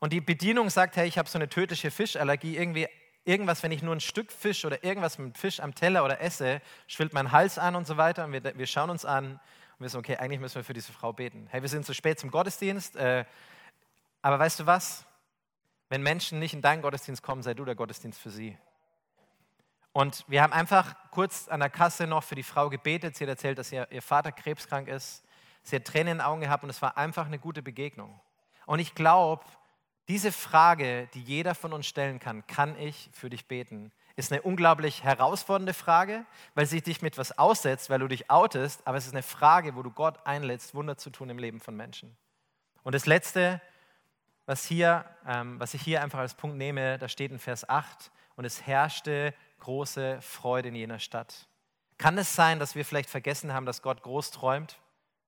Und 0.00 0.12
die 0.12 0.20
Bedienung 0.20 0.70
sagt, 0.70 0.96
hey, 0.96 1.08
ich 1.08 1.18
habe 1.18 1.28
so 1.28 1.38
eine 1.38 1.48
tödliche 1.48 1.90
Fischallergie, 1.90 2.56
irgendwie 2.56 2.86
irgendwas, 3.24 3.62
wenn 3.62 3.72
ich 3.72 3.82
nur 3.82 3.94
ein 3.94 4.00
Stück 4.00 4.32
Fisch 4.32 4.64
oder 4.64 4.82
irgendwas 4.84 5.18
mit 5.18 5.36
Fisch 5.36 5.60
am 5.60 5.74
Teller 5.74 6.04
oder 6.04 6.20
esse, 6.20 6.62
schwillt 6.86 7.12
mein 7.12 7.32
Hals 7.32 7.58
an 7.58 7.76
und 7.76 7.86
so 7.86 7.96
weiter. 7.96 8.24
Und 8.24 8.32
wir, 8.32 8.42
wir 8.56 8.66
schauen 8.66 8.90
uns 8.90 9.04
an 9.04 9.32
und 9.78 9.84
wissen, 9.84 9.98
okay, 9.98 10.16
eigentlich 10.16 10.40
müssen 10.40 10.56
wir 10.56 10.64
für 10.64 10.72
diese 10.72 10.92
Frau 10.92 11.12
beten. 11.12 11.46
Hey, 11.50 11.62
wir 11.62 11.68
sind 11.68 11.84
zu 11.84 11.94
spät 11.94 12.18
zum 12.18 12.30
Gottesdienst. 12.30 12.96
Äh, 12.96 13.24
aber 14.22 14.38
weißt 14.38 14.60
du 14.60 14.66
was? 14.66 15.04
Wenn 15.88 16.02
Menschen 16.02 16.38
nicht 16.38 16.54
in 16.54 16.62
deinen 16.62 16.82
Gottesdienst 16.82 17.22
kommen, 17.22 17.42
sei 17.42 17.54
du 17.54 17.64
der 17.64 17.74
Gottesdienst 17.74 18.20
für 18.20 18.30
sie. 18.30 18.56
Und 19.92 20.24
wir 20.28 20.42
haben 20.42 20.52
einfach 20.52 20.94
kurz 21.10 21.48
an 21.48 21.60
der 21.60 21.70
Kasse 21.70 22.06
noch 22.06 22.22
für 22.22 22.34
die 22.34 22.42
Frau 22.42 22.68
gebetet. 22.68 23.16
Sie 23.16 23.24
hat 23.24 23.30
erzählt, 23.30 23.58
dass 23.58 23.72
ihr, 23.72 23.88
ihr 23.90 24.02
Vater 24.02 24.32
krebskrank 24.32 24.86
ist. 24.86 25.24
Sie 25.62 25.76
hat 25.76 25.84
Tränen 25.84 26.12
in 26.12 26.18
den 26.18 26.20
Augen 26.20 26.40
gehabt 26.40 26.62
und 26.62 26.70
es 26.70 26.80
war 26.80 26.96
einfach 26.96 27.26
eine 27.26 27.38
gute 27.38 27.62
Begegnung. 27.62 28.20
Und 28.66 28.78
ich 28.78 28.94
glaube, 28.94 29.44
diese 30.08 30.32
Frage, 30.32 31.08
die 31.14 31.22
jeder 31.22 31.54
von 31.54 31.72
uns 31.72 31.86
stellen 31.86 32.18
kann, 32.18 32.46
kann 32.46 32.78
ich 32.78 33.10
für 33.12 33.28
dich 33.30 33.46
beten, 33.46 33.92
ist 34.16 34.32
eine 34.32 34.42
unglaublich 34.42 35.04
herausfordernde 35.04 35.74
Frage, 35.74 36.24
weil 36.54 36.66
sie 36.66 36.80
dich 36.80 37.02
mit 37.02 37.18
was 37.18 37.38
aussetzt, 37.38 37.90
weil 37.90 38.00
du 38.00 38.08
dich 38.08 38.30
outest, 38.30 38.84
aber 38.86 38.96
es 38.96 39.06
ist 39.06 39.12
eine 39.12 39.22
Frage, 39.22 39.76
wo 39.76 39.82
du 39.82 39.90
Gott 39.90 40.26
einlädst, 40.26 40.74
Wunder 40.74 40.96
zu 40.96 41.10
tun 41.10 41.30
im 41.30 41.38
Leben 41.38 41.60
von 41.60 41.76
Menschen. 41.76 42.16
Und 42.82 42.94
das 42.94 43.06
Letzte, 43.06 43.60
was, 44.46 44.64
hier, 44.64 45.04
ähm, 45.26 45.60
was 45.60 45.74
ich 45.74 45.82
hier 45.82 46.02
einfach 46.02 46.18
als 46.18 46.34
Punkt 46.34 46.56
nehme, 46.56 46.98
da 46.98 47.08
steht 47.08 47.30
in 47.30 47.38
Vers 47.38 47.68
8, 47.68 48.10
und 48.34 48.44
es 48.44 48.66
herrschte 48.66 49.34
große 49.60 50.22
Freude 50.22 50.68
in 50.68 50.76
jener 50.76 51.00
Stadt. 51.00 51.48
Kann 51.98 52.16
es 52.16 52.34
sein, 52.34 52.60
dass 52.60 52.76
wir 52.76 52.84
vielleicht 52.84 53.10
vergessen 53.10 53.52
haben, 53.52 53.66
dass 53.66 53.82
Gott 53.82 54.02
groß 54.02 54.30
träumt 54.30 54.78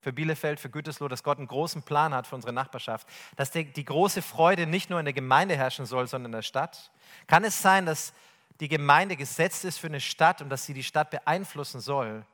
für 0.00 0.12
Bielefeld, 0.12 0.58
für 0.60 0.70
Gütersloh, 0.70 1.08
dass 1.08 1.22
Gott 1.22 1.38
einen 1.38 1.46
großen 1.46 1.82
Plan 1.82 2.14
hat 2.14 2.26
für 2.26 2.34
unsere 2.34 2.52
Nachbarschaft, 2.52 3.06
dass 3.36 3.50
die, 3.50 3.64
die 3.64 3.84
große 3.84 4.22
Freude 4.22 4.66
nicht 4.66 4.90
nur 4.90 4.98
in 4.98 5.04
der 5.04 5.12
Gemeinde 5.12 5.56
herrschen 5.56 5.86
soll, 5.86 6.06
sondern 6.06 6.32
in 6.32 6.36
der 6.36 6.42
Stadt? 6.42 6.90
Kann 7.26 7.44
es 7.44 7.60
sein, 7.60 7.86
dass 7.86 8.12
die 8.60 8.68
Gemeinde 8.68 9.16
gesetzt 9.16 9.64
ist 9.64 9.78
für 9.78 9.88
eine 9.88 10.00
Stadt 10.00 10.40
und 10.40 10.48
dass 10.48 10.66
sie 10.66 10.74
die 10.74 10.82
Stadt 10.82 11.10
beeinflussen 11.10 11.80
soll? 11.80 12.24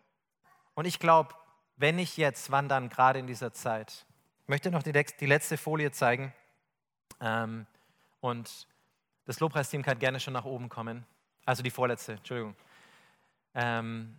Und 0.74 0.84
ich 0.84 0.98
glaube, 0.98 1.34
wenn 1.76 1.96
nicht 1.96 2.16
jetzt, 2.16 2.50
wann 2.50 2.68
dann 2.68 2.88
gerade 2.88 3.18
in 3.18 3.26
dieser 3.26 3.52
Zeit? 3.52 4.06
Ich 4.42 4.48
möchte 4.48 4.70
noch 4.70 4.82
die, 4.82 4.92
die 4.92 5.26
letzte 5.26 5.56
Folie 5.56 5.90
zeigen. 5.90 6.32
Ähm, 7.20 7.66
und 8.20 8.66
das 9.24 9.40
Lobpreisteam 9.40 9.82
kann 9.82 9.98
gerne 9.98 10.20
schon 10.20 10.34
nach 10.34 10.44
oben 10.44 10.68
kommen. 10.68 11.04
Also 11.44 11.62
die 11.62 11.70
vorletzte, 11.70 12.12
Entschuldigung. 12.12 12.54
Ähm, 13.54 14.16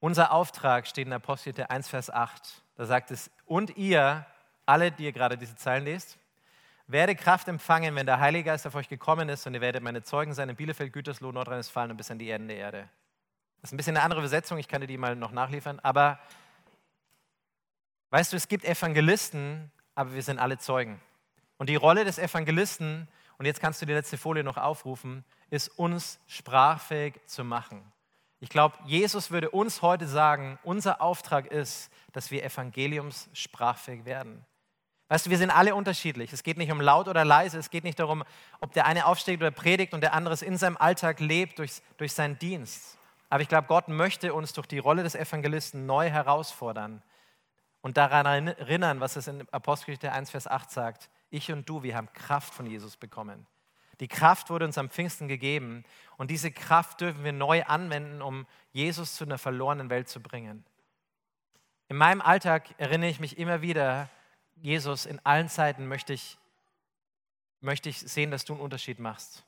unser 0.00 0.32
Auftrag 0.32 0.86
steht 0.86 1.06
in 1.06 1.12
Apostel 1.12 1.54
1, 1.68 1.88
Vers 1.88 2.10
8. 2.10 2.62
Da 2.76 2.86
sagt 2.86 3.10
es, 3.10 3.30
und 3.44 3.76
ihr, 3.76 4.26
alle, 4.64 4.90
die 4.90 5.04
ihr 5.04 5.12
gerade 5.12 5.36
diese 5.36 5.54
Zeilen 5.56 5.84
lest, 5.84 6.18
werde 6.86 7.14
Kraft 7.14 7.46
empfangen, 7.48 7.94
wenn 7.94 8.06
der 8.06 8.18
Heilige 8.18 8.44
Geist 8.44 8.66
auf 8.66 8.74
euch 8.74 8.88
gekommen 8.88 9.28
ist 9.28 9.46
und 9.46 9.54
ihr 9.54 9.60
werdet 9.60 9.82
meine 9.82 10.02
Zeugen 10.02 10.34
sein 10.34 10.48
in 10.48 10.56
Bielefeld, 10.56 10.92
Gütersloh, 10.92 11.30
Nordrhein-Westfalen 11.30 11.92
und 11.92 11.96
bis 11.96 12.10
an 12.10 12.18
die 12.18 12.30
Enden 12.30 12.48
der 12.48 12.56
Erde. 12.56 12.88
Das 13.60 13.68
ist 13.68 13.74
ein 13.74 13.76
bisschen 13.76 13.96
eine 13.96 14.04
andere 14.04 14.20
Übersetzung, 14.20 14.58
ich 14.58 14.66
kann 14.66 14.80
dir 14.80 14.86
die 14.86 14.96
mal 14.96 15.14
noch 15.14 15.32
nachliefern, 15.32 15.78
aber 15.80 16.18
weißt 18.08 18.32
du, 18.32 18.36
es 18.36 18.48
gibt 18.48 18.64
Evangelisten, 18.64 19.70
aber 19.94 20.14
wir 20.14 20.22
sind 20.22 20.38
alle 20.38 20.58
Zeugen. 20.58 21.00
Und 21.58 21.68
die 21.68 21.76
Rolle 21.76 22.04
des 22.04 22.18
Evangelisten, 22.18 23.06
und 23.36 23.44
jetzt 23.44 23.60
kannst 23.60 23.82
du 23.82 23.86
die 23.86 23.92
letzte 23.92 24.16
Folie 24.16 24.42
noch 24.42 24.56
aufrufen, 24.56 25.24
ist 25.50 25.68
uns 25.78 26.18
sprachfähig 26.26 27.20
zu 27.26 27.44
machen. 27.44 27.92
Ich 28.40 28.48
glaube, 28.48 28.76
Jesus 28.86 29.30
würde 29.30 29.50
uns 29.50 29.82
heute 29.82 30.06
sagen, 30.06 30.58
unser 30.62 31.02
Auftrag 31.02 31.46
ist, 31.46 31.90
dass 32.12 32.30
wir 32.30 32.42
evangeliumssprachfähig 32.42 34.06
werden. 34.06 34.44
Weißt 35.08 35.26
du, 35.26 35.30
wir 35.30 35.38
sind 35.38 35.50
alle 35.50 35.74
unterschiedlich. 35.74 36.32
Es 36.32 36.42
geht 36.42 36.56
nicht 36.56 36.72
um 36.72 36.80
laut 36.80 37.08
oder 37.08 37.24
leise. 37.24 37.58
Es 37.58 37.68
geht 37.68 37.84
nicht 37.84 37.98
darum, 37.98 38.24
ob 38.60 38.72
der 38.72 38.86
eine 38.86 39.06
aufsteht 39.06 39.40
oder 39.40 39.50
predigt 39.50 39.92
und 39.92 40.00
der 40.00 40.14
andere 40.14 40.32
es 40.32 40.40
in 40.40 40.56
seinem 40.56 40.76
Alltag 40.76 41.20
lebt 41.20 41.58
durch, 41.58 41.82
durch 41.98 42.12
seinen 42.12 42.38
Dienst. 42.38 42.96
Aber 43.28 43.42
ich 43.42 43.48
glaube, 43.48 43.68
Gott 43.68 43.88
möchte 43.88 44.32
uns 44.32 44.52
durch 44.52 44.66
die 44.66 44.78
Rolle 44.78 45.02
des 45.02 45.14
Evangelisten 45.14 45.84
neu 45.84 46.08
herausfordern 46.08 47.02
und 47.82 47.96
daran 47.96 48.48
erinnern, 48.48 49.00
was 49.00 49.16
es 49.16 49.26
in 49.26 49.46
Apostelgeschichte 49.50 50.12
1, 50.12 50.30
Vers 50.30 50.46
8 50.46 50.70
sagt. 50.70 51.10
Ich 51.28 51.52
und 51.52 51.68
du, 51.68 51.82
wir 51.82 51.96
haben 51.96 52.12
Kraft 52.12 52.54
von 52.54 52.66
Jesus 52.66 52.96
bekommen. 52.96 53.46
Die 54.00 54.08
Kraft 54.08 54.48
wurde 54.48 54.64
uns 54.64 54.78
am 54.78 54.88
Pfingsten 54.88 55.28
gegeben 55.28 55.84
und 56.16 56.30
diese 56.30 56.50
Kraft 56.50 57.02
dürfen 57.02 57.22
wir 57.22 57.32
neu 57.32 57.62
anwenden, 57.64 58.22
um 58.22 58.46
Jesus 58.72 59.14
zu 59.14 59.24
einer 59.24 59.38
verlorenen 59.38 59.90
Welt 59.90 60.08
zu 60.08 60.20
bringen. 60.20 60.64
In 61.88 61.96
meinem 61.96 62.22
Alltag 62.22 62.74
erinnere 62.78 63.10
ich 63.10 63.20
mich 63.20 63.38
immer 63.38 63.62
wieder, 63.62 64.08
Jesus, 64.56 65.06
in 65.06 65.18
allen 65.24 65.48
Zeiten 65.48 65.86
möchte 65.86 66.12
ich, 66.12 66.38
möchte 67.60 67.88
ich 67.88 67.98
sehen, 67.98 68.30
dass 68.30 68.44
du 68.44 68.54
einen 68.54 68.62
Unterschied 68.62 68.98
machst. 68.98 69.44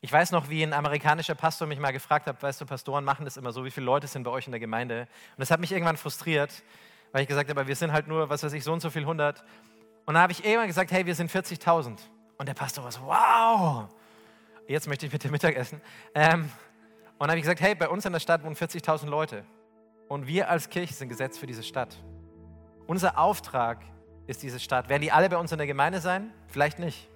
Ich 0.00 0.12
weiß 0.12 0.32
noch, 0.32 0.50
wie 0.50 0.62
ein 0.62 0.72
amerikanischer 0.72 1.34
Pastor 1.34 1.66
mich 1.66 1.78
mal 1.78 1.92
gefragt 1.92 2.26
hat, 2.26 2.42
weißt 2.42 2.60
du, 2.60 2.66
Pastoren 2.66 3.04
machen 3.04 3.24
das 3.24 3.36
immer 3.36 3.52
so, 3.52 3.64
wie 3.64 3.70
viele 3.70 3.86
Leute 3.86 4.06
sind 4.06 4.22
bei 4.22 4.30
euch 4.30 4.46
in 4.46 4.52
der 4.52 4.60
Gemeinde? 4.60 5.08
Und 5.32 5.40
das 5.40 5.50
hat 5.50 5.60
mich 5.60 5.72
irgendwann 5.72 5.96
frustriert, 5.96 6.62
weil 7.12 7.22
ich 7.22 7.28
gesagt 7.28 7.50
habe, 7.50 7.66
wir 7.66 7.76
sind 7.76 7.92
halt 7.92 8.06
nur, 8.06 8.28
was 8.28 8.42
weiß 8.42 8.52
ich, 8.52 8.64
so 8.64 8.72
und 8.72 8.80
so 8.80 8.90
viel 8.90 9.06
hundert. 9.06 9.42
Und 10.04 10.14
dann 10.14 10.22
habe 10.22 10.32
ich 10.32 10.44
irgendwann 10.44 10.68
gesagt, 10.68 10.92
hey, 10.92 11.06
wir 11.06 11.14
sind 11.14 11.30
40.000. 11.30 11.98
Und 12.38 12.48
der 12.48 12.54
Pastor 12.54 12.84
war 12.84 12.92
so, 12.92 13.00
wow, 13.02 13.88
jetzt 14.66 14.88
möchte 14.88 15.06
ich 15.06 15.12
mit 15.12 15.22
dem 15.22 15.30
Mittagessen. 15.30 15.80
Ähm, 16.14 16.42
und 16.42 17.20
dann 17.20 17.30
habe 17.30 17.38
ich 17.38 17.42
gesagt, 17.42 17.60
hey, 17.60 17.74
bei 17.74 17.88
uns 17.88 18.04
in 18.04 18.12
der 18.12 18.20
Stadt 18.20 18.42
wohnen 18.42 18.56
40.000 18.56 19.06
Leute. 19.06 19.44
Und 20.08 20.26
wir 20.26 20.50
als 20.50 20.68
Kirche 20.68 20.94
sind 20.94 21.08
gesetzt 21.08 21.38
für 21.38 21.46
diese 21.46 21.62
Stadt. 21.62 21.96
Unser 22.86 23.18
Auftrag 23.18 23.82
ist 24.26 24.42
diese 24.42 24.60
Stadt. 24.60 24.88
Werden 24.88 25.02
die 25.02 25.12
alle 25.12 25.28
bei 25.28 25.36
uns 25.36 25.52
in 25.52 25.58
der 25.58 25.66
Gemeinde 25.66 26.00
sein? 26.00 26.32
Vielleicht 26.48 26.78
nicht. 26.78 27.08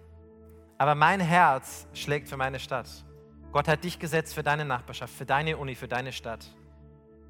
Aber 0.78 0.94
mein 0.94 1.20
Herz 1.20 1.86
schlägt 1.92 2.28
für 2.28 2.36
meine 2.36 2.60
Stadt. 2.60 2.88
Gott 3.52 3.66
hat 3.66 3.82
dich 3.82 3.98
gesetzt 3.98 4.34
für 4.34 4.42
deine 4.42 4.64
Nachbarschaft, 4.64 5.12
für 5.12 5.26
deine 5.26 5.56
Uni, 5.56 5.74
für 5.74 5.88
deine 5.88 6.12
Stadt. 6.12 6.46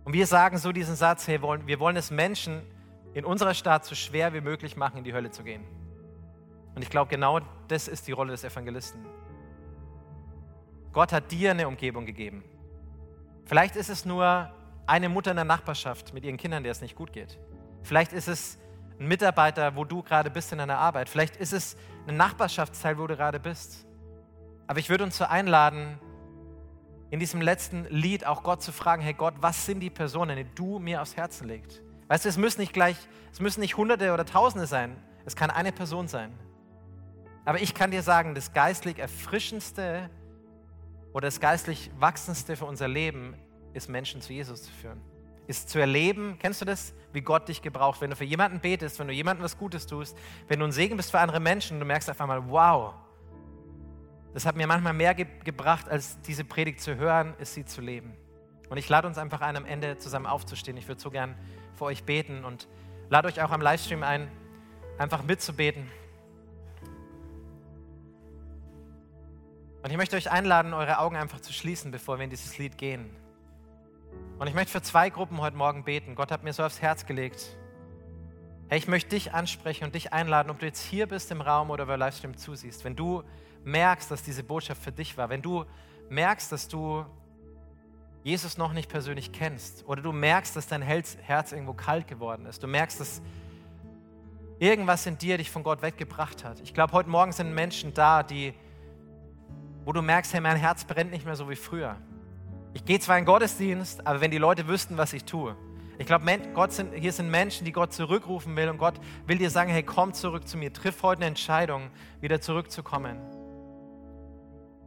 Und 0.04 0.12
wir 0.12 0.26
sagen 0.26 0.58
so 0.58 0.72
diesen 0.72 0.96
Satz, 0.96 1.26
hey, 1.26 1.40
wir 1.40 1.80
wollen 1.80 1.96
es 1.96 2.10
Menschen 2.10 2.62
in 3.14 3.24
unserer 3.24 3.54
Stadt 3.54 3.84
so 3.84 3.94
schwer 3.94 4.32
wie 4.34 4.40
möglich 4.40 4.76
machen, 4.76 4.98
in 4.98 5.04
die 5.04 5.12
Hölle 5.12 5.30
zu 5.30 5.42
gehen. 5.42 5.64
Und 6.78 6.82
ich 6.82 6.90
glaube, 6.90 7.10
genau 7.10 7.40
das 7.66 7.88
ist 7.88 8.06
die 8.06 8.12
Rolle 8.12 8.30
des 8.30 8.44
Evangelisten. 8.44 9.04
Gott 10.92 11.12
hat 11.12 11.32
dir 11.32 11.50
eine 11.50 11.66
Umgebung 11.66 12.06
gegeben. 12.06 12.44
Vielleicht 13.46 13.74
ist 13.74 13.88
es 13.88 14.04
nur 14.04 14.52
eine 14.86 15.08
Mutter 15.08 15.32
in 15.32 15.38
der 15.38 15.44
Nachbarschaft 15.44 16.14
mit 16.14 16.24
ihren 16.24 16.36
Kindern, 16.36 16.62
der 16.62 16.70
es 16.70 16.80
nicht 16.80 16.94
gut 16.94 17.12
geht. 17.12 17.36
Vielleicht 17.82 18.12
ist 18.12 18.28
es 18.28 18.60
ein 19.00 19.08
Mitarbeiter, 19.08 19.74
wo 19.74 19.84
du 19.84 20.04
gerade 20.04 20.30
bist 20.30 20.52
in 20.52 20.58
deiner 20.58 20.78
Arbeit. 20.78 21.08
Vielleicht 21.08 21.34
ist 21.34 21.52
es 21.52 21.76
ein 22.06 22.16
Nachbarschaftsteil, 22.16 22.96
wo 22.96 23.08
du 23.08 23.16
gerade 23.16 23.40
bist. 23.40 23.84
Aber 24.68 24.78
ich 24.78 24.88
würde 24.88 25.02
uns 25.02 25.18
so 25.18 25.24
einladen, 25.24 25.98
in 27.10 27.18
diesem 27.18 27.40
letzten 27.40 27.86
Lied 27.86 28.24
auch 28.24 28.44
Gott 28.44 28.62
zu 28.62 28.70
fragen, 28.70 29.02
hey 29.02 29.14
Gott, 29.14 29.34
was 29.40 29.66
sind 29.66 29.80
die 29.80 29.90
Personen, 29.90 30.36
die 30.36 30.46
du 30.54 30.78
mir 30.78 31.02
aufs 31.02 31.16
Herzen 31.16 31.48
legst? 31.48 31.82
Weißt 32.06 32.24
du, 32.24 32.28
es 32.28 32.36
müssen 32.36 32.60
nicht 32.60 32.72
gleich, 32.72 32.96
es 33.32 33.40
müssen 33.40 33.62
nicht 33.62 33.76
Hunderte 33.76 34.14
oder 34.14 34.24
Tausende 34.24 34.68
sein. 34.68 34.96
Es 35.24 35.34
kann 35.34 35.50
eine 35.50 35.72
Person 35.72 36.06
sein. 36.06 36.38
Aber 37.48 37.62
ich 37.62 37.72
kann 37.72 37.90
dir 37.90 38.02
sagen, 38.02 38.34
das 38.34 38.52
geistlich 38.52 38.98
Erfrischendste 38.98 40.10
oder 41.14 41.28
das 41.28 41.40
geistlich 41.40 41.90
Wachsendste 41.98 42.56
für 42.56 42.66
unser 42.66 42.88
Leben 42.88 43.38
ist, 43.72 43.88
Menschen 43.88 44.20
zu 44.20 44.34
Jesus 44.34 44.64
zu 44.64 44.70
führen 44.70 45.00
ist 45.46 45.70
zu 45.70 45.78
erleben, 45.78 46.36
kennst 46.38 46.60
du 46.60 46.66
das, 46.66 46.92
wie 47.14 47.22
Gott 47.22 47.48
dich 47.48 47.62
gebraucht, 47.62 48.02
wenn 48.02 48.10
du 48.10 48.16
für 48.16 48.24
jemanden 48.24 48.60
betest, 48.60 48.98
wenn 48.98 49.08
du 49.08 49.14
jemandem 49.14 49.42
was 49.42 49.56
Gutes 49.56 49.86
tust, 49.86 50.14
wenn 50.46 50.58
du 50.58 50.66
ein 50.66 50.72
Segen 50.72 50.98
bist 50.98 51.10
für 51.10 51.20
andere 51.20 51.40
Menschen 51.40 51.80
du 51.80 51.86
merkst 51.86 52.10
auf 52.10 52.20
einmal, 52.20 52.50
wow, 52.50 52.92
das 54.34 54.44
hat 54.44 54.54
mir 54.54 54.66
manchmal 54.66 54.92
mehr 54.92 55.14
ge 55.14 55.26
gebracht, 55.44 55.88
als 55.88 56.20
diese 56.20 56.44
Predigt 56.44 56.82
zu 56.82 56.96
hören, 56.96 57.32
ist 57.38 57.54
sie 57.54 57.64
zu 57.64 57.80
leben. 57.80 58.14
Und 58.68 58.76
ich 58.76 58.90
lade 58.90 59.08
uns 59.08 59.16
einfach 59.16 59.40
ein, 59.40 59.56
am 59.56 59.64
Ende 59.64 59.96
zusammen 59.96 60.26
aufzustehen. 60.26 60.76
Ich 60.76 60.86
würde 60.86 61.00
so 61.00 61.10
gern 61.10 61.34
für 61.76 61.86
euch 61.86 62.04
beten 62.04 62.44
und 62.44 62.68
lade 63.08 63.26
euch 63.26 63.40
auch 63.40 63.52
am 63.52 63.62
Livestream 63.62 64.02
ein, 64.02 64.30
einfach 64.98 65.22
mitzubeten. 65.22 65.90
Und 69.82 69.90
ich 69.90 69.96
möchte 69.96 70.16
euch 70.16 70.30
einladen, 70.30 70.74
eure 70.74 70.98
Augen 70.98 71.16
einfach 71.16 71.40
zu 71.40 71.52
schließen, 71.52 71.92
bevor 71.92 72.18
wir 72.18 72.24
in 72.24 72.30
dieses 72.30 72.58
Lied 72.58 72.76
gehen. 72.78 73.08
Und 74.38 74.48
ich 74.48 74.54
möchte 74.54 74.72
für 74.72 74.82
zwei 74.82 75.08
Gruppen 75.08 75.40
heute 75.40 75.56
Morgen 75.56 75.84
beten. 75.84 76.16
Gott 76.16 76.32
hat 76.32 76.42
mir 76.42 76.52
so 76.52 76.64
aufs 76.64 76.82
Herz 76.82 77.06
gelegt. 77.06 77.56
Hey, 78.68 78.78
ich 78.78 78.88
möchte 78.88 79.10
dich 79.10 79.32
ansprechen 79.32 79.84
und 79.84 79.94
dich 79.94 80.12
einladen, 80.12 80.50
ob 80.50 80.58
du 80.58 80.66
jetzt 80.66 80.82
hier 80.84 81.06
bist 81.06 81.30
im 81.30 81.40
Raum 81.40 81.70
oder 81.70 81.84
über 81.84 81.96
Livestream 81.96 82.36
zusiehst. 82.36 82.84
Wenn 82.84 82.96
du 82.96 83.22
merkst, 83.64 84.10
dass 84.10 84.22
diese 84.22 84.42
Botschaft 84.42 84.82
für 84.82 84.92
dich 84.92 85.16
war, 85.16 85.30
wenn 85.30 85.42
du 85.42 85.64
merkst, 86.08 86.50
dass 86.50 86.66
du 86.66 87.04
Jesus 88.24 88.58
noch 88.58 88.72
nicht 88.72 88.90
persönlich 88.90 89.32
kennst 89.32 89.86
oder 89.86 90.02
du 90.02 90.12
merkst, 90.12 90.56
dass 90.56 90.66
dein 90.66 90.82
Herz 90.82 91.52
irgendwo 91.52 91.72
kalt 91.72 92.08
geworden 92.08 92.46
ist, 92.46 92.62
du 92.62 92.66
merkst, 92.66 93.00
dass 93.00 93.22
irgendwas 94.58 95.06
in 95.06 95.16
dir 95.18 95.38
dich 95.38 95.50
von 95.50 95.62
Gott 95.62 95.82
weggebracht 95.82 96.44
hat. 96.44 96.60
Ich 96.60 96.74
glaube, 96.74 96.92
heute 96.92 97.08
Morgen 97.08 97.32
sind 97.32 97.54
Menschen 97.54 97.94
da, 97.94 98.22
die, 98.24 98.54
wo 99.88 99.92
du 99.94 100.02
merkst, 100.02 100.34
hey, 100.34 100.42
mein 100.42 100.58
Herz 100.58 100.84
brennt 100.84 101.12
nicht 101.12 101.24
mehr 101.24 101.34
so 101.34 101.48
wie 101.48 101.56
früher. 101.56 101.96
Ich 102.74 102.84
gehe 102.84 103.00
zwar 103.00 103.16
in 103.16 103.24
Gottesdienst, 103.24 104.06
aber 104.06 104.20
wenn 104.20 104.30
die 104.30 104.36
Leute 104.36 104.68
wüssten, 104.68 104.98
was 104.98 105.14
ich 105.14 105.24
tue. 105.24 105.56
Ich 105.96 106.04
glaube, 106.04 106.30
hier 106.94 107.12
sind 107.14 107.30
Menschen, 107.30 107.64
die 107.64 107.72
Gott 107.72 107.94
zurückrufen 107.94 108.54
will 108.54 108.68
und 108.68 108.76
Gott 108.76 109.00
will 109.26 109.38
dir 109.38 109.48
sagen, 109.48 109.70
hey, 109.70 109.82
komm 109.82 110.12
zurück 110.12 110.46
zu 110.46 110.58
mir, 110.58 110.74
triff 110.74 111.02
heute 111.02 111.20
eine 111.20 111.28
Entscheidung, 111.28 111.88
wieder 112.20 112.38
zurückzukommen. 112.38 113.16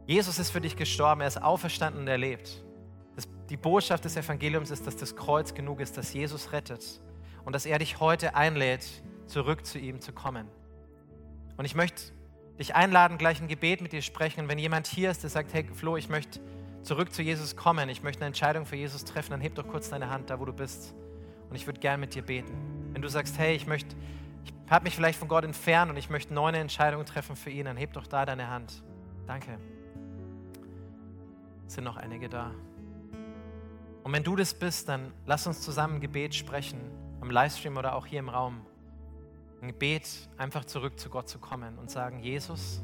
Jesus 0.06 0.38
ist 0.38 0.50
für 0.50 0.60
dich 0.60 0.76
gestorben, 0.76 1.22
er 1.22 1.26
ist 1.26 1.42
auferstanden 1.42 2.02
und 2.02 2.06
er 2.06 2.18
lebt. 2.18 2.62
Das, 3.16 3.26
die 3.50 3.56
Botschaft 3.56 4.04
des 4.04 4.16
Evangeliums 4.16 4.70
ist, 4.70 4.86
dass 4.86 4.94
das 4.94 5.16
Kreuz 5.16 5.52
genug 5.52 5.80
ist, 5.80 5.98
dass 5.98 6.14
Jesus 6.14 6.52
rettet 6.52 7.00
und 7.44 7.56
dass 7.56 7.66
er 7.66 7.80
dich 7.80 7.98
heute 7.98 8.36
einlädt, 8.36 8.86
zurück 9.26 9.66
zu 9.66 9.80
ihm 9.80 10.00
zu 10.00 10.12
kommen. 10.12 10.46
Und 11.56 11.64
ich 11.64 11.74
möchte 11.74 12.12
dich 12.58 12.74
einladen, 12.74 13.18
gleich 13.18 13.40
ein 13.40 13.48
Gebet 13.48 13.80
mit 13.80 13.92
dir 13.92 14.02
sprechen. 14.02 14.40
Und 14.40 14.48
wenn 14.48 14.58
jemand 14.58 14.86
hier 14.86 15.10
ist, 15.10 15.22
der 15.22 15.30
sagt, 15.30 15.52
hey 15.54 15.66
Flo, 15.72 15.96
ich 15.96 16.08
möchte 16.08 16.40
zurück 16.82 17.12
zu 17.12 17.22
Jesus 17.22 17.56
kommen, 17.56 17.88
ich 17.88 18.02
möchte 18.02 18.20
eine 18.20 18.28
Entscheidung 18.28 18.66
für 18.66 18.76
Jesus 18.76 19.04
treffen, 19.04 19.30
dann 19.30 19.40
heb 19.40 19.54
doch 19.54 19.66
kurz 19.66 19.88
deine 19.88 20.10
Hand 20.10 20.30
da, 20.30 20.40
wo 20.40 20.44
du 20.44 20.52
bist. 20.52 20.94
Und 21.48 21.56
ich 21.56 21.66
würde 21.66 21.80
gern 21.80 22.00
mit 22.00 22.14
dir 22.14 22.22
beten. 22.22 22.52
Wenn 22.92 23.02
du 23.02 23.08
sagst, 23.08 23.38
hey, 23.38 23.54
ich 23.54 23.66
möchte, 23.66 23.94
ich 24.44 24.52
habe 24.70 24.84
mich 24.84 24.96
vielleicht 24.96 25.18
von 25.18 25.28
Gott 25.28 25.44
entfernt 25.44 25.90
und 25.90 25.96
ich 25.96 26.10
möchte 26.10 26.34
neue 26.34 26.56
Entscheidungen 26.56 27.06
treffen 27.06 27.36
für 27.36 27.50
ihn, 27.50 27.66
dann 27.66 27.76
heb 27.76 27.92
doch 27.92 28.06
da 28.06 28.26
deine 28.26 28.48
Hand. 28.48 28.82
Danke. 29.26 29.58
Es 31.66 31.74
sind 31.74 31.84
noch 31.84 31.96
einige 31.96 32.28
da. 32.28 32.52
Und 34.02 34.12
wenn 34.12 34.24
du 34.24 34.34
das 34.34 34.54
bist, 34.54 34.88
dann 34.88 35.12
lass 35.26 35.46
uns 35.46 35.60
zusammen 35.60 36.00
Gebet 36.00 36.34
sprechen, 36.34 36.80
am 37.20 37.30
Livestream 37.30 37.76
oder 37.76 37.94
auch 37.94 38.06
hier 38.06 38.18
im 38.18 38.28
Raum. 38.28 38.66
Ein 39.62 39.68
Gebet, 39.68 40.28
einfach 40.36 40.66
zurück 40.66 40.98
zu 40.98 41.08
Gott 41.08 41.28
zu 41.28 41.38
kommen 41.38 41.78
und 41.78 41.90
sagen, 41.90 42.20
Jesus, 42.20 42.82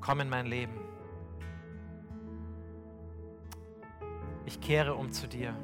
komm 0.00 0.20
in 0.20 0.28
mein 0.28 0.44
Leben. 0.44 0.86
ich 4.46 4.60
kehre 4.60 4.94
um 4.94 5.10
zu 5.12 5.26
dir 5.26 5.54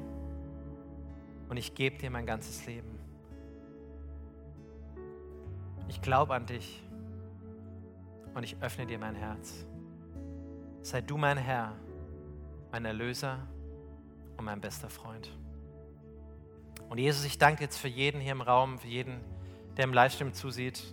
und 1.49 1.57
ich 1.57 1.73
gebe 1.73 1.97
dir 1.97 2.11
mein 2.11 2.25
ganzes 2.25 2.65
Leben. 2.65 2.99
Ich 5.87 6.01
glaube 6.01 6.35
an 6.35 6.45
dich 6.45 6.83
und 8.33 8.43
ich 8.43 8.57
öffne 8.61 8.85
dir 8.85 8.99
mein 8.99 9.15
Herz. 9.15 9.65
Sei 10.81 11.01
du 11.01 11.17
mein 11.17 11.37
Herr, 11.37 11.75
mein 12.71 12.85
Erlöser 12.85 13.47
und 14.37 14.45
mein 14.45 14.59
bester 14.59 14.89
Freund. 14.89 15.31
Und 16.89 16.97
Jesus, 16.97 17.23
ich 17.23 17.37
danke 17.37 17.63
jetzt 17.63 17.77
für 17.77 17.87
jeden 17.87 18.19
hier 18.19 18.33
im 18.33 18.41
Raum, 18.41 18.77
für 18.77 18.87
jeden, 18.87 19.21
der 19.77 19.85
im 19.85 19.93
Livestream 19.93 20.33
zusieht. 20.33 20.83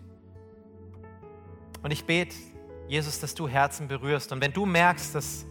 Und 1.82 1.90
ich 1.90 2.04
bete, 2.04 2.34
Jesus, 2.88 3.20
dass 3.20 3.34
du 3.34 3.48
Herzen 3.48 3.88
berührst. 3.88 4.32
Und 4.32 4.40
wenn 4.40 4.52
du 4.52 4.66
merkst, 4.66 5.14
dass 5.14 5.46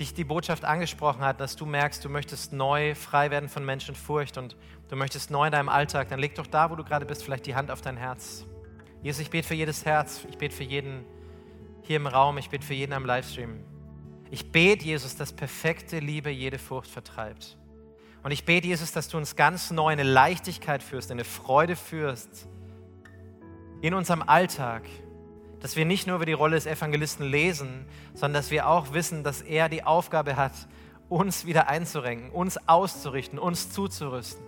dich 0.00 0.14
die 0.14 0.24
Botschaft 0.24 0.64
angesprochen 0.64 1.20
hat, 1.20 1.40
dass 1.40 1.56
du 1.56 1.66
merkst, 1.66 2.04
du 2.04 2.08
möchtest 2.08 2.52
neu 2.52 2.94
frei 2.94 3.30
werden 3.30 3.48
von 3.48 3.64
Menschenfurcht 3.64 4.38
und 4.38 4.56
du 4.88 4.96
möchtest 4.96 5.30
neu 5.30 5.46
in 5.46 5.52
deinem 5.52 5.68
Alltag, 5.68 6.08
dann 6.08 6.18
leg 6.18 6.34
doch 6.34 6.46
da, 6.46 6.70
wo 6.70 6.74
du 6.74 6.82
gerade 6.82 7.06
bist, 7.06 7.22
vielleicht 7.22 7.46
die 7.46 7.54
Hand 7.54 7.70
auf 7.70 7.82
dein 7.82 7.96
Herz. 7.96 8.46
Jesus, 9.02 9.20
ich 9.20 9.30
bete 9.30 9.46
für 9.46 9.54
jedes 9.54 9.84
Herz, 9.84 10.24
ich 10.28 10.38
bete 10.38 10.54
für 10.54 10.64
jeden 10.64 11.04
hier 11.82 11.96
im 11.96 12.06
Raum, 12.06 12.38
ich 12.38 12.50
bete 12.50 12.66
für 12.66 12.74
jeden 12.74 12.92
am 12.92 13.04
Livestream. 13.04 13.62
Ich 14.30 14.50
bete, 14.50 14.84
Jesus, 14.84 15.16
dass 15.16 15.32
perfekte 15.32 15.98
Liebe 15.98 16.30
jede 16.30 16.58
Furcht 16.58 16.90
vertreibt. 16.90 17.56
Und 18.22 18.32
ich 18.32 18.44
bete, 18.44 18.66
Jesus, 18.66 18.92
dass 18.92 19.08
du 19.08 19.16
uns 19.16 19.36
ganz 19.36 19.70
neu 19.70 19.88
eine 19.88 20.02
Leichtigkeit 20.02 20.82
führst, 20.82 21.10
eine 21.10 21.24
Freude 21.24 21.76
führst 21.76 22.48
in 23.80 23.94
unserem 23.94 24.22
Alltag, 24.22 24.82
dass 25.60 25.76
wir 25.76 25.84
nicht 25.84 26.06
nur 26.06 26.16
über 26.16 26.26
die 26.26 26.32
Rolle 26.34 26.56
des 26.56 26.66
Evangelisten 26.66 27.24
lesen, 27.24 27.86
sondern 28.14 28.42
dass 28.42 28.50
wir 28.50 28.68
auch 28.68 28.92
wissen, 28.92 29.24
dass 29.24 29.40
er 29.40 29.68
die 29.68 29.84
Aufgabe 29.84 30.36
hat, 30.36 30.52
uns 31.08 31.46
wieder 31.46 31.68
einzurenken, 31.68 32.30
uns 32.30 32.56
auszurichten, 32.68 33.38
uns 33.38 33.70
zuzurüsten. 33.70 34.44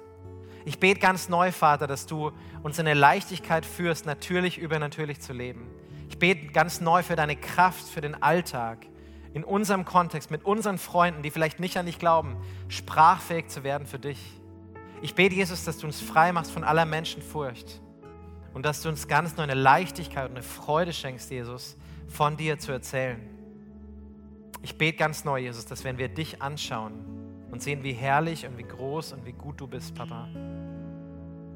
Ich 0.64 0.78
bete 0.78 1.00
ganz 1.00 1.28
neu, 1.28 1.50
Vater, 1.50 1.86
dass 1.86 2.06
du 2.06 2.30
uns 2.62 2.78
in 2.78 2.86
eine 2.86 2.98
Leichtigkeit 2.98 3.66
führst, 3.66 4.06
natürlich 4.06 4.58
übernatürlich 4.58 5.20
zu 5.20 5.32
leben. 5.32 5.66
Ich 6.08 6.18
bete 6.18 6.52
ganz 6.52 6.80
neu 6.80 7.02
für 7.02 7.16
deine 7.16 7.36
Kraft, 7.36 7.88
für 7.88 8.00
den 8.00 8.22
Alltag, 8.22 8.86
in 9.34 9.44
unserem 9.44 9.84
Kontext, 9.84 10.30
mit 10.30 10.44
unseren 10.44 10.78
Freunden, 10.78 11.22
die 11.22 11.30
vielleicht 11.30 11.60
nicht 11.60 11.76
an 11.76 11.86
dich 11.86 11.98
glauben, 11.98 12.36
sprachfähig 12.68 13.48
zu 13.48 13.64
werden 13.64 13.86
für 13.86 13.98
dich. 13.98 14.18
Ich 15.00 15.14
bete, 15.14 15.34
Jesus, 15.34 15.64
dass 15.64 15.78
du 15.78 15.86
uns 15.86 16.00
frei 16.00 16.32
machst 16.32 16.52
von 16.52 16.64
aller 16.64 16.84
Menschenfurcht 16.84 17.80
und 18.54 18.66
dass 18.66 18.82
du 18.82 18.88
uns 18.88 19.08
ganz 19.08 19.36
neu 19.36 19.42
eine 19.44 19.54
Leichtigkeit 19.54 20.26
und 20.26 20.36
eine 20.36 20.42
Freude 20.42 20.92
schenkst, 20.92 21.30
Jesus, 21.30 21.76
von 22.08 22.36
dir 22.36 22.58
zu 22.58 22.72
erzählen. 22.72 23.20
Ich 24.62 24.76
bete 24.78 24.98
ganz 24.98 25.24
neu, 25.24 25.38
Jesus, 25.38 25.66
dass 25.66 25.82
wenn 25.82 25.98
wir 25.98 26.08
dich 26.08 26.40
anschauen 26.40 26.92
und 27.50 27.62
sehen, 27.62 27.82
wie 27.82 27.92
herrlich 27.92 28.46
und 28.46 28.58
wie 28.58 28.62
groß 28.62 29.14
und 29.14 29.26
wie 29.26 29.32
gut 29.32 29.60
du 29.60 29.66
bist, 29.66 29.94
Papa, 29.94 30.28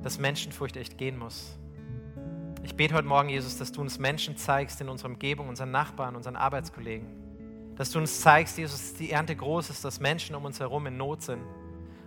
dass 0.03 0.18
Menschenfurcht 0.18 0.77
echt 0.77 0.99
gehen 0.99 1.18
muss. 1.18 1.57
Ich 2.64 2.74
bete 2.74 2.95
heute 2.95 3.07
Morgen, 3.07 3.29
Jesus, 3.29 3.59
dass 3.59 3.70
du 3.70 3.81
uns 3.81 3.99
Menschen 4.01 4.37
zeigst 4.37 4.81
in 4.81 4.89
unserer 4.89 5.11
Umgebung, 5.11 5.49
unseren 5.49 5.70
Nachbarn, 5.70 6.16
unseren 6.16 6.35
Arbeitskollegen. 6.35 7.26
Dass 7.77 7.91
du 7.91 7.99
uns 7.99 8.20
zeigst, 8.20 8.59
Jesus, 8.59 8.81
dass 8.81 8.95
die 8.95 9.11
Ernte 9.11 9.37
groß 9.37 9.70
ist, 9.70 9.85
dass 9.85 10.01
Menschen 10.01 10.35
um 10.35 10.45
uns 10.45 10.61
herum 10.61 10.87
in 10.87 10.97
Not 10.97 11.22
sind. 11.22 11.43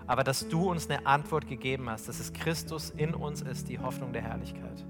Aber 0.08 0.24
dass 0.24 0.48
du 0.48 0.70
uns 0.70 0.90
eine 0.90 1.06
Antwort 1.06 1.48
gegeben 1.48 1.90
hast, 1.90 2.08
dass 2.08 2.20
es 2.20 2.34
Christus 2.34 2.90
in 2.90 3.14
uns 3.14 3.42
ist, 3.42 3.70
die 3.70 3.78
Hoffnung 3.78 4.12
der 4.12 4.24
Herrlichkeit. 4.24 4.86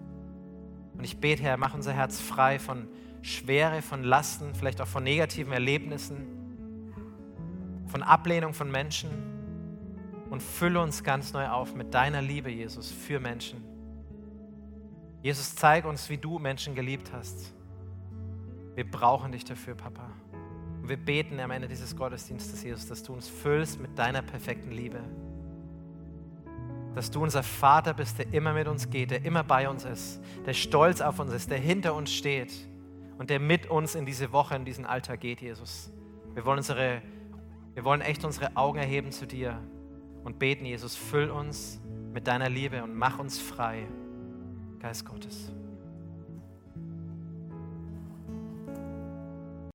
Und 0.98 1.04
ich 1.04 1.20
bete, 1.20 1.44
Herr, 1.44 1.58
mach 1.58 1.74
unser 1.74 1.94
Herz 1.94 2.20
frei 2.20 2.60
von 2.60 2.88
Schwere, 3.22 3.82
von 3.82 4.04
Lasten, 4.04 4.56
vielleicht 4.56 4.82
auch 4.82 4.88
von 4.88 5.04
negativen 5.04 5.52
Erlebnissen, 5.52 6.26
von 7.88 8.04
Ablehnung 8.04 8.54
von 8.54 8.72
Menschen 8.72 9.10
und 10.30 10.42
fülle 10.42 10.82
uns 10.82 11.04
ganz 11.04 11.34
neu 11.34 11.48
auf 11.50 11.76
mit 11.76 11.94
deiner 11.94 12.22
Liebe, 12.22 12.50
Jesus, 12.50 12.92
für 12.92 13.20
Menschen. 13.20 13.64
Jesus, 15.22 15.56
zeig 15.56 15.86
uns, 15.86 16.10
wie 16.10 16.18
du 16.18 16.40
Menschen 16.40 16.76
geliebt 16.76 17.12
hast. 17.12 17.54
Wir 18.76 18.90
brauchen 18.90 19.32
dich 19.34 19.44
dafür, 19.44 19.76
Papa. 19.76 20.09
Und 20.82 20.90
wir 20.90 20.98
beten 20.98 21.40
am 21.40 21.52
Ende 21.52 21.68
dieses 21.68 21.96
Gottesdienstes, 21.96 22.64
Jesus, 22.64 22.88
dass 22.88 23.04
du 23.04 23.14
uns 23.14 23.28
füllst 23.28 23.80
mit 23.80 23.98
deiner 23.98 24.22
perfekten 24.22 24.72
Liebe. 24.72 25.00
Dass 26.96 27.12
du 27.12 27.22
unser 27.22 27.44
Vater 27.44 27.94
bist, 27.94 28.18
der 28.18 28.34
immer 28.34 28.54
mit 28.54 28.68
uns 28.68 28.90
geht, 28.90 29.12
der 29.12 29.24
immer 29.24 29.44
bei 29.44 29.70
uns 29.70 29.86
ist, 29.86 30.22
der 30.46 30.54
stolz 30.54 31.02
auf 31.02 31.20
uns 31.20 31.34
ist, 31.34 31.52
der 31.52 31.60
hinter 31.60 31.94
uns 31.94 32.12
steht 32.12 32.52
und 33.18 33.30
der 33.30 33.40
mit 33.40 33.70
uns 33.70 33.96
in 33.96 34.06
diese 34.06 34.32
Woche, 34.32 34.56
in 34.56 34.66
diesen 34.66 34.86
Alltag 34.86 35.20
geht, 35.20 35.42
Jesus. 35.42 35.92
Wir 36.34 36.46
wollen, 36.46 36.60
unsere, 36.60 37.02
wir 37.74 37.84
wollen 37.84 38.02
echt 38.02 38.24
unsere 38.26 38.56
Augen 38.56 38.80
erheben 38.80 39.12
zu 39.12 39.28
dir 39.28 39.60
und 40.24 40.40
beten, 40.40 40.66
Jesus, 40.66 40.96
füll 40.96 41.30
uns 41.30 41.80
mit 42.14 42.28
deiner 42.28 42.50
Liebe 42.50 42.84
und 42.84 42.96
mach 42.96 43.20
uns 43.20 43.40
frei. 43.40 43.86
Geist 44.80 45.06
Gottes. 45.06 45.52